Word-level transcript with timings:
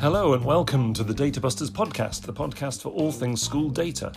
Hello 0.00 0.32
and 0.34 0.44
welcome 0.44 0.92
to 0.94 1.04
the 1.04 1.14
Data 1.14 1.40
Busters 1.40 1.70
podcast, 1.70 2.22
the 2.22 2.32
podcast 2.32 2.82
for 2.82 2.88
all 2.88 3.12
things 3.12 3.40
school 3.40 3.70
data. 3.70 4.12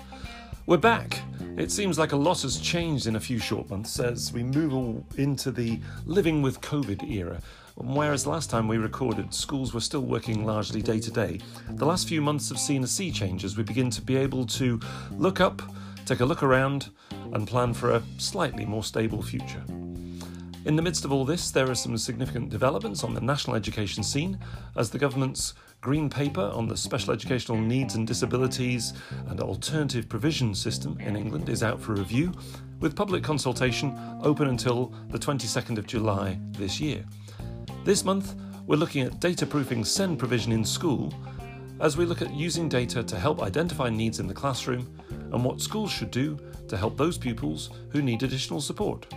We're 0.66 0.78
back. 0.78 1.20
It 1.56 1.70
seems 1.72 2.00
like 2.00 2.14
a 2.14 2.18
lot 2.18 2.42
has 2.42 2.60
changed 2.60 3.06
in 3.06 3.16
a 3.16 3.20
few 3.20 3.38
short 3.38 3.70
months 3.70 4.00
as 4.00 4.34
we 4.34 4.42
move 4.42 5.04
into 5.20 5.52
the 5.52 5.80
living 6.08 6.42
with 6.42 6.62
COVID 6.62 7.08
era. 7.12 7.40
Whereas 7.76 8.26
last 8.26 8.50
time 8.50 8.68
we 8.68 8.80
recorded, 8.80 9.36
schools 9.36 9.76
were 9.76 9.80
still 9.80 10.02
working 10.02 10.44
largely 10.44 10.82
day 10.82 11.00
to 11.00 11.12
day, 11.12 11.40
the 11.70 11.86
last 11.86 12.08
few 12.08 12.22
months 12.22 12.50
have 12.50 12.58
seen 12.58 12.84
a 12.84 12.88
sea 12.88 13.12
change 13.12 13.46
as 13.46 13.56
we 13.56 13.62
begin 13.62 13.92
to 13.92 14.02
be 14.02 14.16
able 14.16 14.48
to 14.48 14.80
look 15.12 15.40
up, 15.40 15.62
take 16.08 16.22
a 16.22 16.26
look 16.26 16.42
around, 16.42 16.90
and 17.34 17.48
plan 17.48 17.76
for 17.76 17.92
a 17.92 18.02
slightly 18.18 18.66
more 18.66 18.84
stable 18.84 19.22
future. 19.22 19.64
In 20.64 20.76
the 20.76 20.82
midst 20.84 21.06
of 21.06 21.12
all 21.12 21.26
this, 21.26 21.50
there 21.50 21.68
are 21.72 21.76
some 21.76 21.98
significant 21.98 22.52
developments 22.52 23.04
on 23.04 23.16
the 23.16 23.22
national 23.22 23.56
education 23.56 24.04
scene 24.04 24.38
as 24.76 24.92
the 24.92 25.00
government's 25.00 25.56
Green 25.82 26.08
Paper 26.08 26.52
on 26.54 26.68
the 26.68 26.78
Special 26.78 27.14
Educational 27.14 27.58
Needs 27.58 27.96
and 27.96 28.06
Disabilities 28.06 28.94
and 29.28 29.42
Alternative 29.42 30.08
Provision 30.08 30.54
System 30.54 31.00
in 31.00 31.16
England 31.16 31.50
is 31.50 31.64
out 31.64 31.82
for 31.82 31.94
review, 31.94 32.32
with 32.80 32.96
public 32.96 33.24
consultation 33.24 33.98
open 34.22 34.50
until 34.50 34.94
the 35.10 35.18
22nd 35.18 35.80
of 35.80 35.88
July 35.88 36.38
this 36.52 36.80
year. 36.80 37.04
This 37.84 38.06
month, 38.06 38.36
we're 38.68 38.76
looking 38.76 39.02
at 39.02 39.20
data 39.20 39.48
proofing 39.48 39.84
SEND 39.84 40.20
provision 40.20 40.52
in 40.52 40.64
school 40.64 41.12
as 41.80 41.98
we 41.98 42.06
look 42.06 42.22
at 42.22 42.36
using 42.36 42.70
data 42.70 43.02
to 43.02 43.18
help 43.18 43.42
identify 43.42 43.90
needs 43.90 44.20
in 44.20 44.28
the 44.28 44.34
classroom 44.34 44.96
and 45.10 45.44
what 45.44 45.60
schools 45.60 45.92
should 45.92 46.12
do 46.12 46.38
to 46.68 46.78
help 46.78 46.98
those 46.98 47.18
pupils 47.18 47.72
who 47.90 48.04
need 48.04 48.22
additional 48.22 48.62
support. 48.62 49.08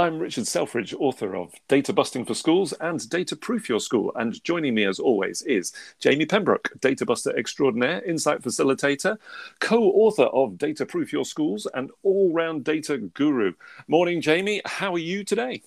I'm 0.00 0.18
Richard 0.18 0.46
Selfridge, 0.46 0.94
author 0.94 1.36
of 1.36 1.52
Data 1.68 1.92
Busting 1.92 2.24
for 2.24 2.32
Schools 2.32 2.72
and 2.80 3.06
Data 3.10 3.36
Proof 3.36 3.68
Your 3.68 3.80
School. 3.80 4.12
And 4.14 4.42
joining 4.44 4.74
me, 4.74 4.86
as 4.86 4.98
always, 4.98 5.42
is 5.42 5.74
Jamie 5.98 6.24
Pembroke, 6.24 6.70
Data 6.80 7.04
Buster 7.04 7.36
extraordinaire, 7.36 8.02
insight 8.04 8.40
facilitator, 8.40 9.18
co 9.60 9.82
author 9.90 10.24
of 10.24 10.56
Data 10.56 10.86
Proof 10.86 11.12
Your 11.12 11.26
Schools, 11.26 11.66
and 11.74 11.90
all 12.02 12.32
round 12.32 12.64
data 12.64 12.96
guru. 12.96 13.52
Morning, 13.88 14.22
Jamie. 14.22 14.62
How 14.64 14.94
are 14.94 14.98
you 14.98 15.22
today? 15.22 15.62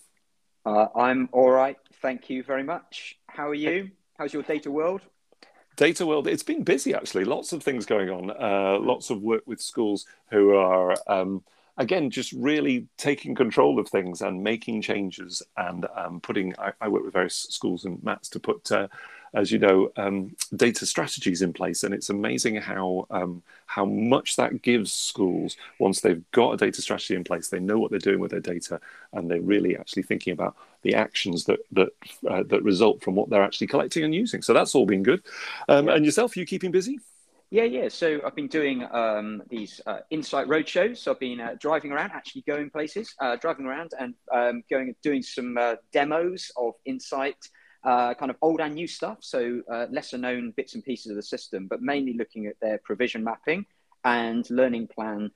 Uh, 0.66 0.88
I'm 0.96 1.30
all 1.32 1.52
right. 1.52 1.78
Thank 2.02 2.28
you 2.32 2.42
very 2.42 2.64
much. 2.64 3.20
How 3.28 3.50
are 3.50 3.54
you? 3.54 3.92
How's 4.18 4.34
your 4.34 4.42
data 4.42 4.72
world? 4.72 5.02
Data 5.76 6.06
World, 6.06 6.28
it's 6.28 6.44
been 6.44 6.64
busy 6.64 6.94
actually. 6.94 7.26
Lots 7.26 7.54
of 7.54 7.64
things 7.64 7.86
going 7.86 8.10
on. 8.10 8.32
Uh, 8.32 8.80
lots 8.80 9.10
of 9.10 9.22
work 9.22 9.44
with 9.46 9.62
schools 9.62 10.06
who 10.30 10.56
are 10.56 10.96
um, 11.08 11.44
again, 11.78 12.10
just 12.10 12.32
really 12.34 12.88
taking 12.98 13.36
control 13.36 13.80
of 13.80 13.88
things 13.88 14.22
and 14.22 14.44
making 14.44 14.82
changes 14.82 15.42
and 15.58 15.86
um, 15.96 16.20
putting. 16.22 16.54
I, 16.60 16.72
I, 16.82 16.88
work 16.88 17.04
with 17.04 17.14
various 17.14 17.48
schools 17.50 17.86
and 17.86 18.04
MATs 18.04 18.30
to 18.30 18.40
put, 18.40 18.72
uh, 18.72 18.88
as 19.34 19.52
you 19.52 19.60
know, 19.60 19.92
um, 19.98 20.36
data 20.56 20.86
strategies 20.86 21.42
in 21.42 21.54
place, 21.54 21.84
and 21.84 21.94
it's 21.94 22.10
amazing 22.10 22.56
how 22.58 23.08
um, 23.10 23.42
how 23.66 23.86
much 23.86 24.36
that 24.36 24.62
gives 24.62 24.94
schools 24.94 25.58
once 25.80 26.02
they've 26.02 26.24
got 26.32 26.54
a 26.54 26.58
data 26.58 26.82
strategy 26.82 27.16
in 27.16 27.24
place. 27.24 27.48
They 27.48 27.60
know 27.60 27.80
what 27.80 27.90
they're 27.90 28.00
doing 28.00 28.20
with 28.20 28.32
their 28.32 28.40
data, 28.40 28.80
and 29.14 29.30
they're 29.30 29.42
really 29.42 29.76
actually 29.76 30.04
thinking 30.04 30.34
about 30.34 30.56
the 30.84 30.96
actions 30.96 31.46
that 31.46 31.60
that 31.72 31.90
uh, 32.30 32.44
that 32.48 32.64
result 32.64 33.04
from 33.04 33.16
what 33.16 33.30
they're 33.30 33.44
actually 33.44 33.68
collecting 33.68 34.04
and 34.04 34.14
using. 34.14 34.42
So 34.42 34.54
that's 34.54 34.76
all 34.76 34.86
been 34.86 35.04
good. 35.04 35.24
Um, 35.68 35.90
and 35.90 36.06
yourself, 36.06 36.38
you 36.38 36.46
keeping 36.46 36.72
busy? 36.72 37.00
Yeah, 37.54 37.66
yeah. 37.66 37.88
So 37.90 38.20
I've 38.26 38.36
been 38.36 38.48
doing 38.48 38.84
um, 38.92 39.44
these 39.48 39.80
uh, 39.86 40.00
Insight 40.10 40.48
roadshows. 40.48 40.98
So 40.98 41.12
I've 41.12 41.20
been 41.20 41.40
uh, 41.40 41.56
driving 41.60 41.92
around, 41.92 42.10
actually 42.10 42.42
going 42.48 42.72
places, 42.72 43.14
uh, 43.22 43.36
driving 43.36 43.68
around 43.68 43.92
and 44.00 44.16
um, 44.32 44.64
going 44.72 44.88
and 44.88 44.96
doing 45.04 45.22
some 45.22 45.56
uh, 45.56 45.76
demos 45.92 46.52
of 46.58 46.74
Insight, 46.86 47.38
uh, 47.84 48.16
kind 48.16 48.32
of 48.32 48.38
old 48.42 48.60
and 48.60 48.74
new 48.74 48.88
stuff. 48.88 49.20
So 49.22 49.62
uh, 49.72 49.86
lesser 49.92 50.18
known 50.18 50.50
bits 50.58 50.74
and 50.74 50.84
pieces 50.84 51.12
of 51.12 51.16
the 51.16 51.22
system, 51.22 51.68
but 51.68 51.80
mainly 51.80 52.14
looking 52.14 52.48
at 52.48 52.60
their 52.60 52.80
provision 52.80 53.24
mapping 53.24 53.68
and 54.04 54.50
learning 54.50 54.88
plan 54.88 55.30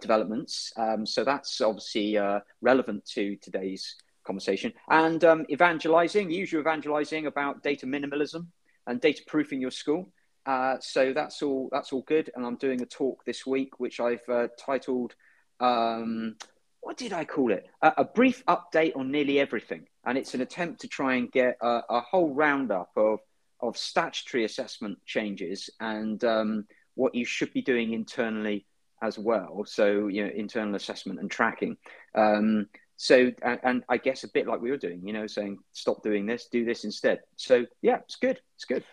developments. 0.00 0.72
Um, 0.76 1.04
so 1.04 1.24
that's 1.24 1.60
obviously 1.60 2.16
relevant 2.60 3.04
to 3.06 3.34
today's 3.38 3.96
conversation. 4.24 4.72
And 4.88 5.22
um, 5.24 5.46
evangelizing, 5.50 6.30
usual 6.30 6.60
evangelizing 6.60 7.26
about 7.26 7.62
data 7.62 7.86
minimalism 7.86 8.46
and 8.86 9.00
data 9.00 9.22
proofing 9.26 9.60
your 9.60 9.70
school. 9.70 10.12
Uh, 10.46 10.76
so 10.80 11.12
that's 11.12 11.42
all. 11.42 11.68
That's 11.72 11.92
all 11.92 12.02
good. 12.02 12.30
And 12.34 12.44
I'm 12.44 12.56
doing 12.56 12.82
a 12.82 12.86
talk 12.86 13.24
this 13.24 13.46
week, 13.46 13.80
which 13.80 13.98
I've 14.00 14.28
uh, 14.28 14.48
titled. 14.58 15.14
Um, 15.60 16.36
what 16.80 16.98
did 16.98 17.14
I 17.14 17.24
call 17.24 17.50
it? 17.52 17.66
Uh, 17.80 17.92
a 17.96 18.04
brief 18.04 18.44
update 18.44 18.94
on 18.94 19.10
nearly 19.10 19.40
everything, 19.40 19.86
and 20.04 20.18
it's 20.18 20.34
an 20.34 20.42
attempt 20.42 20.82
to 20.82 20.88
try 20.88 21.14
and 21.14 21.32
get 21.32 21.56
a, 21.62 21.80
a 21.88 22.00
whole 22.00 22.34
roundup 22.34 22.90
of 22.96 23.20
of 23.60 23.78
statutory 23.78 24.44
assessment 24.44 24.98
changes 25.06 25.70
and 25.80 26.22
um, 26.24 26.66
what 26.94 27.14
you 27.14 27.24
should 27.24 27.52
be 27.54 27.62
doing 27.62 27.94
internally 27.94 28.66
as 29.02 29.18
well. 29.18 29.64
So 29.66 30.08
you 30.08 30.24
know, 30.24 30.30
internal 30.34 30.74
assessment 30.74 31.20
and 31.20 31.30
tracking. 31.30 31.78
Um, 32.14 32.66
so 32.96 33.32
and, 33.42 33.60
and, 33.62 33.84
I 33.88 33.96
guess 33.96 34.24
a 34.24 34.28
bit 34.28 34.46
like 34.46 34.60
we 34.60 34.70
were 34.70 34.76
doing, 34.76 35.06
you 35.06 35.12
know, 35.12 35.26
saying 35.26 35.58
stop 35.72 36.02
doing 36.02 36.26
this, 36.26 36.46
do 36.46 36.64
this 36.64 36.84
instead. 36.84 37.20
So 37.36 37.66
yeah, 37.82 37.98
it's 37.98 38.16
good. 38.16 38.40
It's 38.56 38.64
good. 38.64 38.84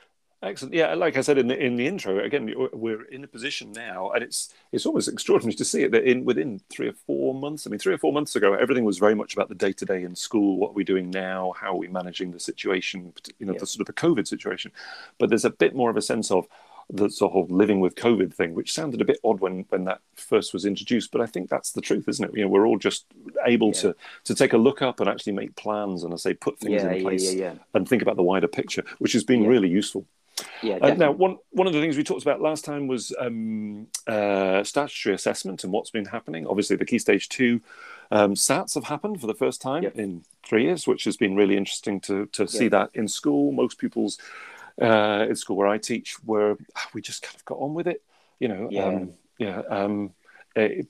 Excellent. 0.44 0.74
Yeah, 0.74 0.96
like 0.96 1.18
I 1.18 1.22
said 1.22 1.38
in 1.38 1.48
the 1.48 1.56
in 1.56 1.76
the 1.76 1.86
intro, 1.86 2.18
again, 2.18 2.52
we're 2.74 3.04
in 3.04 3.24
a 3.24 3.28
position 3.28 3.72
now, 3.74 4.10
and 4.10 4.24
it's 4.24 4.52
it's 4.72 4.88
almost 4.88 5.08
extraordinary 5.08 5.54
to 5.54 5.64
see 5.64 5.84
it 5.84 5.92
that 5.92 6.04
in 6.04 6.26
within 6.26 6.60
three 6.72 6.88
or 6.88 6.94
four 6.94 7.36
months. 7.36 7.68
I 7.68 7.70
mean, 7.70 7.78
three 7.78 7.94
or 7.94 8.00
four 8.00 8.12
months 8.12 8.36
ago, 8.36 8.56
everything 8.56 8.84
was 8.84 8.98
very 8.98 9.14
much 9.14 9.36
about 9.36 9.50
the 9.50 9.56
day 9.56 9.72
to 9.74 9.86
day 9.86 10.02
in 10.02 10.16
school. 10.16 10.58
What 10.58 10.72
are 10.72 10.74
we 10.74 10.84
doing 10.84 11.12
now? 11.12 11.54
How 11.56 11.74
are 11.74 11.78
we 11.78 11.88
managing 11.90 12.32
the 12.32 12.40
situation? 12.40 13.14
You 13.38 13.46
know, 13.46 13.54
yeah. 13.54 13.60
the 13.60 13.68
sort 13.68 13.88
of 13.88 13.96
the 13.96 14.02
COVID 14.02 14.28
situation. 14.28 14.72
But 15.20 15.30
there's 15.30 15.46
a 15.46 15.52
bit 15.52 15.76
more 15.76 15.92
of 15.92 15.98
a 15.98 16.02
sense 16.02 16.32
of 16.32 16.48
the 16.92 17.10
sort 17.10 17.34
of 17.34 17.50
living 17.50 17.80
with 17.80 17.96
COVID 17.96 18.34
thing, 18.34 18.54
which 18.54 18.74
sounded 18.74 19.02
a 19.02 19.06
bit 19.06 19.20
odd 19.24 19.40
when 19.40 19.66
when 19.70 19.86
that 19.86 20.02
first 20.16 20.54
was 20.54 20.66
introduced. 20.66 21.12
But 21.12 21.22
I 21.22 21.26
think 21.26 21.50
that's 21.50 21.72
the 21.72 21.82
truth, 21.82 22.08
isn't 22.08 22.26
it? 22.26 22.36
You 22.36 22.44
know, 22.44 22.50
we're 22.50 22.68
all 22.68 22.78
just 22.78 23.06
able 23.46 23.68
yeah. 23.68 23.82
to 23.82 23.96
to 24.26 24.36
take 24.36 24.54
a 24.54 24.58
look 24.58 24.82
up 24.82 25.00
and 25.00 25.10
actually 25.10 25.34
make 25.34 25.56
plans 25.56 26.04
and 26.04 26.14
I 26.14 26.18
say 26.18 26.34
put 26.34 26.60
things 26.60 26.84
yeah, 26.84 26.92
in 26.92 27.02
place 27.02 27.34
and 27.74 27.88
think 27.88 28.02
about 28.02 28.18
the 28.18 28.24
wider 28.24 28.48
picture, 28.48 28.84
which 29.00 29.14
has 29.14 29.24
been 29.24 29.48
really 29.48 29.70
useful. 29.70 30.06
Yeah, 30.62 30.78
uh, 30.82 30.94
now, 30.94 31.12
one 31.12 31.38
one 31.52 31.68
of 31.68 31.74
the 31.74 31.82
things 31.82 31.98
we 31.98 32.04
talked 32.04 32.24
about 32.24 32.42
last 32.42 32.66
time 32.66 32.88
was 32.88 33.14
um, 33.20 33.88
uh, 34.08 34.64
statutory 34.64 35.16
assessment 35.16 35.64
and 35.64 35.74
what's 35.74 35.90
been 35.90 36.06
happening. 36.06 36.48
Obviously, 36.48 36.76
the 36.76 36.86
Key 36.86 37.00
Stage 37.00 37.30
Two 37.30 37.62
um, 38.12 38.34
SATs 38.34 38.76
have 38.76 38.86
happened 38.86 39.22
for 39.22 39.28
the 39.28 39.34
first 39.34 39.62
time 39.62 39.84
yep. 39.84 39.96
in 39.96 40.24
three 40.46 40.64
years, 40.64 40.88
which 40.88 41.04
has 41.04 41.18
been 41.18 41.36
really 41.36 41.58
interesting 41.58 42.00
to 42.02 42.28
to 42.28 42.48
see 42.48 42.68
that 42.70 42.90
in 42.94 43.08
school. 43.08 43.52
Most 43.52 43.78
pupils 43.78 44.18
uh, 44.80 45.26
in 45.30 45.36
school 45.36 45.56
where 45.56 45.68
I 45.68 45.78
teach 45.78 46.16
where 46.24 46.58
we 46.94 47.02
just 47.02 47.24
kind 47.24 47.36
of 47.36 47.46
got 47.46 47.60
on 47.60 47.74
with 47.74 47.88
it. 47.88 48.04
You 48.40 48.48
know, 48.48 48.68
yeah, 48.72 48.86
um, 48.86 49.14
yeah. 49.38 49.62
Um, 49.70 50.14
it, 50.56 50.88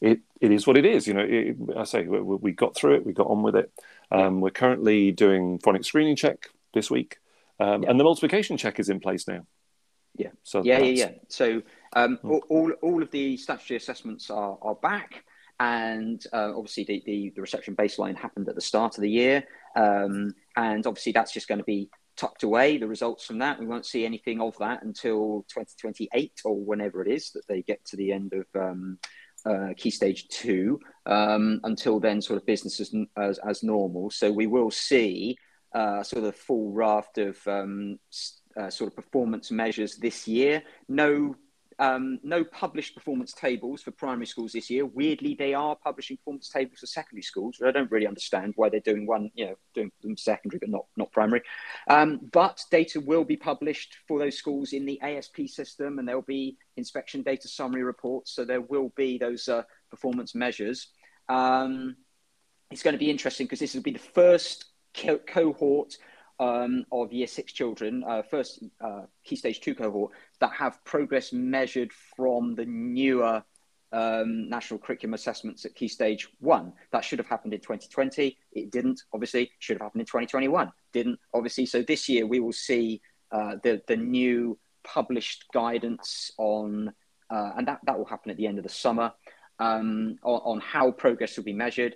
it 0.00 0.20
it 0.40 0.50
is 0.50 0.66
what 0.66 0.76
it 0.76 0.84
is. 0.84 1.06
You 1.06 1.14
know, 1.14 1.26
it, 1.26 1.56
I 1.76 1.84
say 1.84 2.06
we, 2.06 2.20
we, 2.20 2.52
got 2.52 2.74
through 2.74 2.94
it. 2.94 3.06
We 3.06 3.12
got 3.12 3.28
on 3.28 3.42
with 3.42 3.56
it. 3.56 3.70
Um, 4.10 4.40
we're 4.40 4.50
currently 4.50 5.12
doing 5.12 5.58
phonics 5.58 5.86
screening 5.86 6.16
check 6.16 6.48
this 6.72 6.90
week. 6.90 7.18
Um, 7.60 7.82
yeah. 7.82 7.90
And 7.90 8.00
the 8.00 8.04
multiplication 8.04 8.56
check 8.56 8.78
is 8.80 8.88
in 8.88 9.00
place 9.00 9.28
now. 9.28 9.46
Yeah. 10.16 10.30
So 10.42 10.62
yeah, 10.62 10.78
yeah, 10.78 11.06
yeah. 11.06 11.10
So 11.28 11.62
um, 11.94 12.16
hmm. 12.16 12.38
all, 12.48 12.72
all 12.82 13.02
of 13.02 13.10
the 13.10 13.36
statutory 13.36 13.76
assessments 13.76 14.30
are, 14.30 14.58
are 14.62 14.74
back. 14.74 15.24
And 15.60 16.24
uh, 16.32 16.52
obviously, 16.56 16.84
the, 16.84 17.02
the, 17.06 17.32
the, 17.34 17.40
reception 17.40 17.76
baseline 17.76 18.16
happened 18.16 18.48
at 18.48 18.56
the 18.56 18.60
start 18.60 18.98
of 18.98 19.02
the 19.02 19.10
year. 19.10 19.44
Um, 19.76 20.34
and 20.56 20.84
obviously, 20.86 21.12
that's 21.12 21.32
just 21.32 21.46
going 21.46 21.58
to 21.58 21.64
be 21.64 21.90
tucked 22.16 22.42
away, 22.42 22.78
the 22.78 22.86
results 22.86 23.24
from 23.24 23.38
that. 23.38 23.58
We 23.58 23.66
won't 23.66 23.86
see 23.86 24.04
anything 24.04 24.40
of 24.40 24.56
that 24.58 24.82
until 24.82 25.44
2028 25.48 26.40
or 26.44 26.56
whenever 26.56 27.02
it 27.02 27.10
is 27.10 27.30
that 27.32 27.46
they 27.48 27.62
get 27.62 27.84
to 27.86 27.96
the 27.96 28.12
end 28.12 28.32
of 28.32 28.46
um, 28.54 28.98
uh, 29.46 29.68
key 29.76 29.90
stage 29.90 30.28
two. 30.28 30.80
Um, 31.06 31.60
until 31.64 32.00
then, 32.00 32.20
sort 32.20 32.38
of 32.38 32.46
business 32.46 32.80
as, 32.80 32.94
as, 33.16 33.38
as 33.38 33.62
normal. 33.62 34.10
So 34.10 34.32
we 34.32 34.46
will 34.46 34.70
see 34.70 35.36
uh, 35.74 36.02
sort 36.02 36.24
of 36.24 36.36
full 36.36 36.70
raft 36.70 37.18
of 37.18 37.36
um, 37.46 37.98
uh, 38.56 38.70
sort 38.70 38.88
of 38.88 38.96
performance 38.96 39.50
measures 39.50 39.96
this 39.96 40.28
year. 40.28 40.62
No, 40.88 41.36
um, 41.78 42.18
no 42.22 42.44
published 42.44 42.94
performance 42.94 43.32
tables 43.32 43.82
for 43.82 43.90
primary 43.90 44.26
schools 44.26 44.52
this 44.52 44.70
year. 44.70 44.86
Weirdly, 44.86 45.34
they 45.34 45.54
are 45.54 45.76
publishing 45.76 46.16
performance 46.16 46.48
tables 46.48 46.78
for 46.78 46.86
secondary 46.86 47.22
schools. 47.22 47.56
But 47.58 47.68
I 47.68 47.72
don't 47.72 47.90
really 47.90 48.06
understand 48.06 48.54
why 48.56 48.68
they're 48.68 48.80
doing 48.80 49.06
one, 49.06 49.30
you 49.34 49.46
know, 49.46 49.54
doing 49.74 49.90
them 50.02 50.16
secondary 50.16 50.58
but 50.58 50.68
not 50.68 50.86
not 50.96 51.12
primary. 51.12 51.42
Um, 51.88 52.20
but 52.32 52.60
data 52.70 53.00
will 53.00 53.24
be 53.24 53.36
published 53.36 53.96
for 54.06 54.18
those 54.18 54.36
schools 54.36 54.72
in 54.72 54.86
the 54.86 55.00
ASP 55.00 55.46
system, 55.46 55.98
and 55.98 56.08
there 56.08 56.16
will 56.16 56.22
be 56.22 56.56
inspection 56.76 57.22
data 57.22 57.48
summary 57.48 57.82
reports. 57.82 58.32
So 58.32 58.44
there 58.44 58.60
will 58.60 58.92
be 58.96 59.18
those 59.18 59.48
uh, 59.48 59.62
performance 59.90 60.34
measures. 60.34 60.88
Um, 61.28 61.96
it's 62.70 62.82
going 62.82 62.94
to 62.94 62.98
be 62.98 63.10
interesting 63.10 63.46
because 63.46 63.60
this 63.60 63.74
will 63.74 63.82
be 63.82 63.92
the 63.92 63.98
first 63.98 64.66
co- 64.96 65.18
cohort 65.18 65.96
um, 66.40 66.84
of 66.90 67.12
year 67.12 67.26
six 67.26 67.52
children, 67.52 68.04
uh, 68.06 68.22
first 68.22 68.62
uh, 68.80 69.02
key 69.24 69.36
stage 69.36 69.60
two 69.60 69.74
cohort, 69.74 70.12
that 70.40 70.52
have 70.52 70.84
progress 70.84 71.32
measured 71.32 71.92
from 72.16 72.54
the 72.54 72.64
newer 72.66 73.42
um, 73.92 74.48
national 74.48 74.80
curriculum 74.80 75.14
assessments 75.14 75.64
at 75.64 75.74
key 75.74 75.88
stage 75.88 76.28
one. 76.40 76.72
That 76.90 77.04
should 77.04 77.20
have 77.20 77.28
happened 77.28 77.54
in 77.54 77.60
2020. 77.60 78.36
It 78.52 78.72
didn't, 78.72 79.02
obviously, 79.12 79.52
should 79.60 79.74
have 79.74 79.82
happened 79.82 80.00
in 80.00 80.06
2021. 80.06 80.72
Didn't, 80.92 81.20
obviously. 81.32 81.66
So 81.66 81.82
this 81.82 82.08
year 82.08 82.26
we 82.26 82.40
will 82.40 82.52
see 82.52 83.00
uh, 83.30 83.56
the, 83.62 83.80
the 83.86 83.96
new 83.96 84.58
published 84.82 85.44
guidance 85.52 86.32
on, 86.38 86.92
uh, 87.30 87.52
and 87.56 87.68
that, 87.68 87.80
that 87.86 87.96
will 87.96 88.04
happen 88.04 88.30
at 88.32 88.36
the 88.36 88.46
end 88.46 88.58
of 88.58 88.64
the 88.64 88.70
summer, 88.70 89.12
um, 89.60 90.18
on, 90.24 90.40
on 90.44 90.60
how 90.60 90.90
progress 90.90 91.36
will 91.36 91.44
be 91.44 91.52
measured 91.52 91.94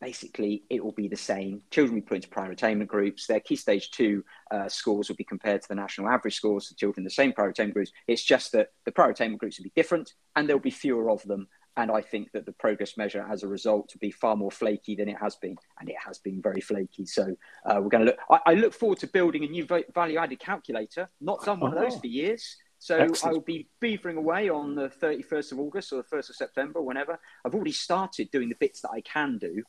basically 0.00 0.64
it 0.70 0.84
will 0.84 0.92
be 0.92 1.08
the 1.08 1.16
same. 1.16 1.62
Children 1.70 1.94
will 1.94 2.02
be 2.02 2.06
put 2.06 2.16
into 2.16 2.28
prior 2.28 2.50
attainment 2.50 2.90
groups. 2.90 3.26
Their 3.26 3.40
key 3.40 3.56
stage 3.56 3.90
two 3.90 4.24
uh, 4.50 4.68
scores 4.68 5.08
will 5.08 5.16
be 5.16 5.24
compared 5.24 5.62
to 5.62 5.68
the 5.68 5.74
national 5.74 6.08
average 6.08 6.36
scores 6.36 6.70
of 6.70 6.76
children 6.76 7.02
in 7.02 7.04
the 7.04 7.10
same 7.10 7.32
prior 7.32 7.48
attainment 7.48 7.74
groups. 7.74 7.92
It's 8.06 8.22
just 8.24 8.52
that 8.52 8.68
the 8.84 8.92
prior 8.92 9.10
attainment 9.10 9.40
groups 9.40 9.58
will 9.58 9.64
be 9.64 9.72
different 9.74 10.14
and 10.34 10.48
there'll 10.48 10.60
be 10.60 10.70
fewer 10.70 11.10
of 11.10 11.22
them. 11.22 11.48
And 11.78 11.90
I 11.90 12.00
think 12.00 12.32
that 12.32 12.46
the 12.46 12.52
progress 12.52 12.96
measure 12.96 13.26
as 13.30 13.42
a 13.42 13.48
result 13.48 13.90
will 13.92 14.00
be 14.00 14.10
far 14.10 14.34
more 14.34 14.50
flaky 14.50 14.96
than 14.96 15.10
it 15.10 15.16
has 15.20 15.36
been. 15.36 15.56
And 15.78 15.90
it 15.90 15.96
has 16.04 16.18
been 16.18 16.40
very 16.40 16.62
flaky. 16.62 17.04
So 17.04 17.36
uh, 17.66 17.80
we're 17.82 17.90
going 17.90 18.06
to 18.06 18.12
look, 18.12 18.18
I, 18.30 18.52
I, 18.52 18.54
look 18.54 18.72
forward 18.72 18.98
to 19.00 19.06
building 19.06 19.44
a 19.44 19.48
new 19.48 19.66
value 19.94 20.16
added 20.16 20.38
calculator. 20.38 21.10
Not 21.20 21.44
done 21.44 21.60
one 21.60 21.74
oh. 21.74 21.76
of 21.76 21.82
those 21.82 21.96
oh. 21.96 22.00
for 22.00 22.06
years. 22.06 22.56
So 22.78 22.96
Excellent. 22.96 23.24
I 23.24 23.32
will 23.34 23.44
be 23.44 23.68
beavering 23.82 24.16
away 24.16 24.48
on 24.48 24.74
the 24.74 24.88
31st 24.88 25.52
of 25.52 25.58
August 25.58 25.92
or 25.92 25.96
the 25.96 26.16
1st 26.16 26.30
of 26.30 26.36
September, 26.36 26.80
whenever. 26.80 27.18
I've 27.44 27.54
already 27.54 27.72
started 27.72 28.30
doing 28.30 28.48
the 28.48 28.56
bits 28.56 28.80
that 28.82 28.90
I 28.90 29.02
can 29.02 29.38
do 29.38 29.62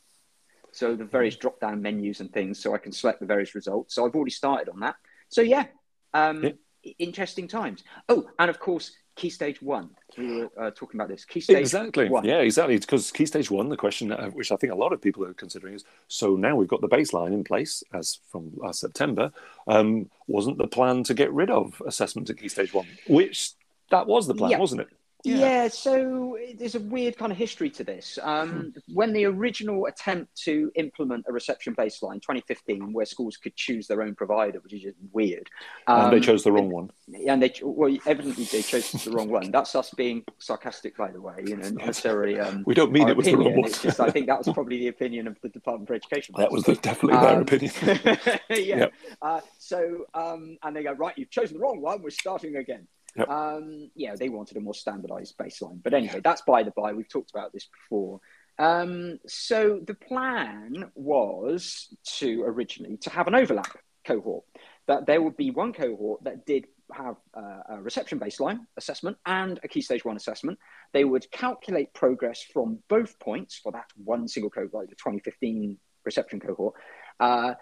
so 0.72 0.94
the 0.94 1.04
various 1.04 1.36
mm. 1.36 1.40
drop 1.40 1.60
down 1.60 1.82
menus 1.82 2.20
and 2.20 2.32
things, 2.32 2.60
so 2.60 2.74
I 2.74 2.78
can 2.78 2.92
select 2.92 3.20
the 3.20 3.26
various 3.26 3.54
results. 3.54 3.94
So 3.94 4.06
I've 4.06 4.14
already 4.14 4.30
started 4.30 4.68
on 4.68 4.80
that. 4.80 4.96
So 5.28 5.42
yeah, 5.42 5.66
um, 6.14 6.44
yeah. 6.44 6.92
interesting 6.98 7.48
times. 7.48 7.84
Oh, 8.08 8.28
and 8.38 8.50
of 8.50 8.58
course, 8.58 8.92
key 9.18 9.30
stage 9.30 9.60
one. 9.60 9.90
We 10.16 10.42
were 10.42 10.50
uh, 10.58 10.70
talking 10.70 10.98
about 10.98 11.08
this. 11.08 11.24
Key 11.24 11.40
stage 11.40 11.58
exactly. 11.58 12.08
One. 12.08 12.24
Yeah, 12.24 12.38
exactly. 12.38 12.78
Because 12.78 13.10
key 13.10 13.26
stage 13.26 13.50
one, 13.50 13.68
the 13.68 13.76
question 13.76 14.12
uh, 14.12 14.30
which 14.30 14.52
I 14.52 14.56
think 14.56 14.72
a 14.72 14.76
lot 14.76 14.92
of 14.92 15.02
people 15.02 15.24
are 15.24 15.34
considering 15.34 15.74
is: 15.74 15.84
so 16.06 16.36
now 16.36 16.56
we've 16.56 16.68
got 16.68 16.80
the 16.80 16.88
baseline 16.88 17.32
in 17.32 17.44
place 17.44 17.82
as 17.92 18.20
from 18.30 18.52
last 18.56 18.80
September. 18.80 19.32
Um, 19.66 20.08
wasn't 20.26 20.58
the 20.58 20.68
plan 20.68 21.02
to 21.04 21.14
get 21.14 21.32
rid 21.32 21.50
of 21.50 21.82
assessment 21.86 22.30
at 22.30 22.38
key 22.38 22.48
stage 22.48 22.72
one? 22.72 22.86
Which 23.08 23.52
that 23.90 24.06
was 24.06 24.26
the 24.26 24.34
plan, 24.34 24.52
yeah. 24.52 24.58
wasn't 24.58 24.82
it? 24.82 24.88
Yeah. 25.28 25.38
yeah. 25.38 25.68
so 25.68 26.36
there's 26.58 26.74
a 26.74 26.80
weird 26.80 27.16
kind 27.16 27.32
of 27.32 27.38
history 27.38 27.70
to 27.70 27.84
this. 27.84 28.18
Um, 28.22 28.50
hmm. 28.50 28.94
when 28.94 29.12
the 29.12 29.24
original 29.26 29.86
attempt 29.86 30.36
to 30.42 30.70
implement 30.74 31.26
a 31.28 31.32
reception 31.32 31.74
baseline, 31.74 32.20
2015, 32.22 32.92
where 32.92 33.06
schools 33.06 33.36
could 33.36 33.54
choose 33.56 33.86
their 33.86 34.02
own 34.02 34.14
provider, 34.14 34.60
which 34.60 34.72
is 34.72 34.82
just 34.82 34.96
weird. 35.12 35.48
Um, 35.86 36.04
and 36.04 36.12
they 36.12 36.16
um, 36.16 36.22
chose 36.22 36.44
the 36.44 36.52
wrong 36.52 36.70
one. 36.70 36.90
And 37.26 37.42
they, 37.42 37.52
well, 37.62 37.96
evidently 38.06 38.44
they 38.44 38.62
chose 38.62 38.92
the 38.92 39.10
wrong 39.10 39.28
one. 39.28 39.50
That's 39.50 39.74
us 39.74 39.90
being 39.90 40.24
sarcastic, 40.38 40.96
by 40.96 41.10
the 41.10 41.20
way. 41.20 41.34
You 41.46 41.56
know, 41.56 41.68
necessarily. 41.70 42.38
Um, 42.38 42.64
we 42.66 42.74
don't 42.74 42.92
mean 42.92 43.08
it 43.08 43.16
was 43.16 43.26
opinion. 43.26 43.44
the 43.44 43.50
wrong 43.50 43.60
one. 43.62 43.70
It's 43.70 43.82
just, 43.82 44.00
I 44.00 44.10
think 44.10 44.26
that 44.26 44.38
was 44.38 44.52
probably 44.52 44.78
the 44.78 44.88
opinion 44.88 45.26
of 45.26 45.38
the 45.42 45.48
Department 45.48 45.88
for 45.88 45.94
Education. 45.94 46.34
That 46.38 46.52
was 46.52 46.64
the, 46.64 46.74
definitely 46.74 47.20
their 47.20 47.36
um, 47.36 47.42
opinion. 47.42 47.72
yeah. 48.50 48.78
Yep. 48.78 48.92
Uh, 49.22 49.40
so, 49.58 50.06
um, 50.14 50.58
and 50.62 50.76
they 50.76 50.82
go, 50.82 50.92
right, 50.92 51.16
you've 51.16 51.30
chosen 51.30 51.56
the 51.58 51.62
wrong 51.62 51.80
one. 51.80 52.02
We're 52.02 52.10
starting 52.10 52.56
again. 52.56 52.86
Yep. 53.18 53.28
Um, 53.28 53.90
yeah, 53.94 54.14
they 54.14 54.28
wanted 54.28 54.56
a 54.56 54.60
more 54.60 54.74
standardized 54.74 55.36
baseline. 55.36 55.82
But 55.82 55.94
anyway, 55.94 56.20
that's 56.22 56.42
by 56.42 56.62
the 56.62 56.70
by. 56.70 56.92
We've 56.92 57.08
talked 57.08 57.30
about 57.30 57.52
this 57.52 57.66
before. 57.66 58.20
Um, 58.58 59.18
so 59.26 59.80
the 59.84 59.94
plan 59.94 60.90
was 60.94 61.94
to 62.18 62.42
originally 62.42 62.96
to 62.98 63.10
have 63.10 63.26
an 63.26 63.34
overlap 63.34 63.76
cohort. 64.06 64.44
That 64.86 65.06
there 65.06 65.20
would 65.20 65.36
be 65.36 65.50
one 65.50 65.72
cohort 65.72 66.24
that 66.24 66.46
did 66.46 66.66
have 66.92 67.16
uh, 67.36 67.60
a 67.70 67.82
reception 67.82 68.18
baseline 68.18 68.60
assessment 68.76 69.18
and 69.26 69.60
a 69.62 69.68
key 69.68 69.82
stage 69.82 70.04
one 70.04 70.16
assessment. 70.16 70.58
They 70.92 71.04
would 71.04 71.30
calculate 71.30 71.92
progress 71.92 72.42
from 72.42 72.78
both 72.88 73.18
points 73.18 73.58
for 73.58 73.72
that 73.72 73.86
one 74.02 74.28
single 74.28 74.50
cohort, 74.50 74.72
like 74.72 74.88
the 74.88 74.94
2015 74.94 75.76
reception 76.04 76.40
cohort. 76.40 76.74
Uh, 77.20 77.54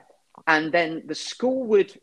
and 0.47 0.70
then 0.70 1.03
the 1.06 1.14
school 1.14 1.64
would, 1.64 1.99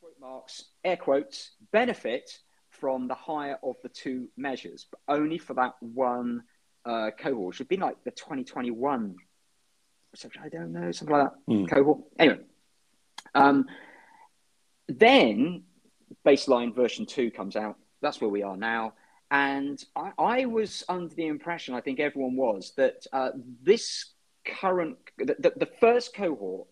quote 0.00 0.20
marks, 0.20 0.64
air 0.84 0.96
quotes, 0.96 1.52
benefit 1.72 2.30
from 2.80 3.06
the 3.06 3.14
higher 3.14 3.58
of 3.62 3.76
the 3.82 3.88
two 3.88 4.28
measures, 4.36 4.86
but 4.90 5.00
only 5.08 5.38
for 5.38 5.54
that 5.54 5.74
one 5.80 6.42
uh, 6.84 7.10
cohort. 7.18 7.54
Should 7.54 7.68
be 7.68 7.76
like 7.76 8.02
the 8.04 8.10
2021, 8.10 9.16
I 10.42 10.48
don't 10.48 10.72
know, 10.72 10.90
something 10.90 11.16
like 11.16 11.30
that 11.30 11.36
mm. 11.48 11.68
cohort. 11.68 12.00
Anyway, 12.18 12.40
um, 13.34 13.66
then 14.88 15.64
baseline 16.26 16.74
version 16.74 17.06
two 17.06 17.30
comes 17.30 17.56
out. 17.56 17.76
That's 18.00 18.20
where 18.20 18.30
we 18.30 18.42
are 18.42 18.56
now. 18.56 18.94
And 19.30 19.82
I, 19.94 20.12
I 20.18 20.44
was 20.46 20.82
under 20.88 21.14
the 21.14 21.26
impression, 21.26 21.74
I 21.74 21.80
think 21.80 22.00
everyone 22.00 22.36
was, 22.36 22.72
that 22.76 23.06
uh, 23.12 23.30
this 23.62 24.06
current, 24.44 24.96
the, 25.18 25.36
the, 25.38 25.52
the 25.56 25.68
first 25.80 26.14
cohort 26.14 26.66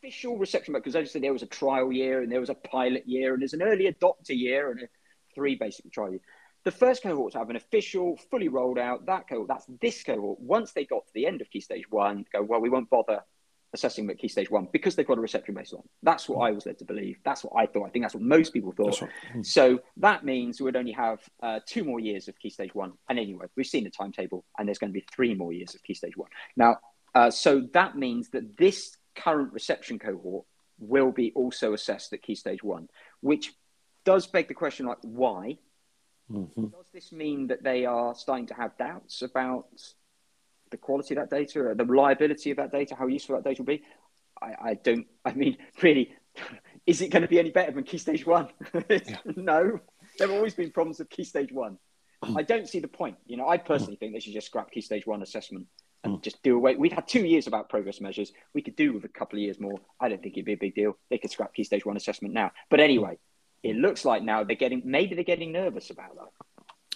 official 0.00 0.38
reception 0.38 0.74
because 0.74 0.96
as 0.96 1.08
I 1.08 1.12
said, 1.12 1.22
there 1.22 1.32
was 1.32 1.42
a 1.42 1.46
trial 1.46 1.92
year 1.92 2.22
and 2.22 2.32
there 2.32 2.40
was 2.40 2.50
a 2.50 2.54
pilot 2.54 3.06
year 3.06 3.32
and 3.32 3.42
there's 3.42 3.52
an 3.52 3.62
early 3.62 3.90
adopter 3.90 4.30
year 4.30 4.70
and 4.70 4.82
a 4.82 4.88
three 5.34 5.56
basically 5.56 5.90
trial 5.90 6.10
year. 6.10 6.20
The 6.64 6.70
first 6.70 7.02
cohort 7.02 7.32
to 7.32 7.38
have 7.38 7.50
an 7.50 7.56
official, 7.56 8.18
fully 8.30 8.48
rolled 8.48 8.78
out, 8.78 9.06
that 9.06 9.28
cohort, 9.28 9.48
that's 9.48 9.66
this 9.80 10.02
cohort. 10.02 10.40
Once 10.40 10.72
they 10.72 10.84
got 10.84 11.06
to 11.06 11.12
the 11.14 11.26
end 11.26 11.40
of 11.40 11.50
key 11.50 11.60
stage 11.60 11.90
one, 11.90 12.24
go, 12.32 12.42
well, 12.42 12.60
we 12.60 12.68
won't 12.68 12.90
bother 12.90 13.20
assessing 13.72 14.10
at 14.10 14.18
key 14.18 14.28
stage 14.28 14.50
one 14.50 14.68
because 14.72 14.96
they've 14.96 15.06
got 15.06 15.16
a 15.16 15.20
reception 15.20 15.54
baseline. 15.54 15.84
That's 16.02 16.28
what 16.28 16.40
I 16.40 16.50
was 16.50 16.66
led 16.66 16.78
to 16.80 16.84
believe. 16.84 17.18
That's 17.24 17.44
what 17.44 17.52
I 17.56 17.66
thought. 17.66 17.86
I 17.86 17.90
think 17.90 18.04
that's 18.04 18.14
what 18.14 18.22
most 18.22 18.52
people 18.52 18.72
thought. 18.72 19.00
Right. 19.00 19.10
Hmm. 19.32 19.42
So 19.42 19.80
that 19.98 20.24
means 20.24 20.60
we'd 20.60 20.76
only 20.76 20.92
have 20.92 21.20
uh, 21.42 21.60
two 21.66 21.84
more 21.84 22.00
years 22.00 22.28
of 22.28 22.38
key 22.38 22.50
stage 22.50 22.74
one. 22.74 22.92
And 23.08 23.18
anyway, 23.18 23.46
we've 23.56 23.66
seen 23.66 23.84
the 23.84 23.90
timetable 23.90 24.44
and 24.58 24.66
there's 24.66 24.78
going 24.78 24.92
to 24.92 24.98
be 24.98 25.06
three 25.14 25.34
more 25.34 25.52
years 25.52 25.74
of 25.74 25.82
key 25.82 25.94
stage 25.94 26.16
one. 26.16 26.30
Now, 26.56 26.78
uh, 27.14 27.30
so 27.30 27.66
that 27.72 27.96
means 27.96 28.30
that 28.30 28.56
this 28.56 28.96
current 29.20 29.52
reception 29.52 29.98
cohort 29.98 30.44
will 30.78 31.12
be 31.12 31.32
also 31.34 31.72
assessed 31.74 32.12
at 32.12 32.22
key 32.22 32.34
stage 32.34 32.62
one, 32.62 32.88
which 33.20 33.52
does 34.04 34.26
beg 34.26 34.48
the 34.48 34.54
question 34.54 34.86
like, 34.86 34.98
why? 35.02 35.58
Mm-hmm. 36.30 36.66
Does 36.66 36.86
this 36.92 37.12
mean 37.12 37.48
that 37.48 37.62
they 37.62 37.84
are 37.84 38.14
starting 38.14 38.46
to 38.46 38.54
have 38.54 38.76
doubts 38.78 39.22
about 39.22 39.66
the 40.70 40.76
quality 40.76 41.14
of 41.14 41.20
that 41.20 41.36
data, 41.36 41.60
or 41.60 41.74
the 41.74 41.84
reliability 41.84 42.50
of 42.50 42.56
that 42.58 42.72
data, 42.72 42.94
how 42.94 43.08
useful 43.08 43.36
that 43.36 43.44
data 43.44 43.62
will 43.62 43.66
be? 43.66 43.82
I, 44.40 44.70
I 44.70 44.74
don't, 44.74 45.06
I 45.24 45.32
mean, 45.32 45.58
really, 45.82 46.14
is 46.86 47.00
it 47.00 47.08
going 47.08 47.22
to 47.22 47.28
be 47.28 47.38
any 47.38 47.50
better 47.50 47.72
than 47.72 47.84
key 47.84 47.98
stage 47.98 48.24
one? 48.24 48.48
yeah. 48.88 49.18
no, 49.36 49.80
there 50.18 50.28
have 50.28 50.36
always 50.36 50.54
been 50.54 50.70
problems 50.70 50.98
with 50.98 51.10
key 51.10 51.24
stage 51.24 51.52
one. 51.52 51.78
I 52.36 52.42
don't 52.42 52.68
see 52.68 52.80
the 52.80 52.88
point. 52.88 53.16
You 53.26 53.38
know, 53.38 53.48
I 53.48 53.56
personally 53.56 53.96
think 53.96 54.12
they 54.12 54.20
should 54.20 54.34
just 54.34 54.46
scrap 54.46 54.70
key 54.70 54.82
stage 54.82 55.06
one 55.06 55.22
assessment 55.22 55.66
and 56.04 56.16
mm. 56.16 56.22
just 56.22 56.42
do 56.42 56.56
away. 56.56 56.76
We've 56.76 56.92
had 56.92 57.08
two 57.08 57.24
years 57.24 57.46
about 57.46 57.68
progress 57.68 58.00
measures. 58.00 58.32
We 58.54 58.62
could 58.62 58.76
do 58.76 58.92
with 58.92 59.04
a 59.04 59.08
couple 59.08 59.38
of 59.38 59.42
years 59.42 59.60
more. 59.60 59.78
I 60.00 60.08
don't 60.08 60.22
think 60.22 60.34
it'd 60.34 60.44
be 60.44 60.54
a 60.54 60.56
big 60.56 60.74
deal. 60.74 60.96
They 61.10 61.18
could 61.18 61.30
scrap 61.30 61.54
key 61.54 61.64
stage 61.64 61.84
one 61.84 61.96
assessment 61.96 62.34
now. 62.34 62.52
But 62.70 62.80
anyway, 62.80 63.18
it 63.62 63.76
looks 63.76 64.04
like 64.04 64.22
now 64.22 64.44
they're 64.44 64.56
getting 64.56 64.82
maybe 64.84 65.14
they're 65.14 65.24
getting 65.24 65.52
nervous 65.52 65.90
about 65.90 66.14
that. 66.16 66.46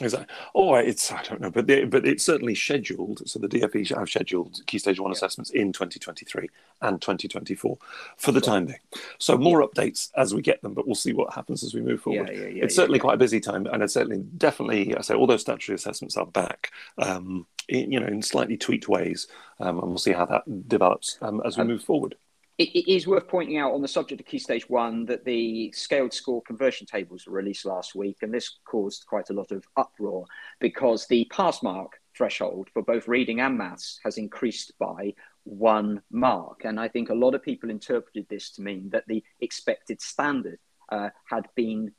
Exactly. 0.00 0.34
Oh, 0.56 0.74
it's 0.74 1.12
I 1.12 1.22
don't 1.22 1.40
know, 1.40 1.50
but 1.50 1.68
the, 1.68 1.84
but 1.84 2.04
it's 2.04 2.24
certainly 2.24 2.56
scheduled. 2.56 3.28
So 3.28 3.38
the 3.38 3.46
DFE 3.46 3.96
have 3.96 4.08
scheduled 4.08 4.60
Key 4.66 4.78
Stage 4.78 4.98
One 4.98 5.10
yeah. 5.10 5.14
assessments 5.14 5.50
in 5.50 5.72
2023 5.72 6.48
and 6.82 7.00
2024 7.00 7.78
for 8.16 8.32
the 8.32 8.40
time 8.40 8.66
being. 8.66 8.78
So 9.18 9.38
more 9.38 9.60
yeah. 9.60 9.66
updates 9.66 10.10
as 10.16 10.34
we 10.34 10.42
get 10.42 10.62
them, 10.62 10.74
but 10.74 10.86
we'll 10.86 10.96
see 10.96 11.12
what 11.12 11.32
happens 11.32 11.62
as 11.62 11.74
we 11.74 11.80
move 11.80 12.00
forward. 12.00 12.28
Yeah, 12.28 12.64
it's 12.64 12.74
certainly 12.74 12.98
quite 12.98 13.14
a 13.14 13.18
busy 13.18 13.38
time, 13.38 13.66
and 13.66 13.84
it's 13.84 13.94
certainly 13.94 14.24
definitely 14.36 14.96
I 14.96 15.00
say 15.00 15.14
all 15.14 15.28
those 15.28 15.42
statutory 15.42 15.76
assessments 15.76 16.16
are 16.16 16.26
back, 16.26 16.72
um, 16.98 17.46
in, 17.68 17.92
you 17.92 18.00
know, 18.00 18.08
in 18.08 18.20
slightly 18.20 18.56
tweaked 18.56 18.88
ways, 18.88 19.28
um, 19.60 19.78
and 19.78 19.88
we'll 19.88 19.98
see 19.98 20.12
how 20.12 20.26
that 20.26 20.68
develops 20.68 21.18
um, 21.22 21.40
as 21.44 21.56
we 21.56 21.62
move 21.62 21.84
forward 21.84 22.16
it 22.56 22.88
is 22.88 23.06
worth 23.06 23.26
pointing 23.26 23.58
out 23.58 23.72
on 23.72 23.82
the 23.82 23.88
subject 23.88 24.20
of 24.20 24.26
Key 24.26 24.38
Stage 24.38 24.68
1 24.68 25.06
that 25.06 25.24
the 25.24 25.72
scaled 25.72 26.12
score 26.12 26.40
conversion 26.42 26.86
tables 26.86 27.26
were 27.26 27.36
released 27.36 27.64
last 27.64 27.96
week, 27.96 28.18
and 28.22 28.32
this 28.32 28.58
caused 28.64 29.06
quite 29.06 29.30
a 29.30 29.32
lot 29.32 29.50
of 29.50 29.66
uproar 29.76 30.24
because 30.60 31.06
the 31.06 31.24
pass 31.32 31.62
mark 31.62 32.00
threshold 32.16 32.68
for 32.72 32.82
both 32.82 33.08
reading 33.08 33.40
and 33.40 33.58
maths 33.58 33.98
has 34.04 34.18
increased 34.18 34.72
by 34.78 35.12
one 35.42 36.00
mark. 36.12 36.64
And 36.64 36.78
I 36.78 36.86
think 36.86 37.10
a 37.10 37.14
lot 37.14 37.34
of 37.34 37.42
people 37.42 37.70
interpreted 37.70 38.26
this 38.28 38.50
to 38.52 38.62
mean 38.62 38.88
that 38.90 39.08
the 39.08 39.24
expected 39.40 40.00
standard 40.00 40.60
uh, 40.90 41.10
had 41.24 41.48
been 41.56 41.92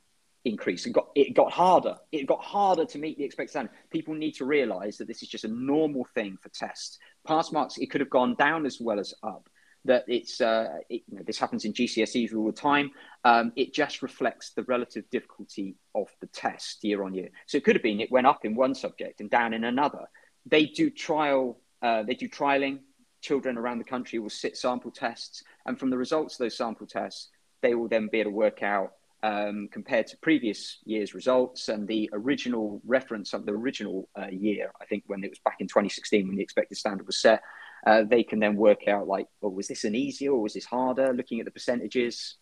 increased. 0.46 0.86
It 0.86 0.92
got, 0.92 1.08
it 1.14 1.34
got 1.34 1.52
harder. 1.52 1.96
It 2.12 2.26
got 2.26 2.42
harder 2.42 2.86
to 2.86 2.98
meet 2.98 3.18
the 3.18 3.24
expected 3.24 3.50
standard. 3.50 3.74
People 3.90 4.14
need 4.14 4.32
to 4.36 4.46
realize 4.46 4.96
that 4.96 5.06
this 5.06 5.22
is 5.22 5.28
just 5.28 5.44
a 5.44 5.48
normal 5.48 6.06
thing 6.14 6.38
for 6.40 6.48
tests. 6.48 6.98
Pass 7.26 7.52
marks, 7.52 7.76
it 7.76 7.90
could 7.90 8.00
have 8.00 8.08
gone 8.08 8.36
down 8.36 8.64
as 8.64 8.80
well 8.80 8.98
as 8.98 9.12
up 9.22 9.50
that 9.86 10.04
it's 10.06 10.40
uh, 10.40 10.78
it, 10.88 11.02
you 11.08 11.16
know, 11.16 11.22
this 11.26 11.38
happens 11.38 11.64
in 11.64 11.72
GCSEs 11.72 12.34
all 12.34 12.46
the 12.46 12.52
time. 12.52 12.90
Um, 13.24 13.52
it 13.56 13.72
just 13.72 14.02
reflects 14.02 14.50
the 14.50 14.62
relative 14.64 15.08
difficulty 15.10 15.76
of 15.94 16.08
the 16.20 16.26
test 16.28 16.84
year 16.84 17.02
on 17.02 17.14
year. 17.14 17.30
So 17.46 17.58
it 17.58 17.64
could 17.64 17.76
have 17.76 17.82
been 17.82 18.00
it 18.00 18.10
went 18.10 18.26
up 18.26 18.44
in 18.44 18.54
one 18.54 18.74
subject 18.74 19.20
and 19.20 19.30
down 19.30 19.54
in 19.54 19.64
another. 19.64 20.06
They 20.44 20.66
do 20.66 20.90
trial, 20.90 21.58
uh, 21.82 22.02
they 22.02 22.14
do 22.14 22.28
trialing. 22.28 22.80
Children 23.22 23.58
around 23.58 23.78
the 23.78 23.84
country 23.84 24.18
will 24.18 24.30
sit 24.30 24.56
sample 24.56 24.90
tests, 24.90 25.42
and 25.64 25.78
from 25.78 25.90
the 25.90 25.98
results 25.98 26.34
of 26.34 26.38
those 26.38 26.56
sample 26.56 26.86
tests, 26.86 27.30
they 27.62 27.74
will 27.74 27.88
then 27.88 28.08
be 28.12 28.20
able 28.20 28.30
to 28.30 28.36
work 28.36 28.62
out 28.62 28.92
um, 29.22 29.68
compared 29.72 30.06
to 30.08 30.16
previous 30.18 30.78
year's 30.84 31.14
results 31.14 31.68
and 31.68 31.88
the 31.88 32.08
original 32.12 32.80
reference 32.84 33.32
of 33.32 33.46
the 33.46 33.52
original 33.52 34.08
uh, 34.16 34.28
year, 34.28 34.70
I 34.80 34.84
think 34.84 35.04
when 35.06 35.24
it 35.24 35.30
was 35.30 35.40
back 35.40 35.56
in 35.60 35.66
2016 35.66 36.28
when 36.28 36.36
the 36.36 36.42
expected 36.42 36.76
standard 36.78 37.06
was 37.06 37.18
set, 37.18 37.42
uh, 37.86 38.02
they 38.02 38.24
can 38.24 38.40
then 38.40 38.56
work 38.56 38.88
out 38.88 39.06
like, 39.06 39.28
oh, 39.42 39.48
was 39.48 39.68
this 39.68 39.84
an 39.84 39.94
easier 39.94 40.32
or 40.32 40.42
was 40.42 40.54
this 40.54 40.64
harder? 40.64 41.14
Looking 41.14 41.38
at 41.38 41.44
the 41.44 41.52
percentages, 41.52 42.36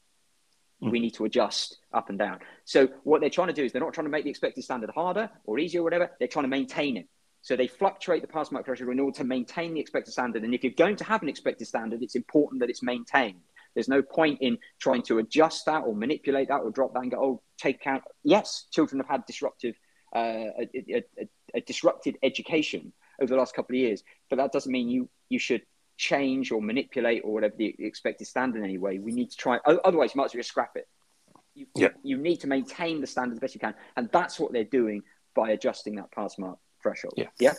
mm. 0.82 0.90
we 0.90 1.00
need 1.00 1.14
to 1.14 1.26
adjust 1.26 1.76
up 1.92 2.08
and 2.08 2.18
down. 2.18 2.40
So 2.64 2.88
what 3.04 3.20
they're 3.20 3.30
trying 3.30 3.48
to 3.48 3.54
do 3.54 3.62
is 3.62 3.70
they're 3.70 3.82
not 3.82 3.92
trying 3.92 4.06
to 4.06 4.10
make 4.10 4.24
the 4.24 4.30
expected 4.30 4.64
standard 4.64 4.90
harder 4.90 5.30
or 5.44 5.58
easier 5.58 5.82
or 5.82 5.84
whatever. 5.84 6.10
They're 6.18 6.28
trying 6.28 6.44
to 6.44 6.48
maintain 6.48 6.96
it. 6.96 7.08
So 7.42 7.56
they 7.56 7.66
fluctuate 7.66 8.22
the 8.22 8.28
pass 8.28 8.50
mark 8.50 8.64
threshold 8.64 8.90
in 8.90 8.98
order 8.98 9.18
to 9.18 9.24
maintain 9.24 9.74
the 9.74 9.80
expected 9.80 10.12
standard. 10.12 10.44
And 10.44 10.54
if 10.54 10.64
you're 10.64 10.72
going 10.72 10.96
to 10.96 11.04
have 11.04 11.22
an 11.22 11.28
expected 11.28 11.66
standard, 11.66 12.02
it's 12.02 12.14
important 12.14 12.60
that 12.60 12.70
it's 12.70 12.82
maintained. 12.82 13.40
There's 13.74 13.88
no 13.88 14.00
point 14.00 14.38
in 14.40 14.56
trying 14.80 15.02
to 15.02 15.18
adjust 15.18 15.66
that 15.66 15.82
or 15.82 15.94
manipulate 15.94 16.48
that 16.48 16.60
or 16.60 16.70
drop 16.70 16.94
that 16.94 17.00
and 17.00 17.10
go, 17.10 17.22
oh, 17.22 17.42
take 17.58 17.86
out. 17.86 18.02
Yes, 18.22 18.66
children 18.70 19.00
have 19.00 19.08
had 19.08 19.26
disruptive, 19.26 19.74
uh, 20.16 20.18
a, 20.18 20.70
a, 20.74 21.04
a, 21.18 21.28
a 21.56 21.60
disrupted 21.60 22.16
education 22.22 22.94
over 23.20 23.28
the 23.28 23.36
last 23.36 23.54
couple 23.54 23.74
of 23.74 23.80
years, 23.80 24.02
but 24.30 24.36
that 24.36 24.52
doesn't 24.52 24.72
mean 24.72 24.88
you 24.88 25.08
you 25.28 25.38
should 25.38 25.62
change 25.97 26.50
or 26.50 26.61
manipulate 26.61 27.23
or 27.25 27.33
whatever 27.33 27.54
the 27.57 27.75
expected 27.78 28.26
standard 28.26 28.62
anyway. 28.62 28.99
We 28.99 29.12
need 29.12 29.31
to 29.31 29.37
try. 29.37 29.59
Otherwise, 29.66 30.14
you 30.14 30.19
might 30.19 30.26
as 30.26 30.35
well 30.35 30.43
scrap 30.43 30.76
it. 30.76 30.88
You, 31.54 31.66
yeah. 31.76 31.88
you 32.02 32.16
need 32.16 32.40
to 32.40 32.49
maintain 32.49 33.00
the 33.00 33.07
standard 33.07 33.35
as 33.35 33.40
best 33.40 33.54
you 33.54 33.61
can, 33.61 33.75
and 33.97 34.09
that's 34.12 34.40
what 34.40 34.52
they're 34.52 34.64
doing 34.64 35.02
by 35.35 35.50
adjusting 35.50 35.97
that 35.97 36.11
pass 36.11 36.37
mark 36.37 36.59
threshold. 36.83 37.14
Yeah, 37.16 37.28
yeah, 37.38 37.52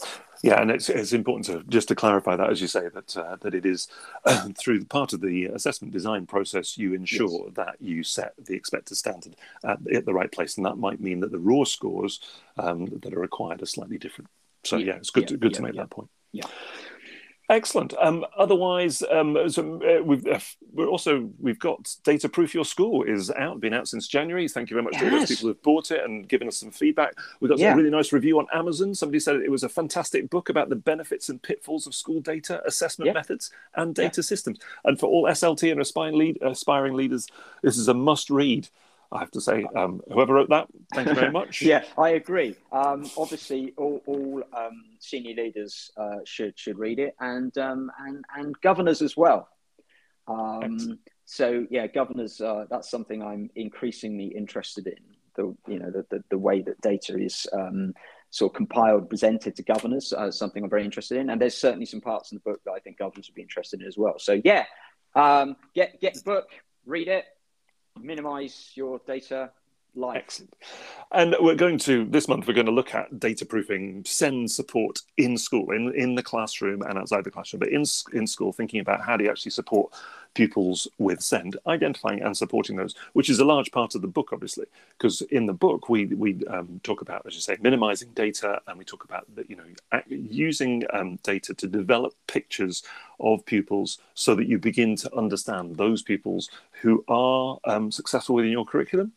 yeah, 0.43 0.61
and 0.61 0.69
it's, 0.69 0.89
it's 0.89 1.13
important 1.13 1.45
to 1.45 1.63
just 1.69 1.87
to 1.87 1.95
clarify 1.95 2.35
that, 2.35 2.49
as 2.49 2.61
you 2.61 2.67
say, 2.67 2.89
that 2.93 3.15
uh, 3.15 3.37
that 3.41 3.55
it 3.55 3.65
is 3.65 3.87
uh, 4.25 4.49
through 4.57 4.83
part 4.85 5.13
of 5.13 5.21
the 5.21 5.45
assessment 5.45 5.93
design 5.93 6.25
process, 6.25 6.77
you 6.77 6.93
ensure 6.93 7.45
yes. 7.45 7.53
that 7.55 7.75
you 7.79 8.03
set 8.03 8.33
the 8.37 8.53
expected 8.53 8.95
standard 8.95 9.35
at, 9.63 9.79
at, 9.93 10.05
the 10.05 10.13
right 10.13 10.31
place, 10.31 10.57
and 10.57 10.65
that 10.65 10.77
might 10.77 10.99
mean 10.99 11.21
that 11.21 11.31
the 11.31 11.39
raw 11.39 11.63
scores 11.63 12.19
um, 12.57 12.85
that 13.01 13.13
are 13.13 13.19
required 13.19 13.61
are 13.61 13.65
slightly 13.65 13.97
different. 13.97 14.29
So 14.63 14.77
yeah, 14.77 14.85
yeah 14.85 14.95
it's 14.95 15.09
good 15.09 15.23
yeah, 15.23 15.27
to, 15.27 15.37
good 15.37 15.53
to 15.55 15.61
make 15.61 15.75
that 15.75 15.89
point. 15.89 16.09
Yeah. 16.31 16.47
Excellent. 17.47 17.93
Um, 17.99 18.25
otherwise, 18.35 19.03
um, 19.11 19.37
so, 19.49 19.79
uh, 19.83 20.01
we've 20.03 20.25
uh, 20.25 20.39
we're 20.73 20.87
also 20.87 21.29
we've 21.39 21.59
got 21.59 21.95
Data 22.03 22.27
Proof 22.27 22.55
Your 22.55 22.65
School 22.65 23.03
is 23.03 23.29
out, 23.31 23.59
been 23.59 23.73
out 23.73 23.87
since 23.87 24.07
January. 24.07 24.47
Thank 24.47 24.69
you 24.69 24.75
very 24.75 24.83
much 24.83 24.93
yes. 24.93 25.01
to 25.01 25.09
all 25.11 25.19
those 25.19 25.29
people 25.29 25.49
who've 25.49 25.61
bought 25.61 25.91
it 25.91 26.03
and 26.03 26.27
given 26.27 26.47
us 26.47 26.57
some 26.57 26.71
feedback. 26.71 27.13
We 27.39 27.47
got 27.47 27.59
yeah. 27.59 27.73
a 27.73 27.75
really 27.75 27.91
nice 27.91 28.11
review 28.11 28.39
on 28.39 28.47
Amazon. 28.51 28.95
Somebody 28.95 29.19
said 29.19 29.35
it 29.35 29.51
was 29.51 29.63
a 29.63 29.69
fantastic 29.69 30.29
book 30.31 30.49
about 30.49 30.69
the 30.69 30.75
benefits 30.75 31.29
and 31.29 31.41
pitfalls 31.41 31.85
of 31.85 31.93
school 31.93 32.19
data 32.19 32.63
assessment 32.65 33.07
yeah. 33.07 33.13
methods 33.13 33.51
and 33.75 33.93
data 33.93 34.21
yeah. 34.21 34.23
systems. 34.23 34.59
And 34.83 34.99
for 34.99 35.05
all 35.05 35.25
SLT 35.25 35.71
and 35.71 35.79
aspiring, 35.79 36.17
lead, 36.17 36.41
aspiring 36.41 36.95
leaders, 36.95 37.27
this 37.61 37.77
is 37.77 37.87
a 37.87 37.93
must 37.93 38.31
read. 38.31 38.69
I 39.11 39.19
have 39.19 39.31
to 39.31 39.41
say, 39.41 39.65
um, 39.75 40.01
whoever 40.11 40.33
wrote 40.33 40.49
that, 40.49 40.67
thank 40.93 41.07
you 41.07 41.15
very 41.15 41.31
much. 41.39 41.61
yeah, 41.61 41.83
I 41.97 42.09
agree. 42.09 42.55
Um, 42.71 43.09
obviously, 43.17 43.73
all, 43.77 44.01
all 44.05 44.43
um, 44.53 44.83
senior 44.99 45.35
leaders 45.35 45.91
uh, 45.97 46.17
should 46.25 46.57
should 46.57 46.77
read 46.77 46.99
it, 46.99 47.15
and 47.19 47.55
um, 47.57 47.91
and 47.99 48.25
and 48.35 48.59
governors 48.61 49.01
as 49.01 49.15
well. 49.15 49.47
Um, 50.27 50.99
so 51.25 51.65
yeah, 51.69 51.87
governors. 51.87 52.41
Uh, 52.41 52.65
that's 52.69 52.89
something 52.89 53.21
I'm 53.21 53.49
increasingly 53.55 54.27
interested 54.27 54.87
in. 54.87 54.99
The 55.35 55.55
you 55.67 55.79
know 55.79 55.91
the 55.91 56.05
the, 56.09 56.23
the 56.29 56.37
way 56.37 56.61
that 56.61 56.81
data 56.81 57.17
is 57.17 57.47
um, 57.53 57.93
sort 58.31 58.51
of 58.51 58.55
compiled, 58.57 59.09
presented 59.09 59.55
to 59.55 59.63
governors, 59.63 60.11
uh, 60.13 60.31
something 60.31 60.63
I'm 60.63 60.69
very 60.69 60.83
interested 60.83 61.19
in. 61.19 61.29
And 61.29 61.39
there's 61.39 61.55
certainly 61.55 61.85
some 61.85 62.01
parts 62.01 62.31
in 62.31 62.37
the 62.37 62.41
book 62.41 62.59
that 62.65 62.71
I 62.71 62.79
think 62.79 62.97
governors 62.97 63.29
would 63.29 63.35
be 63.35 63.41
interested 63.41 63.81
in 63.81 63.87
as 63.87 63.97
well. 63.97 64.15
So 64.17 64.41
yeah, 64.43 64.65
get 65.73 66.01
get 66.01 66.15
the 66.15 66.23
book, 66.23 66.47
read 66.85 67.07
it, 67.07 67.25
minimize 68.01 68.71
your 68.75 68.99
data 69.05 69.51
life. 69.95 70.17
Excellent. 70.17 70.55
And 71.11 71.35
we're 71.39 71.55
going 71.55 71.77
to 71.79 72.05
this 72.05 72.27
month. 72.27 72.47
We're 72.47 72.53
going 72.53 72.65
to 72.65 72.71
look 72.71 72.93
at 72.93 73.19
data 73.19 73.45
proofing 73.45 74.03
SEND 74.05 74.51
support 74.51 75.01
in 75.17 75.37
school, 75.37 75.71
in 75.71 75.93
in 75.95 76.15
the 76.15 76.23
classroom 76.23 76.81
and 76.81 76.97
outside 76.97 77.23
the 77.23 77.31
classroom, 77.31 77.59
but 77.59 77.69
in 77.69 77.83
in 78.13 78.27
school, 78.27 78.51
thinking 78.51 78.79
about 78.79 79.01
how 79.01 79.17
do 79.17 79.23
you 79.23 79.29
actually 79.29 79.51
support 79.51 79.93
pupils 80.35 80.87
with 80.99 81.21
SEND, 81.21 81.57
identifying 81.65 82.21
and 82.21 82.37
supporting 82.37 82.75
those, 82.75 82.93
which 83.13 83.29
is 83.29 83.39
a 83.39 83.45
large 83.45 83.71
part 83.71 83.95
of 83.95 84.01
the 84.01 84.07
book, 84.07 84.29
obviously, 84.31 84.65
because 84.97 85.21
in 85.23 85.47
the 85.47 85.53
book 85.53 85.89
we 85.89 86.05
we 86.05 86.45
um, 86.45 86.79
talk 86.83 87.01
about, 87.01 87.25
as 87.25 87.33
you 87.33 87.41
say, 87.41 87.57
minimizing 87.59 88.09
data, 88.13 88.61
and 88.67 88.77
we 88.77 88.85
talk 88.85 89.03
about 89.03 89.25
that 89.35 89.49
you 89.49 89.55
know 89.55 90.01
using 90.07 90.83
um, 90.93 91.17
data 91.23 91.53
to 91.55 91.67
develop 91.67 92.13
pictures 92.27 92.83
of 93.19 93.45
pupils 93.45 93.97
so 94.13 94.35
that 94.35 94.47
you 94.47 94.59
begin 94.59 94.95
to 94.97 95.15
understand 95.15 95.77
those 95.77 96.03
pupils 96.03 96.49
who 96.81 97.03
are 97.07 97.57
um, 97.65 97.91
successful 97.91 98.35
within 98.35 98.51
your 98.51 98.65
curriculum 98.65 99.11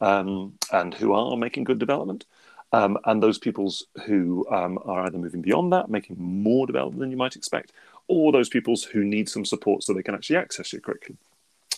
um, 0.00 0.54
and 0.72 0.94
who 0.94 1.12
are 1.12 1.36
making 1.36 1.64
good 1.64 1.78
development. 1.78 2.24
Um, 2.72 2.98
and 3.04 3.20
those 3.20 3.38
pupils 3.38 3.86
who 4.06 4.46
um, 4.48 4.78
are 4.84 5.04
either 5.06 5.18
moving 5.18 5.42
beyond 5.42 5.72
that, 5.72 5.90
making 5.90 6.16
more 6.18 6.68
development 6.68 7.00
than 7.00 7.10
you 7.10 7.16
might 7.16 7.34
expect, 7.34 7.72
or 8.10 8.32
those 8.32 8.48
pupils 8.48 8.82
who 8.82 9.04
need 9.04 9.28
some 9.28 9.44
support 9.44 9.84
so 9.84 9.94
they 9.94 10.02
can 10.02 10.16
actually 10.16 10.36
access 10.36 10.72
your 10.72 10.82
curriculum. 10.82 11.16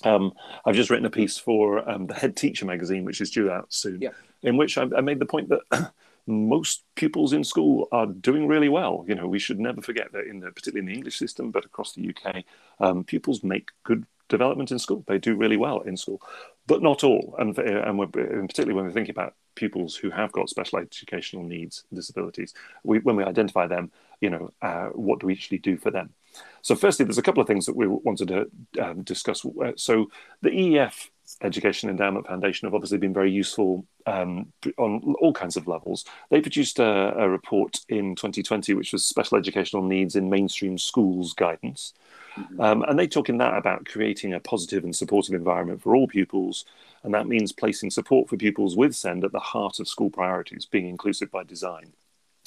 Um, 0.03 0.33
I've 0.65 0.75
just 0.75 0.89
written 0.89 1.05
a 1.05 1.11
piece 1.11 1.37
for 1.37 1.89
um, 1.89 2.07
the 2.07 2.15
Head 2.15 2.37
Teacher 2.37 2.65
magazine, 2.65 3.05
which 3.05 3.21
is 3.21 3.31
due 3.31 3.51
out 3.51 3.73
soon, 3.73 4.01
yeah. 4.01 4.11
in 4.43 4.57
which 4.57 4.79
I, 4.79 4.89
I, 4.97 5.03
made 5.03 5.19
the 5.19 5.27
point 5.27 5.51
that 5.51 5.93
most 6.27 6.85
pupils 6.97 7.35
in 7.35 7.45
school 7.45 7.87
are 7.93 8.07
doing 8.07 8.49
really 8.49 8.71
well. 8.71 9.05
You 9.07 9.15
know, 9.15 9.29
we 9.29 9.39
should 9.39 9.61
never 9.61 9.83
forget 9.83 10.11
that 10.13 10.27
in 10.27 10.41
the, 10.41 10.51
particularly 10.51 10.81
in 10.81 10.87
the 10.87 10.99
English 10.99 11.19
system, 11.19 11.51
but 11.51 11.67
across 11.67 11.93
the 11.93 12.09
UK, 12.09 12.45
um, 12.81 13.05
pupils 13.05 13.45
make 13.45 13.71
good 13.85 14.07
development 14.31 14.73
in 14.73 14.79
school. 14.79 15.05
They 15.07 15.19
do 15.19 15.37
really 15.37 15.59
well 15.59 15.81
in 15.81 15.97
school, 15.97 16.23
but 16.67 16.83
not 16.83 17.05
all. 17.05 17.37
And, 17.39 17.57
and, 17.59 18.01
and 18.01 18.49
particularly 18.49 18.75
when 18.75 18.87
we 18.87 18.93
think 18.93 19.11
about 19.11 19.35
pupils 19.55 19.95
who 19.95 20.11
have 20.11 20.33
got 20.33 20.49
special 20.49 20.79
educational 20.79 21.45
needs 21.45 21.85
and 21.91 21.99
disabilities, 21.99 22.55
we, 22.83 23.01
when 23.01 23.17
we 23.17 23.25
identify 23.25 23.67
them, 23.67 23.93
you 24.21 24.31
know, 24.31 24.51
uh, 24.63 24.87
what 24.87 25.21
do 25.21 25.27
we 25.27 25.35
actually 25.35 25.59
do 25.59 25.77
for 25.77 25.91
them? 25.91 26.15
So, 26.63 26.75
firstly, 26.75 27.05
there's 27.05 27.19
a 27.19 27.23
couple 27.23 27.41
of 27.41 27.47
things 27.47 27.67
that 27.67 27.77
we 27.77 27.87
wanted 27.87 28.29
to 28.29 28.83
um, 28.83 29.03
discuss. 29.03 29.45
So, 29.77 30.11
the 30.43 30.51
EEF 30.51 31.09
Education 31.43 31.91
Endowment 31.91 32.27
Foundation 32.27 32.67
have 32.67 32.75
obviously 32.75 32.99
been 32.99 33.15
very 33.15 33.31
useful 33.31 33.87
um, 34.07 34.53
on 34.79 35.15
all 35.21 35.33
kinds 35.33 35.57
of 35.57 35.67
levels. 35.67 36.05
They 36.31 36.41
produced 36.41 36.79
a, 36.79 37.15
a, 37.17 37.29
report 37.29 37.81
in 37.89 38.15
2020, 38.15 38.75
which 38.75 38.93
was 38.93 39.05
Special 39.05 39.39
Educational 39.39 39.83
Needs 39.83 40.17
in 40.17 40.29
Mainstream 40.29 40.79
Schools 40.79 41.33
Guidance. 41.33 41.95
Mm-hmm. 42.37 42.61
Um, 42.61 42.83
and 42.83 42.99
they 42.99 43.07
talk 43.07 43.29
in 43.29 43.39
that 43.39 43.57
about 43.57 43.87
creating 43.87 44.33
a 44.33 44.41
positive 44.41 44.85
and 44.85 44.95
supportive 44.95 45.35
environment 45.35 45.83
for 45.83 45.95
all 45.95 46.07
pupils. 46.07 46.65
And 47.03 47.15
that 47.15 47.27
means 47.27 47.53
placing 47.53 47.91
support 47.91 48.29
for 48.29 48.37
pupils 48.37 48.77
with 48.77 48.95
SEND 48.95 49.25
at 49.25 49.33
the 49.33 49.41
heart 49.41 49.81
of 49.81 49.89
school 49.89 50.11
priorities, 50.11 50.67
being 50.67 50.89
inclusive 50.89 51.31
by 51.31 51.45
design 51.45 51.93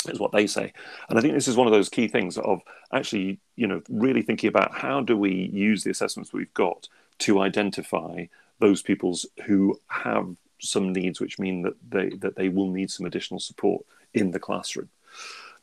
is 0.07 0.19
what 0.19 0.31
they 0.31 0.47
say. 0.47 0.73
And 1.09 1.17
I 1.17 1.21
think 1.21 1.33
this 1.33 1.47
is 1.47 1.57
one 1.57 1.67
of 1.67 1.73
those 1.73 1.89
key 1.89 2.07
things 2.07 2.37
of 2.37 2.61
actually, 2.91 3.39
you 3.55 3.67
know, 3.67 3.81
really 3.89 4.21
thinking 4.21 4.47
about 4.47 4.73
how 4.73 5.01
do 5.01 5.17
we 5.17 5.49
use 5.51 5.83
the 5.83 5.91
assessments 5.91 6.33
we've 6.33 6.53
got 6.53 6.87
to 7.19 7.41
identify 7.41 8.25
those 8.59 8.81
pupils 8.81 9.25
who 9.45 9.79
have 9.87 10.35
some 10.59 10.93
needs 10.93 11.19
which 11.19 11.37
mean 11.37 11.61
that 11.63 11.75
they 11.89 12.09
that 12.09 12.35
they 12.35 12.49
will 12.49 12.69
need 12.69 12.89
some 12.89 13.05
additional 13.05 13.39
support 13.39 13.85
in 14.13 14.31
the 14.31 14.39
classroom. 14.39 14.89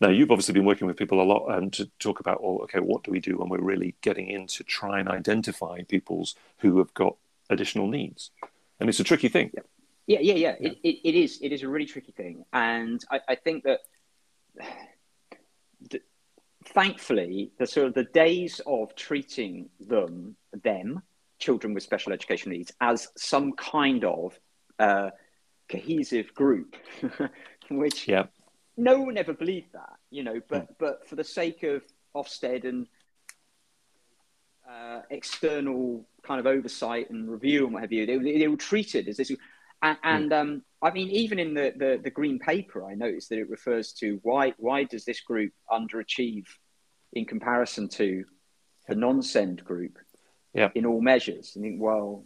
Now, 0.00 0.08
you've 0.08 0.32
obviously 0.32 0.54
been 0.54 0.64
working 0.64 0.88
with 0.88 0.96
people 0.96 1.22
a 1.22 1.22
lot 1.22 1.46
um, 1.49 1.70
to 1.72 1.88
talk 2.00 2.18
about, 2.18 2.42
well, 2.42 2.58
okay, 2.64 2.80
what 2.80 3.04
do 3.04 3.12
we 3.12 3.20
do 3.20 3.38
when 3.38 3.49
we're 3.49 3.61
really 3.61 3.94
getting 4.00 4.26
in 4.26 4.49
to 4.49 4.64
try 4.64 4.99
and 4.99 5.08
identify 5.08 5.82
pupils 5.82 6.34
who 6.58 6.78
have 6.78 6.92
got 6.92 7.16
additional 7.50 7.87
needs? 7.87 8.30
And 8.80 8.88
it's 8.88 8.99
a 8.99 9.04
tricky 9.04 9.28
thing. 9.28 9.52
Yeah, 9.54 10.18
yeah, 10.18 10.18
yeah. 10.20 10.34
yeah. 10.34 10.56
yeah. 10.58 10.70
It, 10.70 10.78
it, 10.82 11.08
it 11.08 11.14
is. 11.14 11.38
It 11.40 11.52
is 11.52 11.62
a 11.62 11.68
really 11.68 11.87
tricky 11.87 12.11
thing. 12.11 12.44
And 12.52 13.00
I, 13.12 13.20
I 13.28 13.34
think 13.37 13.62
that 13.62 13.82
thankfully, 16.64 17.52
the 17.59 17.66
sort 17.66 17.87
of 17.88 17.94
the 17.94 18.04
days 18.04 18.61
of 18.66 18.94
treating 18.94 19.68
them, 19.80 20.37
them, 20.62 21.02
children 21.38 21.75
with 21.75 21.82
special 21.82 22.12
education 22.12 22.52
needs, 22.52 22.73
as 22.80 23.09
some 23.16 23.52
kind 23.52 24.04
of 24.04 24.38
uh, 24.78 25.11
cohesive 25.68 26.35
group, 26.35 26.76
which 27.71 28.09
yeah. 28.09 28.25
no 28.76 29.00
one 29.00 29.16
ever 29.16 29.32
believed 29.32 29.73
that, 29.73 29.94
you 30.11 30.23
know. 30.23 30.40
But 30.49 30.68
mm. 30.71 30.75
but 30.78 31.09
for 31.09 31.16
the 31.16 31.25
sake 31.25 31.62
of 31.62 31.82
Ofsted 32.14 32.64
and 32.64 32.87
uh, 34.68 35.02
external 35.11 36.06
kind 36.23 36.40
of 36.40 36.47
oversight 36.47 37.11
and 37.11 37.30
review 37.30 37.64
and 37.64 37.75
what 37.75 37.82
have 37.82 37.92
you, 37.92 38.06
they, 38.06 38.38
they 38.38 38.49
were 38.49 38.56
treated 38.56 39.09
as 39.09 39.16
this. 39.16 39.32
And, 39.82 39.99
and 40.04 40.32
um, 40.32 40.62
I 40.82 40.90
mean, 40.90 41.10
even 41.10 41.38
in 41.38 41.54
the, 41.54 41.72
the, 41.76 42.00
the 42.02 42.10
green 42.10 42.38
paper, 42.38 42.84
I 42.84 42.94
noticed 42.94 43.28
that 43.28 43.38
it 43.38 43.48
refers 43.48 43.92
to 43.94 44.18
why 44.22 44.54
why 44.58 44.84
does 44.84 45.04
this 45.04 45.20
group 45.20 45.52
underachieve 45.70 46.46
in 47.12 47.24
comparison 47.24 47.88
to 47.88 48.24
the 48.88 48.94
non-send 48.94 49.64
group 49.64 49.98
yeah. 50.54 50.70
in 50.74 50.86
all 50.86 51.00
measures. 51.00 51.54
I 51.56 51.60
think, 51.60 51.80
well, 51.80 52.24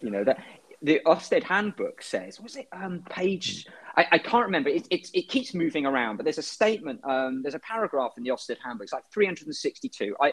you 0.00 0.10
know, 0.10 0.24
that 0.24 0.42
the 0.82 1.00
Ofsted 1.06 1.42
handbook 1.42 2.02
says, 2.02 2.40
was 2.40 2.56
it 2.56 2.68
um, 2.72 3.02
page? 3.08 3.66
I, 3.96 4.06
I 4.12 4.18
can't 4.18 4.46
remember. 4.46 4.70
It, 4.70 4.86
it, 4.90 5.08
it, 5.12 5.28
keeps 5.28 5.54
moving 5.54 5.84
around, 5.84 6.16
but 6.16 6.24
there's 6.24 6.38
a 6.38 6.42
statement, 6.42 7.00
um, 7.04 7.42
there's 7.42 7.54
a 7.54 7.60
paragraph 7.60 8.12
in 8.16 8.22
the 8.22 8.30
Ofsted 8.30 8.56
handbook. 8.64 8.84
It's 8.84 8.92
like 8.92 9.04
362. 9.12 10.16
I, 10.20 10.28
I 10.28 10.32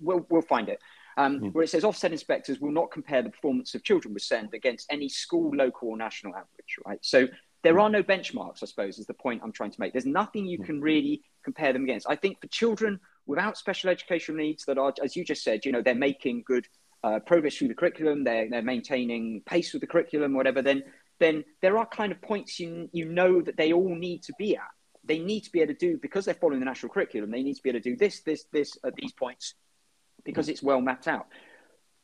we'll, 0.00 0.26
we'll 0.30 0.42
find 0.42 0.68
it. 0.68 0.80
Um, 1.16 1.40
mm. 1.40 1.52
where 1.52 1.64
it 1.64 1.68
says 1.68 1.84
Ofsted 1.84 2.12
inspectors 2.12 2.60
will 2.60 2.72
not 2.72 2.90
compare 2.90 3.22
the 3.22 3.30
performance 3.30 3.74
of 3.74 3.84
children 3.84 4.14
with 4.14 4.22
SEND 4.22 4.54
against 4.54 4.86
any 4.90 5.08
school, 5.08 5.54
local, 5.54 5.88
or 5.88 5.96
national 5.96 6.34
average, 6.34 6.76
right? 6.86 6.98
So 7.02 7.28
there 7.62 7.78
are 7.78 7.90
no 7.90 8.02
benchmarks, 8.02 8.62
I 8.62 8.66
suppose, 8.66 8.98
is 8.98 9.06
the 9.06 9.14
point 9.14 9.40
I'm 9.44 9.52
trying 9.52 9.70
to 9.70 9.80
make. 9.80 9.92
There's 9.92 10.06
nothing 10.06 10.46
you 10.46 10.58
can 10.58 10.80
really 10.80 11.22
compare 11.44 11.72
them 11.72 11.84
against. 11.84 12.06
I 12.08 12.16
think 12.16 12.40
for 12.40 12.48
children 12.48 12.98
without 13.26 13.56
special 13.56 13.90
educational 13.90 14.38
needs 14.38 14.64
that 14.64 14.78
are, 14.78 14.92
as 15.02 15.14
you 15.14 15.24
just 15.24 15.44
said, 15.44 15.64
you 15.64 15.72
know, 15.72 15.80
they're 15.80 15.94
making 15.94 16.42
good 16.46 16.66
uh, 17.04 17.20
progress 17.20 17.56
through 17.56 17.68
the 17.68 17.74
curriculum, 17.74 18.24
they're, 18.24 18.48
they're 18.48 18.62
maintaining 18.62 19.42
pace 19.46 19.72
with 19.72 19.80
the 19.80 19.86
curriculum, 19.86 20.34
whatever, 20.34 20.62
then 20.62 20.82
then 21.18 21.44
there 21.60 21.78
are 21.78 21.86
kind 21.86 22.10
of 22.10 22.20
points 22.20 22.58
you 22.58 22.88
you 22.92 23.04
know 23.04 23.40
that 23.40 23.56
they 23.56 23.72
all 23.72 23.94
need 23.94 24.24
to 24.24 24.32
be 24.38 24.56
at. 24.56 24.62
They 25.04 25.18
need 25.18 25.42
to 25.42 25.52
be 25.52 25.60
able 25.60 25.74
to 25.74 25.78
do 25.78 25.98
because 25.98 26.24
they're 26.24 26.34
following 26.34 26.58
the 26.58 26.66
national 26.66 26.92
curriculum. 26.92 27.30
They 27.30 27.42
need 27.44 27.54
to 27.54 27.62
be 27.62 27.70
able 27.70 27.80
to 27.80 27.90
do 27.90 27.96
this, 27.96 28.20
this, 28.20 28.44
this 28.52 28.76
at 28.84 28.94
these 28.96 29.12
points 29.12 29.54
because 30.24 30.48
it's 30.48 30.62
well 30.62 30.80
mapped 30.80 31.08
out. 31.08 31.26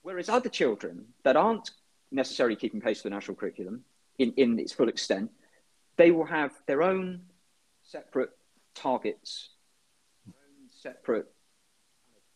Whereas 0.02 0.28
other 0.28 0.48
children 0.48 1.06
that 1.24 1.36
aren't 1.36 1.70
necessarily 2.10 2.56
keeping 2.56 2.80
pace 2.80 2.98
with 2.98 3.10
the 3.10 3.16
national 3.16 3.36
curriculum 3.36 3.84
in, 4.18 4.32
in 4.36 4.58
its 4.58 4.72
full 4.72 4.88
extent, 4.88 5.30
they 5.96 6.10
will 6.10 6.24
have 6.24 6.52
their 6.66 6.82
own 6.82 7.22
separate 7.82 8.30
targets, 8.74 9.50
their 10.26 10.34
own 10.34 10.68
separate 10.70 11.26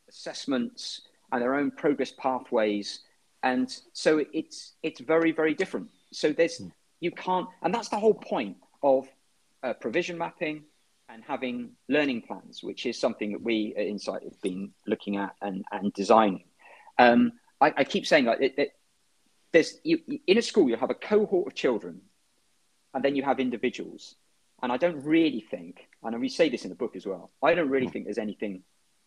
assessments, 0.09 1.03
and 1.31 1.41
their 1.41 1.55
own 1.55 1.71
progress 1.71 2.13
pathways. 2.13 3.01
And 3.43 3.75
so 3.93 4.25
it's 4.33 4.75
it's 4.83 5.01
very 5.01 5.33
very 5.33 5.55
different. 5.55 5.89
So 6.13 6.33
there's 6.33 6.59
hmm. 6.59 6.69
you 7.01 7.11
can't, 7.11 7.49
and 7.63 7.75
that's 7.75 7.89
the 7.89 7.99
whole 7.99 8.15
point 8.15 8.57
of 8.83 9.09
uh, 9.63 9.73
provision 9.75 10.19
mapping 10.19 10.65
and 11.13 11.23
having 11.27 11.73
learning 11.89 12.23
plans, 12.23 12.63
which 12.63 12.87
is 12.87 12.99
something 12.99 13.33
that 13.33 13.43
we 13.43 13.75
at 13.77 13.87
Insight 13.87 14.23
have 14.23 14.41
been 14.41 14.73
looking 14.87 15.17
at 15.17 15.35
and, 15.43 15.65
and 15.71 15.93
designing. 15.93 16.45
Um, 16.99 17.33
I, 17.61 17.73
I, 17.77 17.85
keep 17.85 18.07
saying 18.07 18.25
like 18.25 18.41
it, 18.41 18.55
it, 18.57 18.73
there's 19.53 19.79
you, 19.85 19.99
in 20.27 20.39
a 20.39 20.43
school 20.43 20.69
you 20.69 20.77
have 20.77 20.91
a 20.91 20.95
cohort 20.95 21.49
of 21.49 21.55
children, 21.55 22.01
and 22.95 23.05
then 23.05 23.15
you 23.17 23.23
have 23.23 23.41
individuals. 23.41 24.15
And 24.63 24.71
I 24.71 24.77
don't 24.77 25.05
really 25.05 25.41
think, 25.41 25.89
and 26.03 26.21
we 26.21 26.29
say 26.29 26.49
this 26.49 26.65
in 26.65 26.71
the 26.71 26.77
book 26.77 26.95
as 26.95 27.05
well. 27.05 27.33
I 27.43 27.55
don't 27.55 27.69
really 27.69 27.87
hmm. 27.87 27.93
think 27.93 28.05
there's 28.07 28.19
anything 28.19 28.63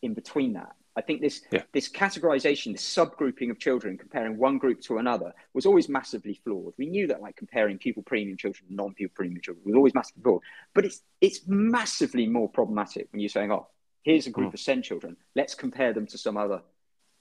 in 0.05 0.13
between 0.13 0.53
that. 0.53 0.75
I 0.97 1.01
think 1.01 1.21
this 1.21 1.41
yeah. 1.51 1.63
this 1.73 1.89
categorization, 1.89 2.71
this 2.71 2.95
subgrouping 2.95 3.51
of 3.51 3.59
children, 3.59 3.97
comparing 3.97 4.37
one 4.37 4.57
group 4.57 4.79
to 4.81 4.97
another, 4.97 5.33
was 5.53 5.65
always 5.65 5.89
massively 5.89 6.39
flawed. 6.43 6.73
We 6.77 6.85
knew 6.85 7.07
that, 7.07 7.21
like 7.21 7.35
comparing 7.35 7.77
pupil 7.77 8.03
premium 8.03 8.37
children 8.37 8.65
and 8.69 8.77
non-pupil 8.77 9.13
premium 9.13 9.41
children, 9.41 9.65
was 9.65 9.75
always 9.75 9.93
massively 9.93 10.23
flawed. 10.23 10.41
But 10.73 10.85
it's 10.85 11.01
it's 11.19 11.41
massively 11.47 12.27
more 12.27 12.47
problematic 12.47 13.09
when 13.11 13.19
you're 13.19 13.29
saying, 13.29 13.51
"Oh, 13.51 13.67
here's 14.03 14.27
a 14.27 14.31
group 14.31 14.51
mm. 14.51 14.53
of 14.53 14.59
SEND 14.59 14.85
children. 14.85 15.17
Let's 15.35 15.53
compare 15.53 15.91
them 15.91 16.07
to 16.07 16.17
some 16.17 16.37
other 16.37 16.61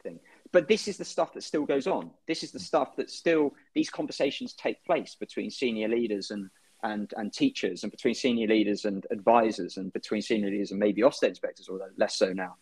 thing." 0.04 0.20
But 0.52 0.68
this 0.68 0.86
is 0.86 0.96
the 0.96 1.04
stuff 1.04 1.32
that 1.34 1.42
still 1.42 1.64
goes 1.64 1.88
on. 1.88 2.12
This 2.28 2.44
is 2.44 2.52
the 2.52 2.60
stuff 2.60 2.94
that 2.96 3.10
still 3.10 3.54
these 3.74 3.90
conversations 3.90 4.54
take 4.54 4.84
place 4.84 5.16
between 5.16 5.50
senior 5.50 5.88
leaders 5.88 6.30
and 6.30 6.48
and, 6.84 7.12
and 7.16 7.32
teachers, 7.32 7.82
and 7.82 7.90
between 7.90 8.14
senior 8.14 8.46
leaders 8.46 8.84
and 8.84 9.04
advisors, 9.10 9.78
and 9.78 9.92
between 9.92 10.22
senior 10.22 10.50
leaders 10.50 10.70
and 10.70 10.78
maybe 10.78 11.00
Ofsted 11.00 11.30
inspectors, 11.30 11.68
although 11.68 11.88
less 11.96 12.16
so 12.16 12.32
now 12.32 12.56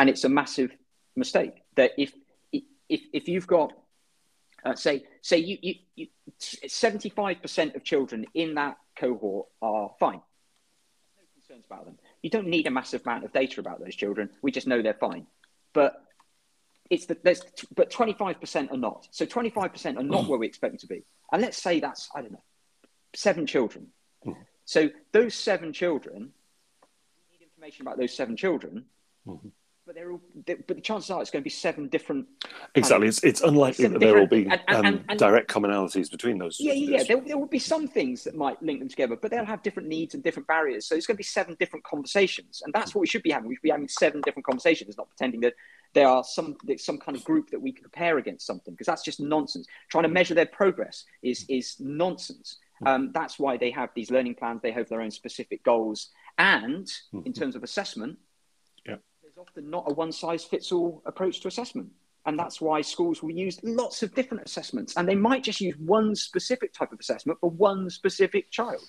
and 0.00 0.08
it's 0.08 0.24
a 0.24 0.30
massive 0.30 0.72
mistake 1.14 1.62
that 1.76 1.92
if 1.98 2.14
if 2.52 3.02
if 3.12 3.28
you've 3.28 3.46
got 3.46 3.72
uh, 4.64 4.74
say 4.74 5.04
say 5.20 5.36
you, 5.36 5.58
you, 5.60 5.74
you 5.94 6.06
75% 6.40 7.76
of 7.76 7.84
children 7.84 8.24
in 8.34 8.54
that 8.54 8.78
cohort 8.98 9.48
are 9.60 9.90
fine. 10.00 10.22
No 11.16 11.24
concerns 11.34 11.66
about 11.66 11.84
them. 11.84 11.98
You 12.22 12.30
don't 12.30 12.46
need 12.46 12.66
a 12.66 12.70
massive 12.70 13.02
amount 13.04 13.24
of 13.24 13.32
data 13.32 13.60
about 13.60 13.78
those 13.80 13.94
children. 13.94 14.30
We 14.42 14.50
just 14.52 14.66
know 14.66 14.80
they're 14.80 14.94
fine. 14.94 15.26
But 15.74 16.02
it's 16.88 17.04
the 17.04 17.18
there's 17.22 17.42
but 17.76 17.90
25% 17.90 18.72
are 18.72 18.76
not. 18.78 19.06
So 19.10 19.26
25% 19.26 19.98
are 19.98 20.02
not 20.02 20.26
where 20.26 20.38
we 20.38 20.46
expect 20.46 20.72
them 20.72 20.78
to 20.78 20.86
be. 20.86 21.04
And 21.30 21.42
let's 21.42 21.62
say 21.62 21.78
that's 21.78 22.08
i 22.14 22.22
don't 22.22 22.32
know 22.32 22.42
seven 23.14 23.46
children. 23.46 23.88
So 24.64 24.88
those 25.12 25.34
seven 25.34 25.74
children 25.74 26.32
you 27.30 27.38
need 27.38 27.44
information 27.44 27.86
about 27.86 27.98
those 27.98 28.14
seven 28.16 28.34
children. 28.34 28.86
Mm-hmm 29.26 29.48
but 29.90 29.96
they're 29.96 30.12
all, 30.12 30.20
but 30.46 30.76
the 30.76 30.80
chances 30.80 31.10
are 31.10 31.20
it's 31.20 31.32
going 31.32 31.42
to 31.42 31.44
be 31.44 31.50
seven 31.50 31.88
different. 31.88 32.24
Exactly, 32.76 33.08
it's 33.08 33.24
it's 33.24 33.40
unlikely 33.40 33.88
that 33.88 33.98
there 33.98 34.14
will 34.14 34.28
be 34.28 34.46
and, 34.46 34.60
and, 34.68 34.86
um, 34.86 35.04
and, 35.08 35.18
direct 35.18 35.50
commonalities 35.50 36.08
between 36.08 36.38
those. 36.38 36.58
Yeah, 36.60 36.74
yeah, 36.74 36.98
yeah. 36.98 37.02
There, 37.02 37.20
there 37.20 37.36
will 37.36 37.48
be 37.48 37.58
some 37.58 37.88
things 37.88 38.22
that 38.22 38.36
might 38.36 38.62
link 38.62 38.78
them 38.78 38.88
together, 38.88 39.16
but 39.16 39.32
they'll 39.32 39.44
have 39.44 39.64
different 39.64 39.88
needs 39.88 40.14
and 40.14 40.22
different 40.22 40.46
barriers. 40.46 40.86
So 40.86 40.94
it's 40.94 41.08
going 41.08 41.16
to 41.16 41.18
be 41.18 41.24
seven 41.24 41.56
different 41.58 41.84
conversations, 41.84 42.62
and 42.64 42.72
that's 42.72 42.94
what 42.94 43.00
we 43.00 43.08
should 43.08 43.24
be 43.24 43.32
having. 43.32 43.48
We 43.48 43.56
should 43.56 43.62
be 43.62 43.70
having 43.70 43.88
seven 43.88 44.20
different 44.20 44.46
conversations, 44.46 44.96
not 44.96 45.08
pretending 45.08 45.40
that 45.40 45.54
there 45.92 46.06
are 46.06 46.22
some 46.22 46.56
some 46.76 46.98
kind 46.98 47.16
of 47.16 47.24
group 47.24 47.50
that 47.50 47.60
we 47.60 47.72
can 47.72 47.82
compare 47.82 48.18
against 48.18 48.46
something, 48.46 48.72
because 48.74 48.86
that's 48.86 49.02
just 49.02 49.18
nonsense. 49.18 49.66
Trying 49.88 50.04
to 50.04 50.08
measure 50.08 50.34
their 50.34 50.46
progress 50.46 51.04
is 51.24 51.44
is 51.48 51.74
nonsense. 51.80 52.58
Um, 52.86 53.10
that's 53.12 53.40
why 53.40 53.56
they 53.56 53.72
have 53.72 53.90
these 53.96 54.12
learning 54.12 54.36
plans. 54.36 54.62
They 54.62 54.70
have 54.70 54.88
their 54.88 55.00
own 55.00 55.10
specific 55.10 55.64
goals, 55.64 56.10
and 56.38 56.88
in 57.24 57.32
terms 57.32 57.56
of 57.56 57.64
assessment, 57.64 58.18
often 59.40 59.70
not 59.70 59.84
a 59.86 59.94
one 59.94 60.12
size 60.12 60.44
fits 60.44 60.70
all 60.70 61.02
approach 61.06 61.40
to 61.40 61.48
assessment. 61.48 61.90
And 62.26 62.38
that's 62.38 62.60
why 62.60 62.82
schools 62.82 63.22
will 63.22 63.30
use 63.30 63.58
lots 63.62 64.02
of 64.02 64.14
different 64.14 64.44
assessments. 64.44 64.96
And 64.96 65.08
they 65.08 65.14
might 65.14 65.42
just 65.42 65.60
use 65.60 65.74
one 65.78 66.14
specific 66.14 66.74
type 66.74 66.92
of 66.92 67.00
assessment 67.00 67.40
for 67.40 67.48
one 67.50 67.88
specific 67.88 68.50
child. 68.50 68.86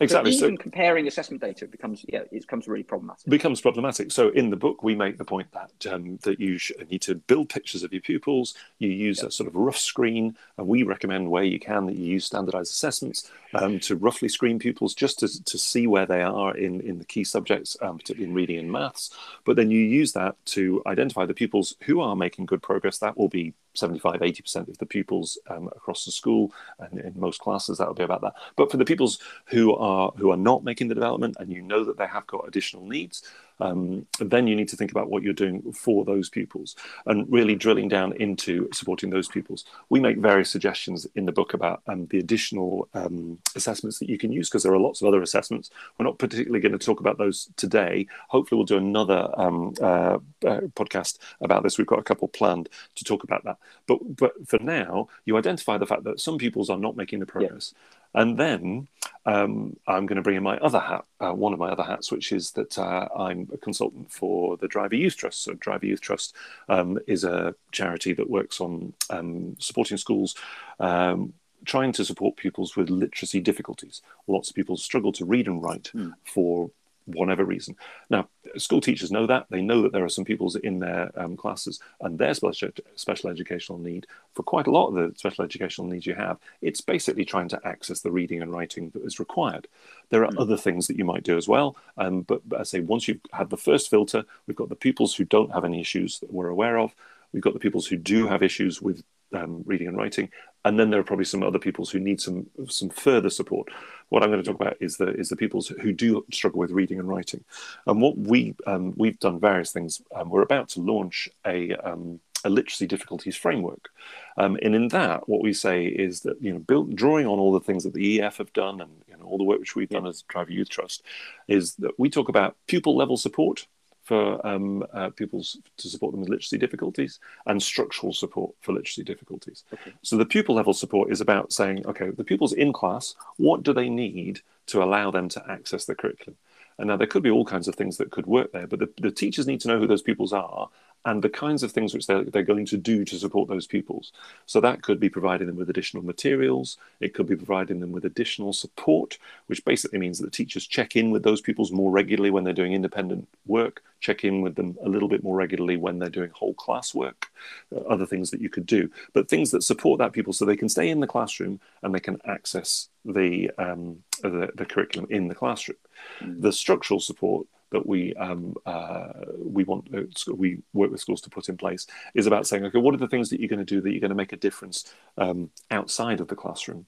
Exactly. 0.00 0.32
So 0.32 0.46
even 0.46 0.56
so, 0.56 0.62
comparing 0.62 1.06
assessment 1.06 1.40
data 1.40 1.66
becomes 1.66 2.04
yeah, 2.08 2.20
it 2.20 2.30
becomes 2.32 2.66
really 2.66 2.82
problematic. 2.82 3.28
Becomes 3.28 3.60
problematic. 3.60 4.10
So 4.10 4.30
in 4.30 4.50
the 4.50 4.56
book, 4.56 4.82
we 4.82 4.94
make 4.94 5.18
the 5.18 5.24
point 5.24 5.48
that 5.52 5.92
um, 5.92 6.18
that 6.22 6.40
you 6.40 6.58
need 6.90 7.02
to 7.02 7.14
build 7.14 7.48
pictures 7.48 7.82
of 7.82 7.92
your 7.92 8.02
pupils. 8.02 8.54
You 8.78 8.88
use 8.88 9.18
yep. 9.18 9.28
a 9.28 9.30
sort 9.30 9.48
of 9.48 9.54
rough 9.54 9.78
screen, 9.78 10.36
and 10.58 10.66
we 10.66 10.82
recommend 10.82 11.30
where 11.30 11.44
you 11.44 11.60
can 11.60 11.86
that 11.86 11.96
you 11.96 12.06
use 12.06 12.24
standardized 12.26 12.72
assessments 12.72 13.30
um, 13.54 13.78
to 13.80 13.96
roughly 13.96 14.28
screen 14.28 14.58
pupils 14.58 14.94
just 14.94 15.20
to, 15.20 15.44
to 15.44 15.58
see 15.58 15.86
where 15.86 16.06
they 16.06 16.22
are 16.22 16.56
in 16.56 16.80
in 16.80 16.98
the 16.98 17.04
key 17.04 17.24
subjects, 17.24 17.76
um, 17.82 17.98
particularly 17.98 18.30
in 18.30 18.34
reading 18.34 18.58
and 18.58 18.72
maths. 18.72 19.10
But 19.44 19.56
then 19.56 19.70
you 19.70 19.80
use 19.80 20.12
that 20.12 20.34
to 20.46 20.82
identify 20.86 21.26
the 21.26 21.34
pupils 21.34 21.76
who 21.82 22.00
are 22.00 22.16
making 22.16 22.46
good 22.46 22.62
progress. 22.62 22.98
That 22.98 23.16
will 23.16 23.28
be 23.28 23.54
75 23.74 24.20
80% 24.20 24.68
of 24.68 24.78
the 24.78 24.86
pupils 24.86 25.38
um, 25.48 25.68
across 25.68 26.04
the 26.04 26.12
school 26.12 26.52
and 26.78 26.98
in 27.00 27.12
most 27.18 27.40
classes 27.40 27.78
that 27.78 27.86
will 27.86 27.94
be 27.94 28.02
about 28.02 28.22
that. 28.22 28.34
But 28.56 28.70
for 28.70 28.76
the 28.76 28.84
pupils 28.84 29.18
who 29.46 29.74
are 29.74 30.12
who 30.16 30.30
are 30.30 30.36
not 30.36 30.64
making 30.64 30.88
the 30.88 30.94
development 30.94 31.36
and 31.38 31.52
you 31.52 31.62
know 31.62 31.84
that 31.84 31.96
they 31.96 32.06
have 32.06 32.26
got 32.26 32.46
additional 32.46 32.86
needs 32.86 33.22
um, 33.60 34.06
then 34.18 34.46
you 34.46 34.56
need 34.56 34.68
to 34.68 34.76
think 34.76 34.90
about 34.90 35.10
what 35.10 35.22
you're 35.22 35.32
doing 35.32 35.72
for 35.72 36.04
those 36.04 36.28
pupils 36.28 36.76
and 37.06 37.30
really 37.30 37.54
drilling 37.54 37.88
down 37.88 38.12
into 38.14 38.68
supporting 38.72 39.10
those 39.10 39.28
pupils. 39.28 39.64
We 39.88 40.00
make 40.00 40.18
various 40.18 40.50
suggestions 40.50 41.06
in 41.14 41.26
the 41.26 41.32
book 41.32 41.54
about 41.54 41.82
um, 41.86 42.06
the 42.06 42.18
additional 42.18 42.88
um, 42.94 43.38
assessments 43.54 43.98
that 43.98 44.08
you 44.08 44.18
can 44.18 44.32
use 44.32 44.48
because 44.48 44.62
there 44.62 44.72
are 44.72 44.78
lots 44.78 45.00
of 45.00 45.08
other 45.08 45.22
assessments. 45.22 45.70
We're 45.98 46.06
not 46.06 46.18
particularly 46.18 46.60
going 46.60 46.78
to 46.78 46.84
talk 46.84 47.00
about 47.00 47.18
those 47.18 47.48
today. 47.56 48.06
Hopefully, 48.28 48.58
we'll 48.58 48.66
do 48.66 48.78
another 48.78 49.28
um, 49.36 49.74
uh, 49.80 50.18
uh, 50.46 50.60
podcast 50.74 51.18
about 51.40 51.62
this. 51.62 51.78
We've 51.78 51.86
got 51.86 51.98
a 51.98 52.04
couple 52.04 52.28
planned 52.28 52.68
to 52.96 53.04
talk 53.04 53.24
about 53.24 53.44
that. 53.44 53.58
But 53.86 54.16
but 54.16 54.32
for 54.46 54.58
now, 54.58 55.08
you 55.24 55.36
identify 55.36 55.78
the 55.78 55.86
fact 55.86 56.04
that 56.04 56.20
some 56.20 56.38
pupils 56.38 56.70
are 56.70 56.78
not 56.78 56.96
making 56.96 57.20
the 57.20 57.26
progress. 57.26 57.74
Yeah. 57.74 58.01
And 58.14 58.36
then 58.38 58.88
um, 59.24 59.76
I'm 59.86 60.06
going 60.06 60.16
to 60.16 60.22
bring 60.22 60.36
in 60.36 60.42
my 60.42 60.58
other 60.58 60.80
hat, 60.80 61.04
uh, 61.20 61.32
one 61.32 61.52
of 61.52 61.58
my 61.58 61.70
other 61.70 61.82
hats, 61.82 62.10
which 62.10 62.32
is 62.32 62.50
that 62.52 62.78
uh, 62.78 63.08
I'm 63.16 63.48
a 63.52 63.56
consultant 63.56 64.12
for 64.12 64.56
the 64.56 64.68
Driver 64.68 64.96
Youth 64.96 65.16
Trust. 65.16 65.42
So, 65.42 65.54
Driver 65.54 65.86
Youth 65.86 66.00
Trust 66.00 66.34
um, 66.68 66.98
is 67.06 67.24
a 67.24 67.54
charity 67.70 68.12
that 68.14 68.28
works 68.28 68.60
on 68.60 68.92
um, 69.10 69.56
supporting 69.58 69.96
schools. 69.96 70.34
Um, 70.78 71.34
trying 71.64 71.92
to 71.92 72.04
support 72.04 72.36
pupils 72.36 72.76
with 72.76 72.90
literacy 72.90 73.40
difficulties. 73.40 74.02
Lots 74.26 74.50
of 74.50 74.56
people 74.56 74.76
struggle 74.76 75.12
to 75.12 75.24
read 75.24 75.46
and 75.46 75.62
write 75.62 75.92
mm. 75.94 76.12
for 76.24 76.72
whatever 77.06 77.44
reason. 77.44 77.76
Now, 78.10 78.28
school 78.56 78.80
teachers 78.80 79.10
know 79.10 79.26
that. 79.26 79.46
They 79.50 79.62
know 79.62 79.82
that 79.82 79.92
there 79.92 80.04
are 80.04 80.08
some 80.08 80.24
pupils 80.24 80.56
in 80.56 80.78
their 80.78 81.10
um, 81.16 81.36
classes 81.36 81.80
and 82.00 82.18
their 82.18 82.34
special, 82.34 82.70
special 82.96 83.30
educational 83.30 83.78
need, 83.78 84.06
for 84.34 84.42
quite 84.42 84.66
a 84.66 84.70
lot 84.70 84.88
of 84.88 84.94
the 84.94 85.12
special 85.18 85.44
educational 85.44 85.88
needs 85.88 86.06
you 86.06 86.14
have, 86.14 86.38
it's 86.60 86.80
basically 86.80 87.24
trying 87.24 87.48
to 87.48 87.60
access 87.64 88.00
the 88.00 88.10
reading 88.10 88.42
and 88.42 88.52
writing 88.52 88.90
that 88.90 89.04
is 89.04 89.18
required. 89.18 89.68
There 90.10 90.24
are 90.24 90.30
mm. 90.30 90.40
other 90.40 90.56
things 90.56 90.86
that 90.86 90.96
you 90.96 91.04
might 91.04 91.24
do 91.24 91.36
as 91.36 91.48
well. 91.48 91.76
Um, 91.98 92.22
but, 92.22 92.48
but 92.48 92.60
I 92.60 92.62
say, 92.62 92.80
once 92.80 93.08
you've 93.08 93.20
had 93.32 93.50
the 93.50 93.56
first 93.56 93.90
filter, 93.90 94.24
we've 94.46 94.56
got 94.56 94.68
the 94.68 94.76
pupils 94.76 95.14
who 95.14 95.24
don't 95.24 95.52
have 95.52 95.64
any 95.64 95.80
issues 95.80 96.18
that 96.20 96.32
we're 96.32 96.48
aware 96.48 96.78
of. 96.78 96.94
We've 97.32 97.42
got 97.42 97.54
the 97.54 97.60
pupils 97.60 97.86
who 97.86 97.96
do 97.96 98.26
have 98.26 98.42
issues 98.42 98.82
with 98.82 99.02
um, 99.34 99.62
reading 99.64 99.88
and 99.88 99.96
writing, 99.96 100.30
and 100.64 100.78
then 100.78 100.90
there 100.90 101.00
are 101.00 101.04
probably 101.04 101.24
some 101.24 101.42
other 101.42 101.58
pupils 101.58 101.90
who 101.90 101.98
need 101.98 102.20
some 102.20 102.46
some 102.68 102.88
further 102.88 103.30
support. 103.30 103.68
What 104.08 104.22
I'm 104.22 104.30
going 104.30 104.42
to 104.42 104.48
talk 104.48 104.60
about 104.60 104.76
is 104.80 104.96
the 104.96 105.08
is 105.14 105.28
the 105.28 105.36
pupils 105.36 105.68
who 105.68 105.92
do 105.92 106.24
struggle 106.32 106.60
with 106.60 106.70
reading 106.70 106.98
and 106.98 107.08
writing, 107.08 107.44
and 107.86 108.00
what 108.00 108.16
we 108.16 108.54
um, 108.66 108.94
we've 108.96 109.18
done 109.18 109.40
various 109.40 109.72
things. 109.72 110.02
Um, 110.14 110.30
we're 110.30 110.42
about 110.42 110.68
to 110.70 110.80
launch 110.80 111.28
a 111.46 111.74
um, 111.76 112.20
a 112.44 112.50
literacy 112.50 112.86
difficulties 112.86 113.36
framework, 113.36 113.90
um, 114.36 114.58
and 114.62 114.74
in 114.74 114.88
that, 114.88 115.28
what 115.28 115.42
we 115.42 115.52
say 115.52 115.86
is 115.86 116.20
that 116.20 116.40
you 116.42 116.52
know, 116.52 116.58
build, 116.58 116.94
drawing 116.94 117.26
on 117.26 117.38
all 117.38 117.52
the 117.52 117.60
things 117.60 117.84
that 117.84 117.94
the 117.94 118.18
EEF 118.18 118.38
have 118.38 118.52
done 118.52 118.80
and 118.80 118.90
you 119.08 119.16
know, 119.16 119.24
all 119.24 119.38
the 119.38 119.44
work 119.44 119.60
which 119.60 119.76
we've 119.76 119.88
done 119.88 120.06
as 120.06 120.22
Driver 120.22 120.52
Youth 120.52 120.68
Trust, 120.68 121.02
is 121.48 121.74
that 121.76 121.98
we 121.98 122.10
talk 122.10 122.28
about 122.28 122.56
pupil 122.66 122.96
level 122.96 123.16
support 123.16 123.66
for 124.02 124.44
um, 124.46 124.84
uh, 124.92 125.10
pupils 125.10 125.58
to 125.76 125.88
support 125.88 126.12
them 126.12 126.20
with 126.20 126.28
literacy 126.28 126.58
difficulties 126.58 127.20
and 127.46 127.62
structural 127.62 128.12
support 128.12 128.52
for 128.60 128.72
literacy 128.72 129.04
difficulties. 129.04 129.64
Okay. 129.72 129.92
So 130.02 130.16
the 130.16 130.26
pupil 130.26 130.54
level 130.54 130.74
support 130.74 131.12
is 131.12 131.20
about 131.20 131.52
saying, 131.52 131.86
okay, 131.86 132.10
the 132.10 132.24
pupils 132.24 132.52
in 132.52 132.72
class, 132.72 133.14
what 133.36 133.62
do 133.62 133.72
they 133.72 133.88
need 133.88 134.40
to 134.66 134.82
allow 134.82 135.10
them 135.10 135.28
to 135.30 135.50
access 135.50 135.84
the 135.84 135.94
curriculum? 135.94 136.36
And 136.78 136.88
now 136.88 136.96
there 136.96 137.06
could 137.06 137.22
be 137.22 137.30
all 137.30 137.44
kinds 137.44 137.68
of 137.68 137.76
things 137.76 137.98
that 137.98 138.10
could 138.10 138.26
work 138.26 138.50
there, 138.52 138.66
but 138.66 138.80
the, 138.80 138.88
the 139.00 139.10
teachers 139.10 139.46
need 139.46 139.60
to 139.60 139.68
know 139.68 139.78
who 139.78 139.86
those 139.86 140.02
pupils 140.02 140.32
are 140.32 140.68
and 141.04 141.22
the 141.22 141.28
kinds 141.28 141.62
of 141.62 141.72
things 141.72 141.92
which 141.92 142.06
they're, 142.06 142.24
they're 142.24 142.42
going 142.42 142.66
to 142.66 142.76
do 142.76 143.04
to 143.04 143.18
support 143.18 143.48
those 143.48 143.66
pupils. 143.66 144.12
So 144.46 144.60
that 144.60 144.82
could 144.82 145.00
be 145.00 145.08
providing 145.08 145.46
them 145.48 145.56
with 145.56 145.68
additional 145.68 146.04
materials, 146.04 146.76
it 147.00 147.14
could 147.14 147.26
be 147.26 147.36
providing 147.36 147.80
them 147.80 147.92
with 147.92 148.04
additional 148.04 148.52
support, 148.52 149.18
which 149.46 149.64
basically 149.64 149.98
means 149.98 150.18
that 150.18 150.26
the 150.26 150.30
teachers 150.30 150.66
check 150.66 150.94
in 150.96 151.10
with 151.10 151.24
those 151.24 151.40
pupils 151.40 151.72
more 151.72 151.90
regularly 151.90 152.30
when 152.30 152.44
they're 152.44 152.52
doing 152.52 152.72
independent 152.72 153.28
work, 153.46 153.82
check 154.00 154.24
in 154.24 154.42
with 154.42 154.54
them 154.54 154.76
a 154.84 154.88
little 154.88 155.08
bit 155.08 155.24
more 155.24 155.36
regularly 155.36 155.76
when 155.76 155.98
they're 155.98 156.08
doing 156.08 156.30
whole 156.34 156.54
class 156.54 156.94
work, 156.94 157.30
uh, 157.74 157.80
other 157.80 158.06
things 158.06 158.30
that 158.30 158.40
you 158.40 158.48
could 158.48 158.66
do, 158.66 158.90
but 159.12 159.28
things 159.28 159.50
that 159.50 159.62
support 159.62 159.98
that 159.98 160.12
pupil 160.12 160.32
so 160.32 160.44
they 160.44 160.56
can 160.56 160.68
stay 160.68 160.88
in 160.88 161.00
the 161.00 161.06
classroom 161.06 161.58
and 161.82 161.94
they 161.94 162.00
can 162.00 162.20
access 162.26 162.88
the, 163.04 163.50
um, 163.58 164.02
the, 164.22 164.50
the 164.54 164.66
curriculum 164.66 165.08
in 165.10 165.28
the 165.28 165.34
classroom. 165.34 165.78
Mm. 166.20 166.42
The 166.42 166.52
structural 166.52 167.00
support 167.00 167.46
that 167.72 167.86
we 167.86 168.14
um, 168.14 168.54
uh, 168.64 169.12
we 169.38 169.64
want 169.64 169.88
we 170.28 170.58
work 170.72 170.90
with 170.90 171.00
schools 171.00 171.20
to 171.22 171.30
put 171.30 171.48
in 171.48 171.56
place 171.56 171.86
is 172.14 172.26
about 172.26 172.46
saying, 172.46 172.64
okay, 172.66 172.78
what 172.78 172.94
are 172.94 172.98
the 172.98 173.08
things 173.08 173.30
that 173.30 173.40
you're 173.40 173.48
going 173.48 173.58
to 173.58 173.64
do 173.64 173.80
that 173.80 173.90
you're 173.90 174.00
going 174.00 174.10
to 174.10 174.14
make 174.14 174.32
a 174.32 174.36
difference 174.36 174.92
um, 175.18 175.50
outside 175.70 176.20
of 176.20 176.28
the 176.28 176.36
classroom? 176.36 176.86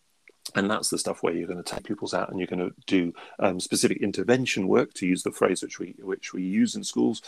And 0.55 0.71
that's 0.71 0.91
the 0.91 0.99
stuff 0.99 1.23
where 1.23 1.33
you're 1.33 1.49
going 1.49 1.63
to 1.63 1.75
take 1.75 1.85
pupils 1.85 2.13
out 2.13 2.29
and 2.29 2.39
you're 2.39 2.47
going 2.47 2.69
to 2.69 2.75
do 2.87 3.15
um, 3.39 3.59
specific 3.59 4.03
intervention 4.03 4.69
work, 4.69 4.93
to 4.95 5.07
use 5.07 5.23
the 5.23 5.33
phrase 5.33 5.63
which 5.63 5.79
we 5.79 5.95
which 5.99 6.35
we 6.35 6.43
use 6.43 6.77
in 6.77 6.85
schools, 6.85 7.23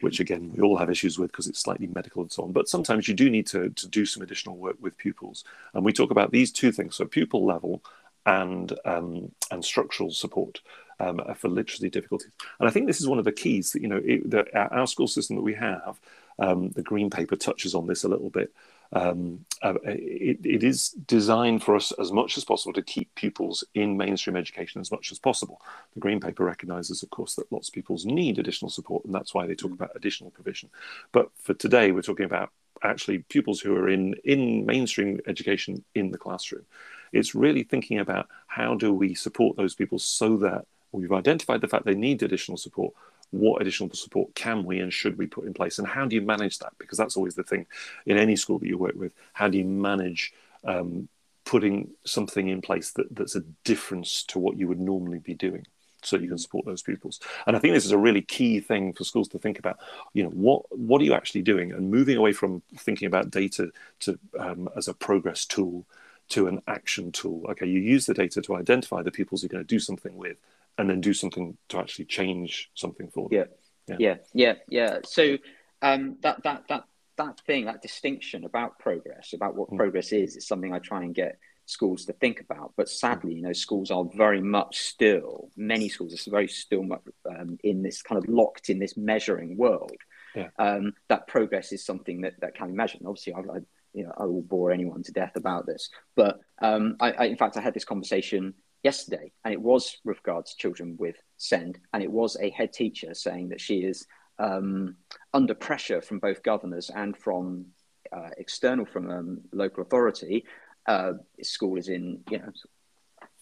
which 0.00 0.20
again 0.20 0.52
we 0.54 0.62
all 0.62 0.76
have 0.76 0.88
issues 0.88 1.18
with 1.18 1.32
because 1.32 1.48
it's 1.48 1.60
slightly 1.60 1.88
medical 1.88 2.22
and 2.22 2.32
so 2.32 2.44
on. 2.44 2.52
But 2.52 2.68
sometimes 2.68 3.08
you 3.08 3.14
do 3.14 3.28
need 3.28 3.48
to 3.48 3.70
to 3.70 3.88
do 3.88 4.06
some 4.06 4.22
additional 4.22 4.56
work 4.56 4.76
with 4.80 4.96
pupils, 4.96 5.44
and 5.74 5.84
we 5.84 5.92
talk 5.92 6.10
about 6.10 6.30
these 6.30 6.52
two 6.52 6.70
things: 6.70 6.96
so 6.96 7.04
pupil 7.04 7.44
level 7.44 7.82
and 8.24 8.78
um, 8.84 9.32
and 9.50 9.64
structural 9.64 10.12
support 10.12 10.60
um, 11.00 11.20
for 11.34 11.48
literacy 11.48 11.90
difficulties. 11.90 12.30
And 12.58 12.68
I 12.68 12.72
think 12.72 12.86
this 12.86 13.00
is 13.00 13.08
one 13.08 13.18
of 13.18 13.24
the 13.24 13.32
keys 13.32 13.72
that 13.72 13.82
you 13.82 13.88
know 13.88 14.00
it, 14.04 14.30
that 14.30 14.54
our 14.54 14.86
school 14.86 15.08
system 15.08 15.36
that 15.36 15.42
we 15.42 15.54
have. 15.54 16.00
Um, 16.38 16.70
the 16.70 16.82
green 16.82 17.10
paper 17.10 17.36
touches 17.36 17.74
on 17.74 17.86
this 17.86 18.02
a 18.02 18.08
little 18.08 18.30
bit. 18.30 18.50
Um, 18.92 19.44
uh, 19.62 19.74
it, 19.84 20.38
it 20.42 20.64
is 20.64 20.90
designed 21.06 21.62
for 21.62 21.76
us 21.76 21.92
as 22.00 22.10
much 22.10 22.36
as 22.38 22.44
possible 22.44 22.72
to 22.72 22.82
keep 22.82 23.14
pupils 23.14 23.62
in 23.74 23.96
mainstream 23.96 24.36
education 24.36 24.80
as 24.80 24.90
much 24.90 25.12
as 25.12 25.18
possible. 25.18 25.60
The 25.94 26.00
green 26.00 26.18
paper 26.18 26.44
recognises, 26.44 27.02
of 27.02 27.10
course, 27.10 27.34
that 27.34 27.52
lots 27.52 27.68
of 27.68 27.74
pupils 27.74 28.06
need 28.06 28.38
additional 28.38 28.70
support, 28.70 29.04
and 29.04 29.14
that's 29.14 29.34
why 29.34 29.46
they 29.46 29.54
talk 29.54 29.72
about 29.72 29.92
additional 29.94 30.30
provision. 30.30 30.70
But 31.12 31.30
for 31.36 31.54
today, 31.54 31.92
we're 31.92 32.02
talking 32.02 32.24
about 32.24 32.50
actually 32.82 33.18
pupils 33.18 33.60
who 33.60 33.76
are 33.76 33.88
in 33.88 34.14
in 34.24 34.64
mainstream 34.64 35.20
education 35.26 35.84
in 35.94 36.10
the 36.10 36.18
classroom. 36.18 36.64
It's 37.12 37.34
really 37.34 37.64
thinking 37.64 37.98
about 37.98 38.28
how 38.46 38.74
do 38.74 38.92
we 38.92 39.14
support 39.14 39.56
those 39.56 39.74
people 39.74 39.98
so 39.98 40.36
that 40.38 40.66
we've 40.92 41.12
identified 41.12 41.60
the 41.60 41.68
fact 41.68 41.84
they 41.84 41.94
need 41.94 42.22
additional 42.22 42.56
support. 42.56 42.94
What 43.30 43.62
additional 43.62 43.92
support 43.94 44.34
can 44.34 44.64
we 44.64 44.80
and 44.80 44.92
should 44.92 45.16
we 45.16 45.26
put 45.26 45.46
in 45.46 45.54
place? 45.54 45.78
And 45.78 45.86
how 45.86 46.06
do 46.06 46.16
you 46.16 46.22
manage 46.22 46.58
that? 46.58 46.72
Because 46.78 46.98
that's 46.98 47.16
always 47.16 47.36
the 47.36 47.44
thing 47.44 47.66
in 48.06 48.16
any 48.16 48.36
school 48.36 48.58
that 48.58 48.66
you 48.66 48.76
work 48.76 48.96
with. 48.96 49.12
How 49.32 49.48
do 49.48 49.56
you 49.56 49.64
manage 49.64 50.32
um, 50.64 51.08
putting 51.44 51.90
something 52.04 52.48
in 52.48 52.60
place 52.60 52.90
that, 52.92 53.14
that's 53.14 53.36
a 53.36 53.44
difference 53.64 54.24
to 54.24 54.38
what 54.38 54.56
you 54.56 54.66
would 54.68 54.80
normally 54.80 55.18
be 55.18 55.34
doing? 55.34 55.66
so 56.02 56.16
you 56.16 56.28
can 56.28 56.38
support 56.38 56.64
those 56.64 56.82
pupils. 56.82 57.20
And 57.46 57.56
I 57.56 57.58
think 57.58 57.74
this 57.74 57.84
is 57.84 57.92
a 57.92 57.98
really 57.98 58.22
key 58.22 58.60
thing 58.60 58.92
for 58.92 59.04
schools 59.04 59.28
to 59.28 59.38
think 59.38 59.58
about. 59.58 59.78
You 60.14 60.24
know, 60.24 60.30
what 60.30 60.62
what 60.76 61.00
are 61.00 61.04
you 61.04 61.14
actually 61.14 61.42
doing, 61.42 61.72
and 61.72 61.90
moving 61.90 62.16
away 62.16 62.32
from 62.32 62.62
thinking 62.76 63.06
about 63.06 63.30
data 63.30 63.70
to 64.00 64.18
um, 64.38 64.68
as 64.76 64.88
a 64.88 64.94
progress 64.94 65.44
tool 65.44 65.84
to 66.30 66.46
an 66.46 66.62
action 66.66 67.12
tool. 67.12 67.44
Okay, 67.50 67.66
you 67.66 67.80
use 67.80 68.06
the 68.06 68.14
data 68.14 68.40
to 68.42 68.56
identify 68.56 69.02
the 69.02 69.10
pupils 69.10 69.42
you're 69.42 69.48
going 69.48 69.64
to 69.64 69.68
do 69.68 69.80
something 69.80 70.16
with, 70.16 70.36
and 70.80 70.88
then 70.88 71.00
do 71.00 71.12
something 71.12 71.56
to 71.68 71.78
actually 71.78 72.06
change 72.06 72.70
something 72.74 73.08
for 73.08 73.28
them. 73.28 73.38
Yeah, 73.38 73.44
yeah, 73.86 73.96
yeah, 73.98 74.16
yeah. 74.32 74.54
yeah. 74.68 74.98
So 75.04 75.36
um, 75.82 76.16
that 76.22 76.42
that 76.42 76.64
that 76.68 76.84
that 77.18 77.40
thing, 77.46 77.66
that 77.66 77.82
distinction 77.82 78.44
about 78.44 78.78
progress, 78.78 79.34
about 79.34 79.54
what 79.54 79.70
mm. 79.70 79.76
progress 79.76 80.10
is, 80.10 80.36
is 80.36 80.48
something 80.48 80.72
I 80.72 80.78
try 80.78 81.02
and 81.02 81.14
get 81.14 81.38
schools 81.66 82.06
to 82.06 82.14
think 82.14 82.40
about. 82.40 82.72
But 82.76 82.88
sadly, 82.88 83.34
you 83.34 83.42
know, 83.42 83.52
schools 83.52 83.90
are 83.90 84.06
very 84.14 84.40
much 84.40 84.78
still, 84.78 85.50
many 85.54 85.90
schools 85.90 86.14
are 86.26 86.30
very 86.30 86.48
still 86.48 86.86
um, 87.28 87.58
in 87.62 87.82
this 87.82 88.00
kind 88.00 88.22
of 88.22 88.28
locked 88.28 88.70
in 88.70 88.78
this 88.78 88.96
measuring 88.96 89.58
world. 89.58 89.98
Yeah. 90.34 90.48
Um, 90.58 90.94
that 91.08 91.26
progress 91.26 91.72
is 91.72 91.84
something 91.84 92.22
that, 92.22 92.40
that 92.40 92.54
can 92.54 92.68
be 92.68 92.74
measured. 92.74 93.00
And 93.00 93.08
obviously, 93.08 93.34
I, 93.34 93.40
I, 93.40 93.58
you 93.92 94.04
know, 94.04 94.14
I 94.16 94.24
will 94.24 94.42
bore 94.42 94.70
anyone 94.70 95.02
to 95.02 95.12
death 95.12 95.36
about 95.36 95.66
this. 95.66 95.90
But 96.16 96.40
um, 96.62 96.96
I, 97.00 97.12
I, 97.12 97.24
in 97.26 97.36
fact, 97.36 97.56
I 97.58 97.60
had 97.60 97.74
this 97.74 97.84
conversation 97.84 98.54
yesterday, 98.82 99.32
and 99.44 99.52
it 99.52 99.60
was 99.60 99.98
with 100.04 100.18
regards 100.18 100.52
to 100.52 100.58
children 100.58 100.96
with 100.98 101.16
SEND, 101.36 101.78
and 101.92 102.02
it 102.02 102.10
was 102.10 102.36
a 102.40 102.50
head 102.50 102.72
teacher 102.72 103.14
saying 103.14 103.48
that 103.50 103.60
she 103.60 103.78
is 103.78 104.06
um, 104.38 104.96
under 105.34 105.54
pressure 105.54 106.00
from 106.00 106.18
both 106.18 106.42
governors 106.42 106.90
and 106.94 107.16
from 107.16 107.66
uh, 108.12 108.30
external 108.38 108.86
from 108.86 109.10
um, 109.10 109.40
local 109.52 109.82
authority. 109.82 110.44
Uh, 110.86 111.12
school 111.42 111.76
is 111.76 111.88
in, 111.88 112.20
you 112.30 112.38
know, 112.38 112.50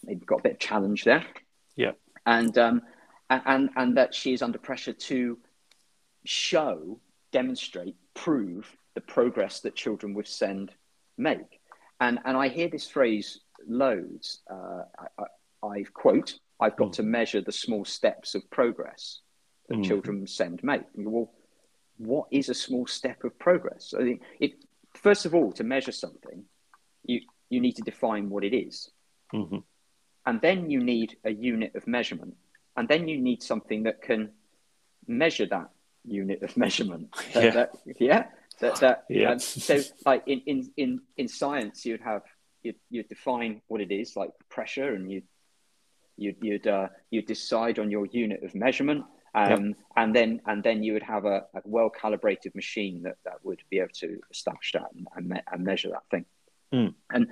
they've 0.05 0.25
got 0.25 0.41
a 0.41 0.43
bit 0.43 0.51
of 0.53 0.59
challenge 0.59 1.03
there. 1.03 1.25
Yeah, 1.75 1.93
and 2.25 2.57
um, 2.57 2.81
and 3.29 3.69
and 3.75 3.97
that 3.97 4.13
she 4.13 4.33
is 4.33 4.41
under 4.41 4.57
pressure 4.57 4.93
to 4.93 5.37
show, 6.25 6.99
demonstrate, 7.31 7.95
prove 8.13 8.75
the 8.95 9.01
progress 9.01 9.61
that 9.61 9.75
children 9.75 10.13
with 10.13 10.27
SEND 10.27 10.73
make. 11.17 11.61
And 12.01 12.19
and 12.25 12.35
I 12.35 12.49
hear 12.49 12.67
this 12.67 12.89
phrase 12.89 13.39
loads. 13.69 14.39
Uh, 14.49 14.83
I, 15.17 15.23
I, 15.65 15.83
quote, 15.93 16.39
I've 16.59 16.75
got 16.75 16.89
mm. 16.89 16.93
to 16.93 17.03
measure 17.03 17.41
the 17.41 17.51
small 17.51 17.85
steps 17.85 18.35
of 18.35 18.49
progress 18.49 19.19
that 19.69 19.77
mm. 19.77 19.85
children 19.85 20.27
SEND 20.27 20.63
make. 20.63 20.81
well, 20.95 21.31
what 21.97 22.27
is 22.31 22.49
a 22.49 22.53
small 22.53 22.87
step 22.87 23.23
of 23.23 23.37
progress? 23.37 23.93
I 23.97 24.03
think 24.03 24.21
it, 24.39 24.53
first 24.95 25.25
of 25.25 25.35
all, 25.35 25.51
to 25.53 25.63
measure 25.63 25.91
something, 25.91 26.43
you, 27.03 27.21
you 27.49 27.59
need 27.59 27.75
to 27.75 27.81
define 27.81 28.29
what 28.29 28.43
it 28.43 28.55
is. 28.55 28.89
Mm-hmm. 29.33 29.57
And 30.25 30.41
then 30.41 30.69
you 30.69 30.81
need 30.81 31.17
a 31.23 31.31
unit 31.31 31.75
of 31.75 31.87
measurement. 31.87 32.35
And 32.75 32.87
then 32.87 33.07
you 33.07 33.19
need 33.19 33.43
something 33.43 33.83
that 33.83 34.01
can 34.01 34.31
measure 35.07 35.45
that 35.47 35.69
unit 36.05 36.41
of 36.41 36.55
measurement. 36.57 37.13
That, 37.33 37.43
yeah. 37.43 37.51
That, 37.51 37.71
yeah. 37.99 38.25
That, 38.59 38.75
that, 38.77 39.05
yeah. 39.09 39.31
Um, 39.31 39.39
so, 39.39 39.79
like 40.05 40.23
in, 40.25 40.41
in, 40.45 40.71
in, 40.77 41.01
in 41.17 41.27
science, 41.27 41.85
you'd 41.85 42.01
have 42.01 42.23
you 42.63 42.73
you 42.89 43.03
define 43.03 43.61
what 43.67 43.81
it 43.81 43.91
is, 43.91 44.15
like 44.15 44.31
pressure, 44.49 44.93
and 44.93 45.11
you 45.11 45.21
you'd 46.17 46.37
you'd 46.41 46.67
uh, 46.67 46.87
you 47.11 47.21
decide 47.21 47.79
on 47.79 47.89
your 47.91 48.05
unit 48.07 48.43
of 48.43 48.53
measurement, 48.55 49.05
um, 49.35 49.49
yep. 49.49 49.75
and 49.97 50.15
then 50.15 50.41
and 50.45 50.63
then 50.63 50.83
you 50.83 50.93
would 50.93 51.03
have 51.03 51.25
a, 51.25 51.45
a 51.53 51.61
well 51.65 51.89
calibrated 51.89 52.53
machine 52.55 53.03
that, 53.03 53.17
that 53.25 53.43
would 53.43 53.61
be 53.69 53.79
able 53.79 53.89
to 53.93 54.19
establish 54.31 54.71
that 54.73 54.89
and, 54.95 55.07
and, 55.15 55.29
me- 55.29 55.41
and 55.51 55.63
measure 55.63 55.89
that 55.89 56.03
thing. 56.11 56.25
Mm. 56.73 56.93
And 57.11 57.27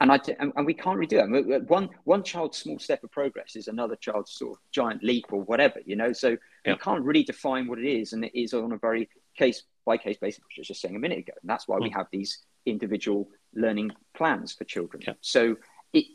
and 0.00 0.10
I 0.10 0.18
and, 0.40 0.52
and 0.56 0.66
we 0.66 0.74
can't 0.74 0.96
really 0.96 1.06
do 1.06 1.16
that. 1.18 1.64
One 1.68 1.88
one 2.04 2.24
child's 2.24 2.58
small 2.58 2.78
step 2.78 3.04
of 3.04 3.10
progress 3.12 3.54
is 3.54 3.68
another 3.68 3.96
child's 3.96 4.32
sort 4.32 4.52
of 4.52 4.58
giant 4.72 5.04
leap 5.04 5.26
or 5.30 5.42
whatever, 5.42 5.80
you 5.86 5.96
know. 5.96 6.12
So 6.12 6.30
yep. 6.30 6.38
we 6.66 6.74
can't 6.76 7.04
really 7.04 7.22
define 7.22 7.68
what 7.68 7.78
it 7.78 7.88
is, 7.88 8.12
and 8.12 8.24
it 8.24 8.38
is 8.38 8.52
on 8.52 8.72
a 8.72 8.78
very 8.78 9.08
case 9.38 9.62
by 9.86 9.96
case 9.96 10.16
basis, 10.18 10.40
which 10.40 10.58
I 10.58 10.60
was 10.60 10.68
just 10.68 10.80
saying 10.80 10.96
a 10.96 10.98
minute 10.98 11.18
ago. 11.18 11.32
And 11.40 11.48
that's 11.48 11.68
why 11.68 11.78
mm. 11.78 11.82
we 11.82 11.90
have 11.90 12.06
these 12.10 12.38
individual 12.66 13.28
learning 13.54 13.92
plans 14.16 14.52
for 14.52 14.64
children. 14.64 15.02
Yep. 15.06 15.18
So 15.20 15.56
it 15.92 16.06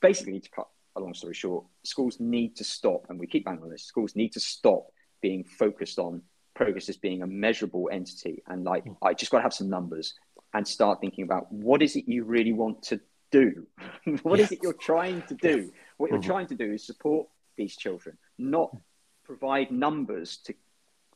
basically 0.00 0.40
to 0.40 0.50
cut 0.50 0.68
a 0.96 1.00
long 1.00 1.14
story 1.14 1.34
short, 1.34 1.64
schools 1.84 2.18
need 2.20 2.56
to 2.56 2.64
stop, 2.64 3.06
and 3.08 3.18
we 3.18 3.26
keep 3.26 3.44
banging 3.44 3.62
on 3.62 3.70
this. 3.70 3.84
Schools 3.84 4.16
need 4.16 4.32
to 4.32 4.40
stop 4.40 4.86
being 5.20 5.44
focused 5.44 5.98
on 5.98 6.22
progress 6.54 6.88
as 6.88 6.96
being 6.96 7.22
a 7.22 7.26
measurable 7.26 7.88
entity, 7.92 8.42
and 8.46 8.64
like 8.64 8.84
mm. 8.84 8.96
I 9.02 9.14
just 9.14 9.30
got 9.30 9.38
to 9.38 9.42
have 9.42 9.54
some 9.54 9.70
numbers 9.70 10.14
and 10.52 10.66
start 10.66 11.00
thinking 11.00 11.24
about 11.24 11.50
what 11.52 11.82
is 11.82 11.96
it 11.96 12.08
you 12.08 12.24
really 12.24 12.52
want 12.52 12.82
to 12.84 13.00
do? 13.30 13.66
what 14.22 14.38
yeah. 14.38 14.44
is 14.44 14.52
it 14.52 14.60
you're 14.62 14.72
trying 14.72 15.22
to 15.22 15.34
do? 15.34 15.72
What 15.96 16.10
you're 16.10 16.18
mm-hmm. 16.18 16.28
trying 16.28 16.46
to 16.48 16.54
do 16.54 16.72
is 16.72 16.84
support 16.84 17.28
these 17.56 17.76
children, 17.76 18.18
not 18.38 18.74
provide 19.24 19.70
numbers 19.70 20.38
to 20.38 20.54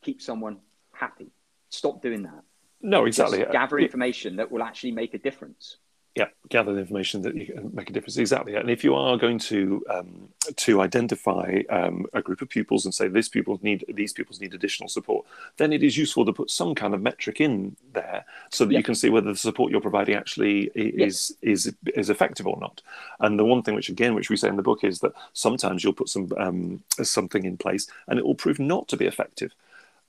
keep 0.02 0.22
someone 0.22 0.58
happy. 0.92 1.32
Stop 1.70 2.00
doing 2.02 2.22
that. 2.22 2.42
No, 2.84 3.06
exactly. 3.06 3.38
Just 3.38 3.52
gather 3.52 3.78
information 3.78 4.36
that 4.36 4.52
will 4.52 4.62
actually 4.62 4.92
make 4.92 5.14
a 5.14 5.18
difference 5.18 5.78
yeah 6.14 6.26
gather 6.48 6.72
the 6.72 6.78
information 6.78 7.22
that 7.22 7.34
you 7.34 7.46
can 7.46 7.74
make 7.74 7.90
a 7.90 7.92
difference 7.92 8.16
exactly 8.16 8.54
and 8.54 8.70
if 8.70 8.84
you 8.84 8.94
are 8.94 9.16
going 9.16 9.38
to 9.38 9.84
um, 9.90 10.28
to 10.56 10.80
identify 10.80 11.60
um, 11.70 12.06
a 12.12 12.22
group 12.22 12.40
of 12.40 12.48
pupils 12.48 12.84
and 12.84 12.94
say 12.94 13.08
this 13.08 13.28
pupils 13.28 13.62
need 13.62 13.84
these 13.88 14.12
pupils 14.12 14.40
need 14.40 14.54
additional 14.54 14.88
support 14.88 15.26
then 15.56 15.72
it 15.72 15.82
is 15.82 15.96
useful 15.96 16.24
to 16.24 16.32
put 16.32 16.50
some 16.50 16.74
kind 16.74 16.94
of 16.94 17.02
metric 17.02 17.40
in 17.40 17.76
there 17.92 18.24
so 18.50 18.64
that 18.64 18.72
yeah. 18.72 18.78
you 18.78 18.84
can 18.84 18.94
see 18.94 19.10
whether 19.10 19.32
the 19.32 19.38
support 19.38 19.72
you're 19.72 19.80
providing 19.80 20.14
actually 20.14 20.70
is 20.74 21.34
yeah. 21.42 21.50
is 21.50 21.74
is 21.94 22.10
effective 22.10 22.46
or 22.46 22.58
not 22.60 22.80
and 23.20 23.38
the 23.38 23.44
one 23.44 23.62
thing 23.62 23.74
which 23.74 23.88
again 23.88 24.14
which 24.14 24.30
we 24.30 24.36
say 24.36 24.48
in 24.48 24.56
the 24.56 24.62
book 24.62 24.84
is 24.84 25.00
that 25.00 25.12
sometimes 25.32 25.82
you'll 25.82 25.92
put 25.92 26.08
some 26.08 26.30
um, 26.38 26.82
something 27.02 27.44
in 27.44 27.56
place 27.56 27.88
and 28.06 28.18
it 28.18 28.24
will 28.24 28.36
prove 28.36 28.60
not 28.60 28.86
to 28.86 28.96
be 28.96 29.06
effective 29.06 29.52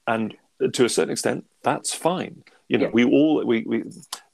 and 0.07 0.35
to 0.73 0.85
a 0.85 0.89
certain 0.89 1.11
extent, 1.11 1.45
that's 1.63 1.93
fine. 1.93 2.43
You 2.67 2.79
know, 2.79 2.85
yeah. 2.85 2.91
we 2.93 3.03
all 3.03 3.45
we, 3.45 3.63
we 3.63 3.83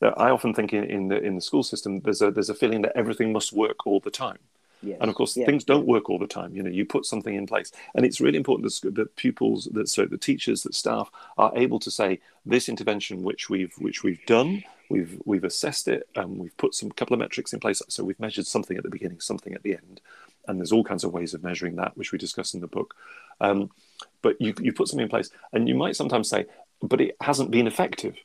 I 0.02 0.30
often 0.30 0.54
think 0.54 0.74
in, 0.74 0.86
in 0.86 1.08
the 1.10 1.22
in 1.22 1.36
the 1.36 1.42
school 1.42 1.64
system 1.64 2.00
there's 2.02 2.22
a 2.22 2.32
there's 2.32 2.50
a 2.50 2.56
feeling 2.56 2.82
that 2.84 2.94
everything 2.96 3.34
must 3.34 3.52
work 3.54 3.86
all 3.86 4.00
the 4.00 4.12
time. 4.12 4.40
Yes. 4.84 4.98
And 5.00 5.10
of 5.10 5.16
course, 5.16 5.38
yeah. 5.38 5.46
things 5.46 5.64
don't 5.64 5.86
work 5.86 6.10
all 6.10 6.18
the 6.18 6.28
time. 6.28 6.56
You 6.56 6.64
know, 6.64 6.70
you 6.70 6.86
put 6.86 7.06
something 7.06 7.36
in 7.36 7.46
place, 7.46 7.72
and 7.94 8.06
it's 8.06 8.20
really 8.20 8.38
important 8.38 8.68
that, 8.82 8.96
that 8.96 9.16
pupils, 9.16 9.66
that 9.74 9.90
so 9.90 10.06
the 10.06 10.18
teachers, 10.18 10.64
that 10.64 10.74
staff 10.74 11.12
are 11.38 11.52
able 11.56 11.80
to 11.80 11.92
say 11.92 12.20
this 12.46 12.68
intervention, 12.68 13.22
which 13.22 13.50
we've 13.50 13.74
which 13.78 14.04
we've 14.04 14.26
done, 14.26 14.64
we've 14.90 15.22
we've 15.26 15.44
assessed 15.44 15.88
it, 15.88 16.08
and 16.16 16.38
we've 16.40 16.58
put 16.58 16.74
some 16.74 16.92
couple 16.92 17.14
of 17.14 17.20
metrics 17.20 17.54
in 17.54 17.60
place. 17.60 17.82
So 17.90 18.04
we've 18.04 18.20
measured 18.20 18.48
something 18.48 18.78
at 18.78 18.84
the 18.84 18.90
beginning, 18.90 19.20
something 19.20 19.54
at 19.54 19.62
the 19.62 19.74
end, 19.74 20.02
and 20.48 20.60
there's 20.60 20.72
all 20.72 20.84
kinds 20.84 21.04
of 21.04 21.14
ways 21.14 21.34
of 21.34 21.44
measuring 21.44 21.76
that, 21.76 21.96
which 21.96 22.12
we 22.12 22.18
discuss 22.18 22.54
in 22.54 22.62
the 22.62 22.68
book. 22.68 22.96
Um, 23.40 23.70
but 24.24 24.42
you 24.42 24.56
you 24.60 24.74
put 24.74 24.88
something 24.88 25.04
in 25.04 25.10
place, 25.10 25.30
and 25.54 25.68
you 25.68 25.76
might 25.76 25.96
sometimes 25.96 26.28
say, 26.28 26.48
but 26.82 27.02
it 27.02 27.16
hasn't 27.22 27.52
been 27.52 27.68
effective. 27.68 28.16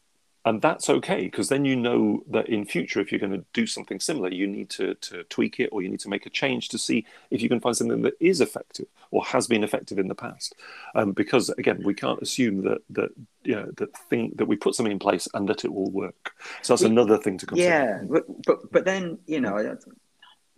And 0.45 0.63
that's 0.63 0.89
okay 0.89 1.23
because 1.23 1.49
then 1.49 1.65
you 1.65 1.75
know 1.75 2.23
that 2.31 2.49
in 2.49 2.65
future 2.67 3.01
if 3.01 3.11
you're 3.11 3.19
going 3.19 3.33
to 3.33 3.45
do 3.53 3.67
something 3.67 3.99
similar 3.99 4.31
you 4.31 4.47
need 4.47 4.71
to, 4.71 4.95
to 4.95 5.25
tweak 5.25 5.59
it 5.59 5.71
or 5.73 5.83
you 5.83 5.89
need 5.89 5.99
to 6.01 6.09
make 6.09 6.25
a 6.25 6.31
change 6.31 6.69
to 6.69 6.79
see 6.79 7.05
if 7.33 7.43
you 7.43 7.49
can 7.49 7.59
find 7.59 7.77
something 7.77 8.03
that 8.03 8.15
is 8.21 8.41
effective 8.41 8.87
or 9.11 9.25
has 9.25 9.49
been 9.49 9.65
effective 9.65 9.99
in 9.99 10.07
the 10.07 10.15
past. 10.15 10.55
Um, 10.95 11.11
because 11.11 11.49
again 11.51 11.83
we 11.85 11.95
can't 11.95 12.23
assume 12.23 12.63
that 12.63 12.79
that 12.91 13.11
you 13.43 13.57
know 13.57 13.73
that 13.77 13.97
thing 14.09 14.35
that 14.37 14.47
we 14.47 14.55
put 14.55 14.77
something 14.77 14.93
in 14.93 15.01
place 15.01 15.27
and 15.35 15.49
that 15.49 15.65
it 15.65 15.73
will 15.73 15.91
work. 15.91 16.31
So 16.63 16.75
that's 16.75 16.83
another 16.83 17.19
thing 17.19 17.39
to 17.39 17.47
consider. 17.47 17.69
Yeah 17.69 18.03
but 18.09 18.25
but, 18.47 18.71
but 18.71 18.85
then 18.85 19.19
you 19.27 19.41
know 19.41 19.77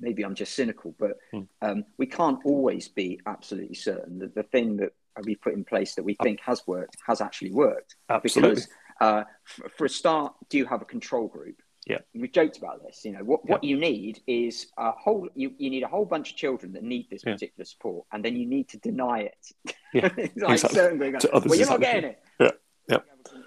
maybe 0.01 0.25
i'm 0.25 0.35
just 0.35 0.55
cynical 0.55 0.95
but 0.99 1.19
hmm. 1.33 1.43
um, 1.63 1.85
we 1.97 2.07
can't 2.07 2.41
always 2.45 2.89
be 2.89 3.21
absolutely 3.27 3.75
certain 3.75 4.19
that 4.19 4.35
the 4.35 4.43
thing 4.43 4.77
that 4.77 4.93
we 5.25 5.35
put 5.35 5.55
in 5.55 5.65
place 5.65 5.95
that 5.95 6.03
we 6.03 6.17
think 6.23 6.41
has 6.41 6.63
worked 6.67 6.97
has 7.07 7.21
actually 7.21 7.53
worked 7.53 7.97
Absolutely. 8.09 8.55
because 8.55 8.69
uh, 9.01 9.25
for, 9.45 9.69
for, 9.71 9.85
a 9.85 9.89
start, 9.89 10.35
do 10.49 10.59
you 10.59 10.67
have 10.67 10.83
a 10.83 10.85
control 10.85 11.29
group? 11.29 11.61
Yeah, 11.87 11.99
we've 12.15 12.33
joked 12.33 12.59
about 12.59 12.83
this. 12.85 13.05
You 13.05 13.13
know, 13.13 13.25
what, 13.25 13.41
yeah. 13.45 13.53
what 13.53 13.65
you 13.65 13.79
need 13.79 14.21
is 14.27 14.67
a 14.77 14.91
whole. 14.91 15.29
You, 15.35 15.53
you 15.57 15.71
need 15.71 15.83
a 15.85 15.89
whole 15.89 16.05
bunch 16.05 16.33
of 16.33 16.37
children 16.37 16.73
that 16.73 16.83
need 16.83 17.09
this 17.11 17.23
yeah. 17.25 17.33
particular 17.33 17.65
support, 17.65 18.07
and 18.13 18.25
then 18.25 18.37
you 18.37 18.45
need 18.45 18.69
to 18.71 18.79
deny 18.79 19.21
it. 19.21 19.75
Yeah, 19.95 20.09
like 20.37 20.63
exactly. 20.63 20.75
going, 20.75 20.99
well, 20.99 21.57
you're 21.57 21.67
not 21.67 21.81
getting 21.81 22.11
it. 22.11 22.23
Yeah, 22.41 22.51
yeah. 22.89 22.99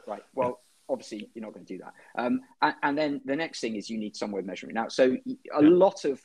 Right. 0.08 0.22
Well, 0.36 0.60
obviously, 0.88 1.30
you're 1.34 1.44
not 1.44 1.54
going 1.54 1.66
to 1.66 1.78
do 1.78 1.84
that. 1.84 1.94
Um, 2.16 2.42
and, 2.62 2.76
and, 2.84 2.98
then 2.98 3.22
the 3.26 3.36
next 3.36 3.60
thing 3.60 3.76
is 3.76 3.90
you 3.90 3.98
need 3.98 4.16
some 4.16 4.32
way 4.32 4.40
of 4.40 4.46
measuring. 4.46 4.76
Now, 4.76 4.88
so 4.88 5.18
a 5.52 5.62
lot 5.64 6.06
of 6.06 6.22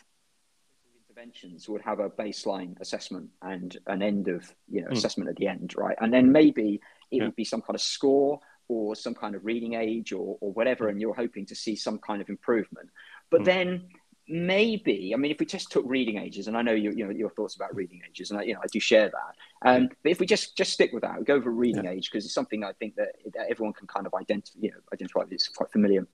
interventions 1.17 1.69
would 1.69 1.83
have 1.83 2.01
a 2.01 2.11
baseline 2.11 2.79
assessment 2.81 3.29
and 3.43 3.79
an 3.87 4.03
end 4.03 4.29
of 4.29 4.53
you 4.69 4.83
know 4.83 4.89
mm. 4.89 4.93
assessment 4.93 5.31
at 5.31 5.37
the 5.37 5.47
end, 5.47 5.75
right? 5.77 5.97
And 6.01 6.13
then 6.13 6.31
maybe 6.33 6.81
it 7.11 7.23
would 7.23 7.37
be 7.37 7.45
some 7.45 7.63
kind 7.63 7.75
of 7.75 7.81
score 7.81 8.41
or 8.69 8.97
some 8.97 9.15
kind 9.15 9.35
of 9.35 9.45
reading 9.45 9.75
age 9.75 10.13
or, 10.13 10.37
or 10.41 10.53
whatever, 10.53 10.89
and 10.89 11.01
you're 11.01 11.15
hoping 11.15 11.47
to 11.47 11.55
see 11.55 11.77
some 11.77 11.99
kind 11.99 12.21
of 12.21 12.29
improvement. 12.29 12.91
But 13.31 13.43
mm. 13.43 13.45
then 13.45 13.89
maybe, 14.29 15.13
I 15.15 15.17
mean, 15.17 15.31
if 15.31 15.39
we 15.39 15.47
just 15.47 15.71
took 15.71 15.85
reading 15.87 16.19
ages, 16.19 16.49
and 16.49 16.57
I 16.57 16.63
know 16.63 16.73
you, 16.73 16.91
you 16.91 17.07
know 17.07 17.13
your 17.13 17.31
thoughts 17.31 17.55
about 17.55 17.75
reading 17.75 18.03
ages, 18.09 18.31
and 18.31 18.41
I, 18.41 18.43
you 18.43 18.55
know 18.55 18.61
I 18.63 18.67
do 18.71 18.81
share 18.81 19.11
that. 19.11 19.69
Um, 19.69 19.89
but 20.03 20.11
if 20.11 20.21
we 20.21 20.27
just 20.27 20.57
just 20.57 20.73
stick 20.73 20.93
with 20.93 21.03
that, 21.03 21.19
we 21.19 21.25
go 21.25 21.35
over 21.35 21.51
reading 21.51 21.85
yeah. 21.85 21.93
age 21.93 22.11
because 22.11 22.25
it's 22.25 22.35
something 22.35 22.65
I 22.65 22.73
think 22.73 22.97
that, 22.97 23.13
that 23.35 23.47
everyone 23.51 23.73
can 23.73 23.87
kind 23.87 24.07
of 24.07 24.15
identify, 24.15 24.59
you 24.61 24.71
know, 24.71 24.79
identify. 24.93 25.23
It's 25.31 25.49
quite 25.49 25.71
familiar. 25.71 26.07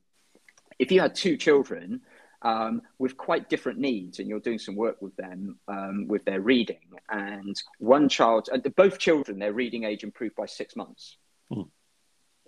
If 0.78 0.90
you 0.90 1.00
had 1.00 1.14
two 1.14 1.36
children 1.36 2.00
um, 2.42 2.83
with 2.98 3.16
quite 3.16 3.48
different 3.48 3.78
needs, 3.78 4.18
and 4.18 4.28
you're 4.28 4.40
doing 4.40 4.59
some 4.59 4.76
work 4.76 5.00
with 5.00 5.14
them 5.16 5.59
um, 5.68 6.07
with 6.09 6.24
their 6.24 6.40
reading, 6.40 6.90
and 7.09 7.61
one 7.78 8.09
child, 8.09 8.48
uh, 8.52 8.59
both 8.76 8.98
children, 8.98 9.38
their 9.38 9.52
reading 9.52 9.85
age 9.85 10.05
improved 10.05 10.37
by 10.37 10.46
six 10.46 10.76
months. 10.76 11.16
Mm 11.52 11.68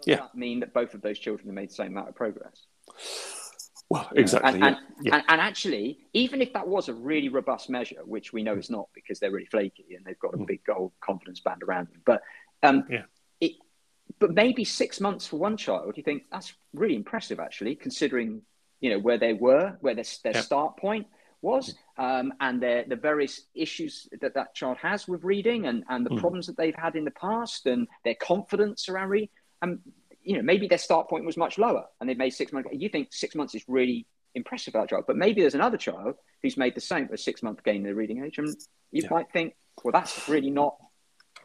does 0.04 0.07
yeah. 0.07 0.16
that 0.16 0.35
mean 0.35 0.61
that 0.61 0.72
both 0.74 0.94
of 0.94 1.02
those 1.02 1.18
children 1.18 1.48
have 1.48 1.54
made 1.54 1.70
the 1.70 1.74
same 1.74 1.88
amount 1.88 2.09
of 2.09 2.14
progress? 2.14 2.66
Well, 3.88 4.09
exactly. 4.16 4.54
And, 4.54 4.64
and, 4.64 4.76
yeah. 5.02 5.14
and, 5.16 5.24
and, 5.28 5.40
actually, 5.40 5.98
even 6.12 6.42
if 6.42 6.52
that 6.54 6.66
was 6.66 6.88
a 6.88 6.94
really 6.94 7.28
robust 7.28 7.70
measure, 7.70 8.00
which 8.04 8.33
we 8.33 8.42
know 8.42 8.54
it's 8.54 8.70
not 8.70 8.88
because 8.94 9.20
they're 9.20 9.30
really 9.30 9.46
flaky 9.46 9.94
and 9.94 10.04
they've 10.04 10.18
got 10.18 10.35
a 10.35 10.38
mm. 10.38 10.46
big 10.46 10.64
gold 10.64 10.92
confidence 11.00 11.40
band 11.40 11.62
around 11.62 11.88
them, 11.88 12.00
but 12.04 12.22
um, 12.62 12.85
yeah. 12.90 13.02
it, 13.40 13.52
but 14.18 14.33
maybe 14.33 14.64
six 14.64 15.00
months 15.00 15.26
for 15.26 15.37
one 15.37 15.57
child, 15.57 15.96
you 15.96 16.02
think 16.02 16.24
that's 16.33 16.54
really 16.72 16.96
impressive, 16.96 17.38
actually, 17.38 17.74
considering 17.74 18.42
you 18.85 18.90
know 18.90 18.99
where 18.99 19.18
they 19.18 19.33
were, 19.33 19.66
where 19.81 19.94
their, 19.94 20.05
their 20.25 20.35
yeah. 20.35 20.40
start 20.40 20.77
point 20.77 21.07
was, 21.40 21.75
um, 21.99 22.33
and 22.40 22.62
their 22.62 22.85
the 22.85 22.97
various 22.97 23.42
issues 23.55 24.09
that 24.20 24.35
that 24.35 24.55
child 24.55 24.77
has 24.79 25.09
with 25.09 25.23
reading, 25.25 25.66
and 25.66 25.85
and 25.88 26.05
the 26.05 26.11
mm. 26.11 26.20
problems 26.20 26.47
that 26.47 26.57
they've 26.57 26.75
had 26.87 26.94
in 26.94 27.05
the 27.05 27.16
past, 27.27 27.66
and 27.66 27.88
their 28.05 28.16
confidence 28.16 28.88
around 28.88 29.09
reading 29.09 29.31
and 29.64 29.81
you 30.23 30.37
know 30.37 30.42
maybe 30.42 30.68
their 30.68 30.79
start 30.79 31.09
point 31.09 31.25
was 31.25 31.37
much 31.37 31.59
lower 31.59 31.85
and 32.01 32.09
they've 32.09 32.18
made 32.18 32.31
six 32.31 32.53
months 32.53 32.68
you 32.73 32.88
think 32.88 33.09
six 33.11 33.35
months 33.35 33.55
is 33.55 33.64
really 33.68 34.07
impressive 34.35 34.73
for 34.73 34.81
that 34.81 34.88
child 34.88 35.05
but 35.07 35.16
maybe 35.16 35.40
there's 35.40 35.55
another 35.55 35.77
child 35.77 36.14
who's 36.42 36.57
made 36.57 36.75
the 36.75 36.81
same 36.81 37.09
a 37.12 37.16
six 37.16 37.42
month 37.42 37.62
gain 37.64 37.77
in 37.77 37.83
their 37.83 37.94
reading 37.94 38.25
age 38.25 38.38
and 38.38 38.49
you 38.90 39.03
yeah. 39.03 39.09
might 39.11 39.31
think 39.33 39.55
well 39.83 39.92
that's 39.92 40.29
really 40.29 40.51
not 40.51 40.77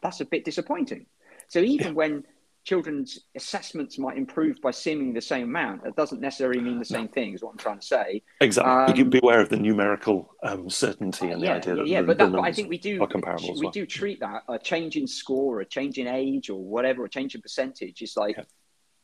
that's 0.02 0.22
a 0.22 0.26
bit 0.26 0.46
disappointing 0.46 1.06
so 1.48 1.60
even 1.60 1.88
yeah. 1.88 1.94
when 1.94 2.24
children's 2.70 3.22
assessments 3.36 3.98
might 3.98 4.16
improve 4.16 4.62
by 4.62 4.70
seemingly 4.70 5.12
the 5.12 5.22
same 5.22 5.46
amount. 5.46 5.84
It 5.88 5.96
doesn't 5.96 6.22
necessarily 6.22 6.62
mean 6.62 6.78
the 6.78 6.86
same 6.86 7.06
no. 7.06 7.12
thing, 7.12 7.34
is 7.34 7.42
what 7.42 7.50
I'm 7.50 7.58
trying 7.58 7.80
to 7.80 7.86
say. 7.86 8.22
Exactly. 8.42 8.72
Um, 8.72 8.88
you 8.90 8.94
can 8.94 9.10
be 9.10 9.20
aware 9.24 9.42
of 9.42 9.50
the 9.50 9.58
numerical 9.58 10.36
um, 10.44 10.70
certainty 10.70 11.32
and 11.32 11.42
yeah, 11.42 11.54
the 11.54 11.56
idea 11.56 11.76
that 11.78 11.88
yeah, 11.88 12.02
the, 12.02 12.08
but, 12.08 12.18
that, 12.20 12.32
but 12.32 12.42
I 12.42 12.52
think 12.52 12.70
we 12.70 12.78
do. 12.78 13.00
We 13.00 13.62
well. 13.64 13.72
do 13.72 13.88
treat 13.88 14.20
that 14.20 14.44
a 14.48 14.60
change 14.60 14.98
in 14.98 15.08
score, 15.08 15.62
a 15.62 15.66
change 15.66 15.98
in 15.98 16.06
age, 16.06 16.52
or 16.52 16.64
whatever, 16.64 17.04
a 17.06 17.10
change 17.10 17.34
in 17.34 17.42
percentage 17.42 18.04
is 18.04 18.16
like. 18.16 18.38
Yeah. 18.38 18.44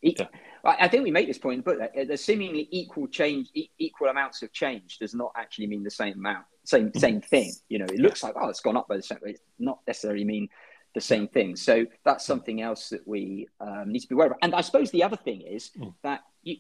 Yeah. 0.02 0.28
I 0.64 0.88
think 0.88 1.04
we 1.04 1.10
make 1.10 1.26
this 1.26 1.40
point 1.40 1.56
in 1.56 1.60
the 1.62 1.64
book 1.64 1.80
that 1.80 2.08
the 2.08 2.18
seemingly 2.18 2.68
equal 2.70 3.08
change, 3.08 3.50
equal 3.80 4.10
amounts 4.10 4.44
of 4.44 4.54
change, 4.54 5.00
does 5.00 5.16
not 5.16 5.32
actually 5.36 5.66
mean 5.66 5.84
the 5.84 5.90
same 5.90 6.14
amount, 6.14 6.46
same 6.64 6.90
mm-hmm. 6.90 7.00
same 7.00 7.22
thing. 7.22 7.52
You 7.70 7.80
know, 7.80 7.86
it 7.86 8.00
looks 8.00 8.22
like 8.22 8.36
oh, 8.40 8.50
it's 8.50 8.60
gone 8.60 8.78
up 8.78 8.88
by 8.88 8.98
the 8.98 9.02
same, 9.02 9.18
but 9.22 9.32
it's 9.32 9.42
not 9.58 9.80
necessarily 9.88 10.24
mean 10.24 10.50
the 10.96 11.02
same 11.02 11.28
thing. 11.28 11.56
So 11.56 11.86
that's 12.04 12.26
something 12.26 12.62
else 12.62 12.90
that 12.90 13.08
we 13.08 13.48
um, 13.60 13.92
need 13.92 14.00
to 14.00 14.08
be 14.08 14.16
aware 14.16 14.28
of. 14.28 14.38
And 14.42 14.56
I 14.56 14.62
suppose 14.62 14.90
the 14.90 15.04
other 15.04 15.18
thing 15.18 15.42
is 15.42 15.70
mm. 15.78 15.94
that 16.02 16.22
you 16.42 16.56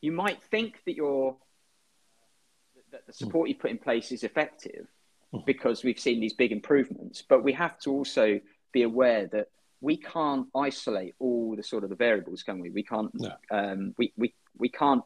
you 0.00 0.12
might 0.12 0.40
think 0.44 0.80
that 0.86 0.94
your 0.94 1.36
that 2.92 3.06
the 3.06 3.12
support 3.12 3.46
mm. 3.46 3.48
you 3.48 3.54
put 3.56 3.70
in 3.70 3.78
place 3.78 4.12
is 4.12 4.22
effective 4.22 4.86
mm. 5.34 5.44
because 5.46 5.82
we've 5.82 5.98
seen 5.98 6.20
these 6.20 6.34
big 6.34 6.52
improvements, 6.52 7.24
but 7.26 7.42
we 7.42 7.54
have 7.54 7.78
to 7.80 7.90
also 7.90 8.38
be 8.72 8.82
aware 8.82 9.26
that 9.28 9.48
we 9.80 9.96
can't 9.96 10.46
isolate 10.54 11.14
all 11.18 11.56
the 11.56 11.62
sort 11.62 11.82
of 11.82 11.90
the 11.90 11.96
variables, 11.96 12.42
can 12.42 12.60
we? 12.60 12.70
We 12.70 12.84
can't. 12.84 13.10
No. 13.14 13.32
Um, 13.50 13.94
we 13.96 14.12
we 14.16 14.34
we 14.58 14.68
can't. 14.68 15.02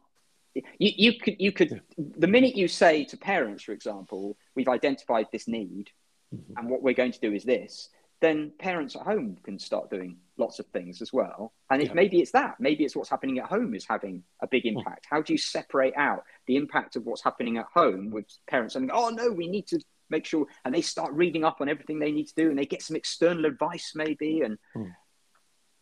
You, 0.54 0.62
you 0.78 1.18
could 1.20 1.36
you 1.38 1.52
could 1.52 1.70
yeah. 1.70 2.04
the 2.18 2.26
minute 2.26 2.56
you 2.56 2.66
say 2.66 3.04
to 3.04 3.16
parents, 3.16 3.62
for 3.62 3.72
example, 3.72 4.36
we've 4.56 4.68
identified 4.68 5.26
this 5.30 5.46
need, 5.46 5.90
mm-hmm. 6.34 6.54
and 6.56 6.68
what 6.68 6.82
we're 6.82 6.94
going 6.94 7.12
to 7.12 7.20
do 7.20 7.32
is 7.32 7.44
this 7.44 7.88
then 8.20 8.52
parents 8.58 8.96
at 8.96 9.02
home 9.02 9.36
can 9.42 9.58
start 9.58 9.90
doing 9.90 10.16
lots 10.38 10.58
of 10.58 10.66
things 10.66 11.02
as 11.02 11.12
well. 11.12 11.52
And 11.70 11.82
if 11.82 11.88
yeah. 11.88 11.94
maybe 11.94 12.20
it's 12.20 12.32
that, 12.32 12.56
maybe 12.58 12.84
it's 12.84 12.96
what's 12.96 13.10
happening 13.10 13.38
at 13.38 13.46
home 13.46 13.74
is 13.74 13.86
having 13.88 14.22
a 14.40 14.46
big 14.46 14.62
hmm. 14.62 14.78
impact. 14.78 15.06
How 15.08 15.22
do 15.22 15.32
you 15.32 15.38
separate 15.38 15.94
out 15.96 16.24
the 16.46 16.56
impact 16.56 16.96
of 16.96 17.04
what's 17.04 17.22
happening 17.22 17.58
at 17.58 17.66
home 17.72 18.10
with 18.10 18.26
parents 18.48 18.74
saying, 18.74 18.90
"Oh 18.92 19.10
no, 19.10 19.30
we 19.30 19.48
need 19.48 19.66
to 19.68 19.80
make 20.08 20.24
sure," 20.24 20.46
and 20.64 20.74
they 20.74 20.82
start 20.82 21.12
reading 21.12 21.44
up 21.44 21.60
on 21.60 21.68
everything 21.68 21.98
they 21.98 22.12
need 22.12 22.28
to 22.28 22.34
do, 22.34 22.48
and 22.50 22.58
they 22.58 22.66
get 22.66 22.82
some 22.82 22.96
external 22.96 23.44
advice 23.44 23.92
maybe, 23.94 24.42
and 24.42 24.58
mm. 24.74 24.92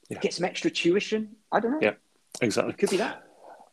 yeah. 0.09 0.19
get 0.19 0.35
some 0.35 0.45
extra 0.45 0.71
tuition. 0.71 1.37
I 1.53 1.61
don't 1.61 1.73
know. 1.73 1.79
Yeah, 1.83 1.95
exactly. 2.41 2.73
It 2.73 2.79
could 2.79 2.91
be 2.91 2.97
that. 2.99 3.25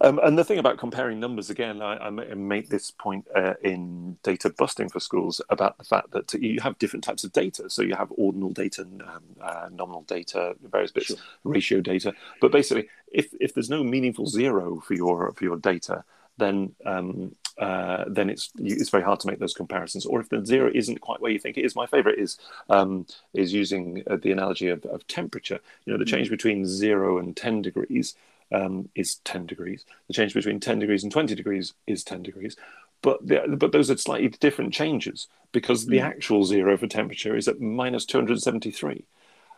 Um, 0.03 0.19
and 0.23 0.35
the 0.35 0.43
thing 0.43 0.57
about 0.57 0.79
comparing 0.79 1.19
numbers 1.19 1.51
again, 1.51 1.79
I, 1.81 2.07
I 2.07 2.09
make 2.09 2.69
this 2.69 2.89
point 2.89 3.27
uh, 3.35 3.53
in 3.61 4.17
data 4.23 4.49
busting 4.49 4.89
for 4.89 4.99
schools 4.99 5.41
about 5.49 5.77
the 5.77 5.83
fact 5.83 6.09
that 6.11 6.33
you 6.33 6.59
have 6.59 6.79
different 6.79 7.03
types 7.03 7.23
of 7.23 7.31
data. 7.31 7.69
So 7.69 7.83
you 7.83 7.93
have 7.93 8.11
ordinal 8.17 8.49
data, 8.49 8.81
um, 8.81 9.23
uh, 9.39 9.69
nominal 9.71 10.01
data, 10.03 10.55
various 10.63 10.91
bits, 10.91 11.07
sure. 11.07 11.17
ratio 11.43 11.81
data. 11.81 12.13
But 12.41 12.51
basically, 12.51 12.89
if 13.11 13.27
if 13.39 13.53
there's 13.53 13.69
no 13.69 13.83
meaningful 13.83 14.25
zero 14.25 14.79
for 14.79 14.95
your 14.95 15.33
for 15.33 15.43
your 15.43 15.57
data, 15.57 16.03
then 16.37 16.73
um, 16.83 17.35
uh, 17.59 18.05
then 18.07 18.31
it's 18.31 18.49
it's 18.57 18.89
very 18.89 19.03
hard 19.03 19.19
to 19.19 19.27
make 19.27 19.37
those 19.37 19.53
comparisons. 19.53 20.07
Or 20.07 20.19
if 20.19 20.29
the 20.29 20.43
zero 20.43 20.71
isn't 20.73 20.99
quite 21.01 21.21
where 21.21 21.31
you 21.31 21.39
think 21.39 21.59
it 21.59 21.65
is, 21.65 21.75
my 21.75 21.85
favorite 21.85 22.17
is 22.17 22.39
um, 22.69 23.05
is 23.35 23.53
using 23.53 24.03
uh, 24.09 24.15
the 24.15 24.31
analogy 24.31 24.69
of, 24.69 24.83
of 24.85 25.05
temperature. 25.05 25.59
You 25.85 25.93
know, 25.93 25.99
the 25.99 26.05
change 26.05 26.31
between 26.31 26.65
zero 26.65 27.19
and 27.19 27.37
ten 27.37 27.61
degrees 27.61 28.15
um, 28.51 28.89
is 28.95 29.15
10 29.23 29.45
degrees. 29.45 29.85
The 30.07 30.13
change 30.13 30.33
between 30.33 30.59
10 30.59 30.79
degrees 30.79 31.03
and 31.03 31.11
20 31.11 31.35
degrees 31.35 31.73
is 31.87 32.03
10 32.03 32.23
degrees. 32.23 32.55
But, 33.01 33.25
the, 33.25 33.55
but 33.57 33.71
those 33.71 33.89
are 33.89 33.97
slightly 33.97 34.29
different 34.29 34.73
changes 34.73 35.27
because 35.51 35.87
the 35.87 35.97
mm. 35.97 36.03
actual 36.03 36.43
zero 36.45 36.77
for 36.77 36.87
temperature 36.87 37.35
is 37.35 37.47
at 37.47 37.59
minus 37.59 38.05
273. 38.05 39.03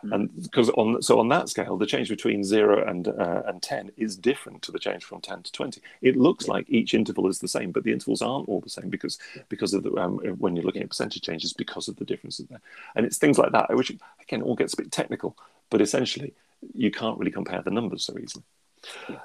Mm. 0.03 0.13
And 0.13 0.43
because 0.43 0.69
on 0.71 1.01
so 1.01 1.19
on 1.19 1.29
that 1.29 1.49
scale, 1.49 1.77
the 1.77 1.85
change 1.85 2.09
between 2.09 2.43
zero 2.43 2.85
and 2.85 3.07
uh, 3.07 3.43
and 3.45 3.61
ten 3.61 3.91
is 3.97 4.17
different 4.17 4.61
to 4.63 4.71
the 4.71 4.79
change 4.79 5.03
from 5.03 5.21
ten 5.21 5.43
to 5.43 5.51
twenty. 5.51 5.81
It 6.01 6.17
looks 6.17 6.47
yeah. 6.47 6.53
like 6.53 6.65
each 6.69 6.93
interval 6.93 7.27
is 7.27 7.39
the 7.39 7.47
same, 7.47 7.71
but 7.71 7.83
the 7.83 7.93
intervals 7.93 8.21
aren't 8.21 8.49
all 8.49 8.59
the 8.59 8.69
same 8.69 8.89
because 8.89 9.17
because 9.49 9.73
of 9.73 9.83
the 9.83 9.95
um, 9.95 10.17
when 10.39 10.55
you're 10.55 10.65
looking 10.65 10.83
at 10.83 10.89
percentage 10.89 11.21
changes 11.21 11.53
because 11.53 11.87
of 11.87 11.95
the 11.95 12.05
differences 12.05 12.47
there. 12.47 12.61
And 12.95 13.05
it's 13.05 13.17
things 13.17 13.37
like 13.37 13.53
that, 13.53 13.73
which 13.75 13.91
again 14.21 14.41
all 14.41 14.55
gets 14.55 14.73
a 14.73 14.77
bit 14.77 14.91
technical, 14.91 15.37
but 15.69 15.81
essentially, 15.81 16.33
you 16.73 16.91
can't 16.91 17.17
really 17.17 17.31
compare 17.31 17.61
the 17.61 17.71
numbers 17.71 18.03
so 18.03 18.17
easily. 18.17 18.43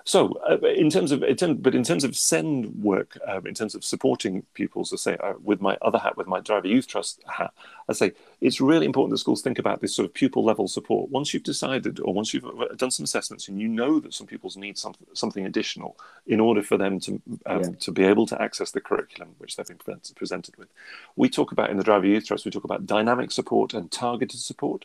So, 0.05 0.39
uh, 0.49 0.59
in 0.67 0.91
terms 0.91 1.13
of, 1.13 1.23
in 1.23 1.37
terms, 1.37 1.59
but 1.61 1.75
in 1.75 1.83
terms 1.83 2.05
of 2.05 2.17
send 2.17 2.83
work, 2.83 3.19
um, 3.27 3.47
in 3.47 3.55
terms 3.55 3.75
of 3.75 3.85
supporting 3.85 4.45
pupils, 4.55 4.93
I 4.93 4.97
say 4.97 5.17
uh, 5.23 5.35
with 5.43 5.61
my 5.61 5.77
other 5.83 5.99
hat, 5.99 6.17
with 6.17 6.27
my 6.27 6.41
Driver 6.41 6.69
Youth 6.69 6.87
Trust 6.87 7.23
hat, 7.27 7.53
I 7.89 7.93
say 7.93 8.13
it's 8.41 8.61
really 8.61 8.87
important 8.87 9.11
that 9.11 9.19
schools 9.19 9.43
think 9.43 9.59
about 9.59 9.81
this 9.81 9.95
sort 9.95 10.07
of 10.07 10.15
pupil 10.15 10.45
level 10.45 10.69
support. 10.69 11.11
Once 11.11 11.35
you've 11.35 11.43
decided, 11.43 12.01
or 12.01 12.15
once 12.15 12.33
you've 12.33 12.45
uh, 12.45 12.75
done 12.77 12.91
some 12.91 13.05
assessments, 13.05 13.49
and 13.49 13.61
you 13.61 13.69
know 13.69 14.01
that 14.01 14.15
some 14.15 14.27
pupils 14.27 14.57
need 14.57 14.79
some, 14.79 14.95
something 15.13 15.45
additional 15.45 15.97
in 16.27 16.41
order 16.41 16.63
for 16.63 16.77
them 16.77 17.01
to 17.01 17.21
um, 17.47 17.63
yeah. 17.63 17.69
to 17.81 17.93
be 17.93 18.05
able 18.05 18.27
to 18.27 18.41
access 18.41 18.71
the 18.71 18.81
curriculum 18.81 19.35
which 19.39 19.57
they've 19.57 19.67
been 19.67 20.01
presented 20.15 20.57
with, 20.57 20.69
we 21.17 21.29
talk 21.29 21.53
about 21.53 21.71
in 21.71 21.77
the 21.77 21.85
Driver 21.85 22.07
Youth 22.07 22.27
Trust, 22.27 22.45
we 22.45 22.51
talk 22.51 22.65
about 22.65 22.87
dynamic 22.87 23.31
support 23.31 23.75
and 23.75 23.91
targeted 23.91 24.41
support. 24.41 24.85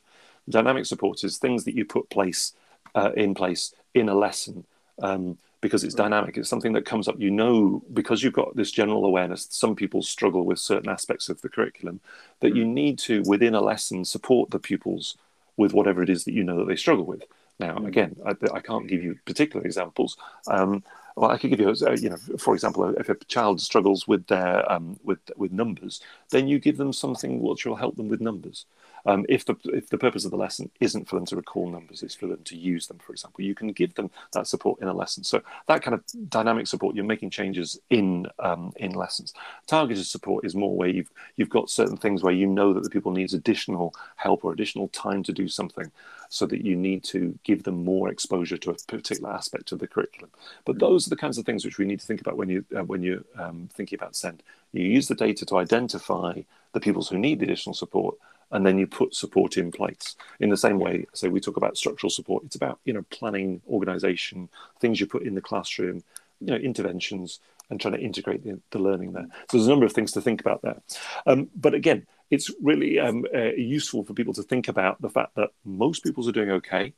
Dynamic 0.50 0.86
support 0.86 1.24
is 1.24 1.38
things 1.38 1.64
that 1.64 1.76
you 1.76 1.86
put 1.86 2.10
place 2.10 2.54
uh, 2.96 3.12
in 3.16 3.34
place 3.34 3.74
in 3.94 4.10
a 4.10 4.16
lesson 4.16 4.66
um, 5.02 5.38
because 5.62 5.84
it's 5.84 5.96
dynamic. 5.96 6.38
It's 6.38 6.50
something 6.50 6.74
that 6.74 6.86
comes 6.86 7.08
up. 7.08 7.20
You 7.20 7.32
know, 7.32 7.82
because 7.94 8.24
you've 8.24 8.34
got 8.34 8.56
this 8.56 8.72
general 8.72 9.06
awareness. 9.06 9.48
Some 9.50 9.76
people 9.76 10.02
struggle 10.02 10.46
with 10.46 10.60
certain 10.60 10.90
aspects 10.90 11.30
of 11.30 11.42
the 11.42 11.50
curriculum 11.50 12.00
that 12.42 12.56
you 12.56 12.66
need 12.66 13.00
to, 13.00 13.24
within 13.26 13.56
a 13.56 13.62
lesson, 13.62 14.06
support 14.06 14.52
the 14.52 14.60
pupils 14.60 15.18
with 15.58 15.74
whatever 15.74 16.02
it 16.02 16.10
is 16.10 16.26
that 16.26 16.34
you 16.34 16.44
know 16.44 16.58
that 16.58 16.68
they 16.68 16.76
struggle 16.76 17.06
with. 17.06 17.24
Now, 17.60 17.78
mm. 17.78 17.88
again, 17.88 18.16
I, 18.26 18.32
I 18.54 18.60
can't 18.60 18.88
give 18.88 19.04
you 19.04 19.18
particular 19.26 19.66
examples. 19.66 20.18
Um, 20.48 20.84
well, 21.16 21.30
I 21.30 21.38
could 21.38 21.52
give 21.52 21.60
you, 21.60 21.70
a, 21.70 21.96
you 21.96 22.10
know, 22.10 22.18
for 22.40 22.56
example, 22.56 22.90
if 22.96 23.08
a 23.10 23.16
child 23.26 23.62
struggles 23.62 24.08
with 24.08 24.26
their 24.28 24.70
um, 24.72 25.00
with 25.04 25.20
with 25.38 25.52
numbers, 25.52 26.02
then 26.32 26.48
you 26.48 26.60
give 26.60 26.78
them 26.78 26.92
something 26.92 27.40
which 27.40 27.66
will 27.66 27.76
help 27.76 27.96
them 27.96 28.08
with 28.08 28.22
numbers. 28.22 28.66
Um, 29.06 29.26
if 29.28 29.46
the 29.46 29.56
if 29.66 29.90
the 29.90 29.98
purpose 29.98 30.26
of 30.26 30.32
the 30.32 30.38
lesson 30.38 30.72
isn't 30.80 31.08
for 31.08 31.16
them 31.16 31.26
to 31.28 31.36
recall 31.36 31.70
numbers, 31.70 32.04
it's 32.04 32.16
for 32.16 32.28
them 32.28 32.42
to 32.46 32.58
use 32.58 32.88
them. 32.88 33.00
For 33.00 33.12
example, 33.12 33.44
you 33.44 33.56
can 33.56 33.72
give 33.74 33.96
them 33.96 34.12
that 34.34 34.48
support 34.48 34.82
in 34.82 34.88
a 34.88 34.94
lesson. 34.94 35.24
So 35.24 35.42
that 35.68 35.82
kind 35.82 35.94
of 35.94 36.04
dynamic 36.30 36.68
support, 36.68 36.96
you're 36.96 37.04
making 37.04 37.32
changes 37.32 37.80
in 37.90 38.28
um, 38.40 38.74
in 38.78 38.92
lessons. 38.94 39.34
Targeted 39.68 40.06
support 40.06 40.46
is 40.46 40.56
more 40.56 40.76
where 40.76 40.88
you've 40.90 41.12
you've 41.36 41.50
got 41.50 41.70
certain 41.70 41.98
things 41.98 42.24
where 42.24 42.34
you 42.34 42.48
know 42.48 42.74
that 42.74 42.84
the 42.84 42.90
people 42.90 43.12
needs 43.12 43.34
additional 43.34 43.94
help 44.16 44.46
or 44.46 44.54
additional 44.54 44.88
time 44.90 45.24
to 45.24 45.34
do 45.34 45.48
something, 45.48 45.92
so 46.30 46.46
that 46.46 46.64
you 46.64 46.76
need 46.76 47.04
to 47.04 47.38
give 47.44 47.64
them 47.64 47.84
more 47.84 48.10
exposure 48.10 48.58
to 48.58 48.72
a 48.72 48.76
particular 48.88 49.32
aspect 49.32 49.72
of 49.72 49.80
the 49.80 49.88
curriculum. 49.88 50.30
But 50.66 50.80
those 50.80 51.06
are 51.06 51.10
the 51.10 51.18
kinds 51.18 51.38
of 51.38 51.46
things 51.46 51.66
which 51.66 51.78
we 51.78 51.86
need 51.86 52.00
to 52.00 52.06
think 52.06 52.22
about 52.22 52.38
when 52.38 52.50
you 52.50 52.64
uh, 52.76 52.84
when 52.84 53.04
you're 53.04 53.24
um, 53.38 53.70
thinking 53.74 54.00
about 54.00 54.16
SEND. 54.16 54.44
You 54.72 54.88
use 54.88 55.08
the 55.08 55.16
data 55.16 55.46
to 55.46 55.58
identify 55.58 56.42
the 56.72 56.80
pupils 56.80 57.10
who 57.10 57.18
need 57.20 57.40
the 57.40 57.46
additional 57.46 57.76
support 57.76 58.16
and 58.54 58.66
then 58.66 58.78
you 58.78 58.88
put 58.88 59.14
support 59.14 59.58
in 59.58 59.72
place. 59.72 60.16
In 60.40 60.50
the 60.50 60.58
same 60.58 60.80
way 60.80 61.06
so 61.12 61.30
we 61.30 61.42
talk 61.42 61.58
about 61.58 61.78
structural 61.78 62.10
support 62.10 62.46
it's 62.46 62.56
about 62.56 62.80
you 62.86 62.94
know 62.94 63.04
planning 63.10 63.62
organization 63.68 64.48
things 64.80 65.00
you 65.00 65.08
put 65.08 65.24
in 65.24 65.36
the 65.36 65.42
classroom 65.42 66.04
you 66.40 66.48
know 66.48 66.56
interventions 66.56 67.40
and 67.70 67.82
trying 67.82 67.94
to 67.94 68.00
integrate 68.00 68.44
the, 68.44 68.60
the 68.72 68.80
learning 68.80 69.14
there. 69.14 69.28
So 69.50 69.58
there's 69.58 69.68
a 69.68 69.70
number 69.70 69.86
of 69.86 69.94
things 69.94 70.12
to 70.14 70.22
think 70.22 70.42
about 70.42 70.62
there. 70.62 70.82
Um, 71.26 71.50
but 71.56 71.74
again 71.74 72.08
it's 72.30 72.50
really 72.62 73.00
um, 73.00 73.26
uh, 73.34 73.54
useful 73.54 74.04
for 74.04 74.14
people 74.14 74.34
to 74.34 74.44
think 74.44 74.68
about 74.68 75.02
the 75.02 75.10
fact 75.10 75.36
that 75.36 75.50
most 75.66 76.04
pupils 76.04 76.28
are 76.28 76.32
doing 76.32 76.52
okay 76.52 76.94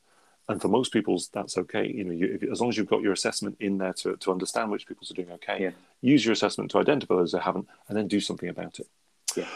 and 0.48 0.62
for 0.62 0.68
most 0.68 0.92
pupils 0.92 1.30
that's 1.34 1.58
okay. 1.58 1.88
You 1.88 2.04
know 2.04 2.12
you, 2.12 2.40
if, 2.42 2.52
as 2.52 2.60
long 2.60 2.70
as 2.70 2.78
you've 2.78 2.88
got 2.88 3.02
your 3.02 3.14
assessment 3.14 3.58
in 3.60 3.78
there 3.78 3.94
to, 3.94 4.18
to 4.18 4.32
understand 4.32 4.72
which 4.72 4.88
pupils 4.88 5.12
are 5.12 5.16
doing 5.16 5.32
okay 5.32 5.64
yeah. 5.64 5.72
use 6.02 6.26
your 6.26 6.34
assessment 6.34 6.72
to 6.72 6.80
identify 6.80 7.16
those 7.16 7.32
that 7.32 7.42
haven't 7.42 7.68
and 7.88 7.98
then 7.98 8.08
do 8.08 8.20
something 8.20 8.50
about 8.50 8.80
it. 8.80 8.88
Yeah 9.36 9.48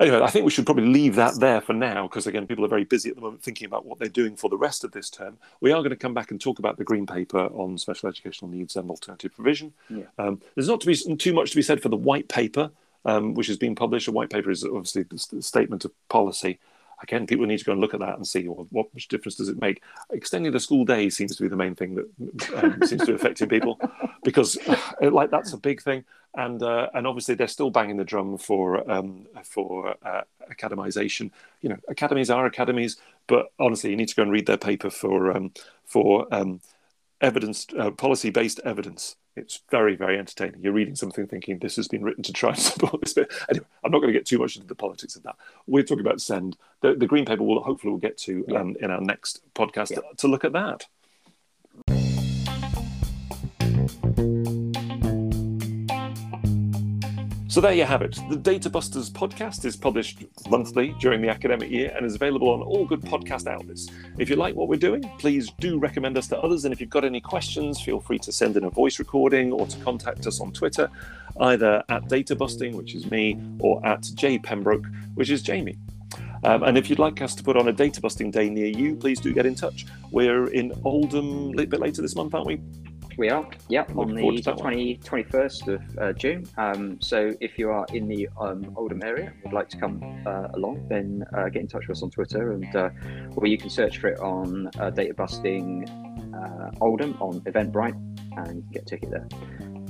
anyway, 0.00 0.20
I 0.20 0.28
think 0.28 0.44
we 0.44 0.50
should 0.50 0.66
probably 0.66 0.86
leave 0.86 1.14
that 1.16 1.38
there 1.40 1.60
for 1.60 1.72
now 1.72 2.06
because, 2.06 2.26
again, 2.26 2.46
people 2.46 2.64
are 2.64 2.68
very 2.68 2.84
busy 2.84 3.10
at 3.10 3.16
the 3.16 3.20
moment 3.22 3.42
thinking 3.42 3.66
about 3.66 3.86
what 3.86 3.98
they're 3.98 4.08
doing 4.08 4.36
for 4.36 4.48
the 4.48 4.56
rest 4.56 4.84
of 4.84 4.92
this 4.92 5.10
term. 5.10 5.38
We 5.60 5.72
are 5.72 5.80
going 5.80 5.90
to 5.90 5.96
come 5.96 6.14
back 6.14 6.30
and 6.30 6.40
talk 6.40 6.58
about 6.58 6.76
the 6.76 6.84
green 6.84 7.06
paper 7.06 7.46
on 7.46 7.78
special 7.78 8.08
educational 8.08 8.50
needs 8.50 8.76
and 8.76 8.90
alternative 8.90 9.34
provision. 9.34 9.72
Yeah. 9.88 10.04
Um, 10.18 10.40
there's 10.54 10.68
not 10.68 10.80
to 10.82 10.86
be 10.86 11.16
too 11.16 11.32
much 11.32 11.50
to 11.50 11.56
be 11.56 11.62
said 11.62 11.82
for 11.82 11.88
the 11.88 11.96
white 11.96 12.28
paper, 12.28 12.70
um, 13.04 13.34
which 13.34 13.46
has 13.48 13.56
been 13.56 13.74
published. 13.74 14.08
A 14.08 14.12
white 14.12 14.30
paper 14.30 14.50
is 14.50 14.64
obviously 14.64 15.04
a 15.12 15.42
statement 15.42 15.84
of 15.84 15.92
policy 16.08 16.58
again, 17.02 17.26
people 17.26 17.46
need 17.46 17.58
to 17.58 17.64
go 17.64 17.72
and 17.72 17.80
look 17.80 17.94
at 17.94 18.00
that 18.00 18.16
and 18.16 18.26
see 18.26 18.48
well, 18.48 18.66
what 18.70 18.92
much 18.94 19.08
difference 19.08 19.36
does 19.36 19.48
it 19.48 19.60
make. 19.60 19.82
Extending 20.10 20.52
the 20.52 20.60
school 20.60 20.84
day 20.84 21.08
seems 21.08 21.36
to 21.36 21.42
be 21.42 21.48
the 21.48 21.56
main 21.56 21.74
thing 21.74 21.94
that 21.94 22.54
um, 22.62 22.82
seems 22.86 23.02
to 23.02 23.08
be 23.08 23.12
affecting 23.14 23.48
people, 23.48 23.80
because 24.22 24.58
like 25.00 25.30
that's 25.30 25.52
a 25.52 25.58
big 25.58 25.82
thing, 25.82 26.04
and 26.38 26.62
uh, 26.62 26.88
and 26.94 27.06
obviously 27.06 27.34
they're 27.34 27.46
still 27.48 27.70
banging 27.70 27.98
the 27.98 28.04
drum 28.04 28.38
for 28.38 28.90
um, 28.90 29.26
for 29.44 29.94
uh, 30.02 30.22
academization. 30.50 31.30
You 31.60 31.70
know, 31.70 31.78
academies 31.88 32.30
are 32.30 32.46
academies, 32.46 32.96
but 33.26 33.52
honestly, 33.58 33.90
you 33.90 33.96
need 33.96 34.08
to 34.08 34.16
go 34.16 34.22
and 34.22 34.32
read 34.32 34.46
their 34.46 34.56
paper 34.56 34.88
for 34.88 35.30
um, 35.36 35.52
for 35.84 36.26
um, 36.32 36.60
evidence 37.20 37.66
uh, 37.78 37.90
policy 37.90 38.30
based 38.30 38.60
evidence 38.64 39.16
it's 39.38 39.62
very, 39.70 39.96
very 39.96 40.18
entertaining. 40.18 40.60
You're 40.62 40.72
reading 40.72 40.96
something 40.96 41.26
thinking 41.26 41.58
this 41.58 41.76
has 41.76 41.88
been 41.88 42.02
written 42.02 42.22
to 42.24 42.32
try 42.32 42.50
and 42.50 42.58
support 42.58 43.00
this 43.00 43.14
bit. 43.14 43.32
Anyway, 43.48 43.66
I'm 43.84 43.90
not 43.90 44.00
going 44.00 44.12
to 44.12 44.18
get 44.18 44.26
too 44.26 44.38
much 44.38 44.56
into 44.56 44.68
the 44.68 44.74
politics 44.74 45.16
of 45.16 45.22
that. 45.22 45.36
We're 45.66 45.84
talking 45.84 46.04
about 46.04 46.20
send. 46.20 46.56
The, 46.80 46.94
the 46.94 47.06
green 47.06 47.24
paper 47.24 47.42
will 47.42 47.62
hopefully 47.62 47.92
we'll 47.92 48.00
get 48.00 48.18
to 48.18 48.44
yeah. 48.48 48.60
um, 48.60 48.76
in 48.80 48.90
our 48.90 49.00
next 49.00 49.40
podcast 49.54 49.90
yeah. 49.90 49.98
to, 49.98 50.16
to 50.18 50.28
look 50.28 50.44
at 50.44 50.52
that. 50.52 50.86
So 57.58 57.62
there 57.62 57.72
you 57.72 57.86
have 57.86 58.02
it. 58.02 58.16
The 58.30 58.36
Data 58.36 58.70
Busters 58.70 59.10
podcast 59.10 59.64
is 59.64 59.74
published 59.74 60.22
monthly 60.48 60.94
during 61.00 61.20
the 61.20 61.28
academic 61.28 61.68
year 61.68 61.92
and 61.96 62.06
is 62.06 62.14
available 62.14 62.50
on 62.50 62.62
all 62.62 62.86
good 62.86 63.00
podcast 63.00 63.48
outlets. 63.48 63.88
If 64.16 64.30
you 64.30 64.36
like 64.36 64.54
what 64.54 64.68
we're 64.68 64.76
doing, 64.76 65.02
please 65.18 65.50
do 65.58 65.76
recommend 65.76 66.16
us 66.16 66.28
to 66.28 66.38
others. 66.38 66.64
And 66.64 66.72
if 66.72 66.80
you've 66.80 66.88
got 66.88 67.04
any 67.04 67.20
questions, 67.20 67.80
feel 67.80 67.98
free 67.98 68.20
to 68.20 68.30
send 68.30 68.56
in 68.56 68.62
a 68.62 68.70
voice 68.70 69.00
recording 69.00 69.50
or 69.50 69.66
to 69.66 69.76
contact 69.80 70.28
us 70.28 70.40
on 70.40 70.52
Twitter, 70.52 70.88
either 71.40 71.82
at 71.88 72.06
Data 72.06 72.36
Busting, 72.36 72.76
which 72.76 72.94
is 72.94 73.10
me, 73.10 73.36
or 73.58 73.84
at 73.84 74.02
J 74.14 74.38
Pembroke, 74.38 74.86
which 75.16 75.30
is 75.30 75.42
Jamie. 75.42 75.78
Um, 76.44 76.62
and 76.62 76.78
if 76.78 76.88
you'd 76.88 77.00
like 77.00 77.20
us 77.22 77.34
to 77.34 77.42
put 77.42 77.56
on 77.56 77.66
a 77.66 77.72
data 77.72 78.00
busting 78.00 78.30
day 78.30 78.48
near 78.48 78.66
you, 78.66 78.94
please 78.94 79.18
do 79.18 79.34
get 79.34 79.46
in 79.46 79.56
touch. 79.56 79.84
We're 80.12 80.46
in 80.52 80.80
Oldham 80.84 81.26
a 81.26 81.48
little 81.48 81.66
bit 81.66 81.80
later 81.80 82.02
this 82.02 82.14
month, 82.14 82.36
aren't 82.36 82.46
we? 82.46 82.60
We 83.18 83.30
are, 83.30 83.50
yep, 83.68 83.90
on 83.96 84.14
the 84.14 84.40
20, 84.40 84.98
21st 84.98 85.74
of 85.74 85.98
uh, 85.98 86.12
June. 86.12 86.46
Um, 86.56 87.00
so 87.00 87.32
if 87.40 87.58
you 87.58 87.68
are 87.68 87.84
in 87.92 88.06
the 88.06 88.28
um, 88.40 88.72
Oldham 88.76 89.02
area 89.02 89.32
and 89.34 89.42
would 89.42 89.52
like 89.52 89.68
to 89.70 89.76
come 89.76 90.00
uh, 90.24 90.46
along, 90.54 90.86
then 90.88 91.24
uh, 91.36 91.48
get 91.48 91.62
in 91.62 91.66
touch 91.66 91.88
with 91.88 91.96
us 91.96 92.04
on 92.04 92.10
Twitter, 92.10 92.52
and 92.52 92.76
uh, 92.76 92.90
or 93.34 93.48
you 93.48 93.58
can 93.58 93.70
search 93.70 93.98
for 93.98 94.06
it 94.06 94.20
on 94.20 94.70
uh, 94.78 94.90
Data 94.90 95.14
Busting 95.14 95.88
uh, 96.32 96.70
Oldham 96.80 97.16
on 97.20 97.40
Eventbrite 97.40 97.96
and 98.46 98.62
get 98.70 98.82
a 98.82 98.86
ticket 98.86 99.10
there. 99.10 99.26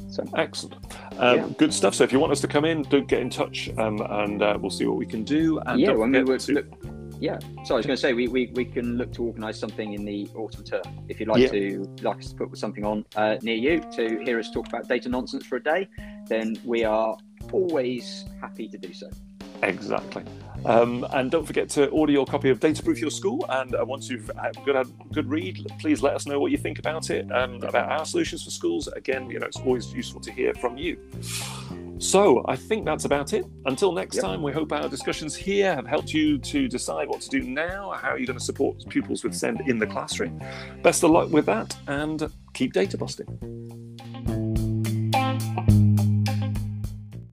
So 0.09 0.25
excellent, 0.35 0.87
um, 1.19 1.37
yeah. 1.37 1.49
good 1.59 1.75
stuff. 1.75 1.95
So 1.95 2.05
if 2.05 2.13
you 2.13 2.19
want 2.19 2.33
us 2.33 2.41
to 2.41 2.49
come 2.49 2.65
in, 2.65 2.81
do 2.81 3.03
get 3.03 3.21
in 3.21 3.29
touch, 3.29 3.69
um, 3.77 4.01
and 4.01 4.41
we'll 4.63 4.71
see 4.71 4.87
what 4.87 4.97
we 4.97 5.05
can 5.05 5.23
do. 5.23 5.59
And 5.67 5.79
yeah, 5.79 5.93
when 5.93 6.13
we 6.13 6.25
were 6.25 6.39
to... 6.39 6.53
look, 6.53 6.98
yeah. 7.21 7.39
So 7.65 7.75
I 7.75 7.79
was 7.79 7.87
going 7.87 7.97
to 7.97 8.01
say 8.01 8.13
we, 8.13 8.29
we, 8.29 8.51
we 8.55 8.65
can 8.65 8.97
look 8.97 9.13
to 9.15 9.25
organise 9.25 9.59
something 9.59 9.93
in 9.93 10.05
the 10.05 10.29
autumn 10.35 10.65
term 10.65 10.83
if 11.09 11.19
you'd 11.19 11.29
like 11.29 11.41
yeah. 11.41 11.49
to 11.49 11.97
like 12.03 12.19
us 12.19 12.31
to 12.33 12.37
put 12.37 12.57
something 12.57 12.85
on 12.85 13.05
uh, 13.17 13.37
near 13.43 13.57
you 13.57 13.81
to 13.97 14.23
hear 14.25 14.39
us 14.39 14.51
talk 14.51 14.69
about 14.69 14.89
data 14.89 15.09
nonsense 15.09 15.45
for 15.45 15.57
a 15.57 15.63
day. 15.63 15.89
Then 16.27 16.57
we 16.65 16.85
are 16.85 17.17
always 17.53 18.25
happy 18.41 18.69
to 18.69 18.79
do 18.79 18.93
so. 18.93 19.09
Exactly. 19.63 20.25
Um, 20.65 21.07
and 21.13 21.31
don't 21.31 21.45
forget 21.45 21.69
to 21.71 21.89
order 21.89 22.13
your 22.13 22.27
copy 22.27 22.51
of 22.51 22.61
Data 22.61 22.83
Proof 22.83 23.01
Your 23.01 23.11
School. 23.11 23.45
And 23.49 23.75
uh, 23.75 23.85
once 23.85 24.09
you've 24.09 24.31
had 24.41 24.57
a 24.57 24.61
good, 24.61 24.93
good 25.13 25.29
read, 25.29 25.67
please 25.81 26.03
let 26.03 26.15
us 26.15 26.27
know 26.27 26.39
what 26.39 26.51
you 26.53 26.59
think 26.59 26.79
about 26.79 27.11
it, 27.11 27.29
and 27.31 27.65
about 27.65 27.91
our 27.91 28.05
solutions 28.05 28.45
for 28.45 28.51
schools. 28.51 28.89
Again, 28.89 29.31
you 29.31 29.39
know, 29.39 29.47
it's 29.47 29.59
always 29.59 29.93
useful 29.93 30.21
to 30.21 30.33
hear 30.33 30.55
from 30.55 30.77
you. 30.77 30.99
So 31.99 32.45
I 32.47 32.55
think 32.55 32.85
that's 32.85 33.05
about 33.05 33.33
it. 33.33 33.45
Until 33.67 33.93
next 33.93 34.17
yep. 34.17 34.25
time, 34.25 34.43
we 34.43 34.53
hope 34.53 34.73
our 34.73 34.89
discussions 34.89 35.35
here 35.35 35.75
have 35.75 35.87
helped 35.87 36.15
you 36.15 36.39
to 36.39 36.69
decide 36.69 37.09
what 37.09 37.21
to 37.23 37.29
do 37.29 37.43
now, 37.43 37.93
how 37.93 38.11
you're 38.11 38.21
you 38.21 38.27
going 38.27 38.39
to 38.39 38.45
support 38.45 38.77
pupils 38.89 39.25
with 39.25 39.35
SEND 39.35 39.63
in 39.67 39.79
the 39.79 39.87
classroom. 39.87 40.41
Best 40.83 41.03
of 41.03 41.11
luck 41.11 41.31
with 41.31 41.47
that 41.47 41.77
and 41.89 42.31
keep 42.55 42.73
data 42.73 42.97
busting. 42.97 43.27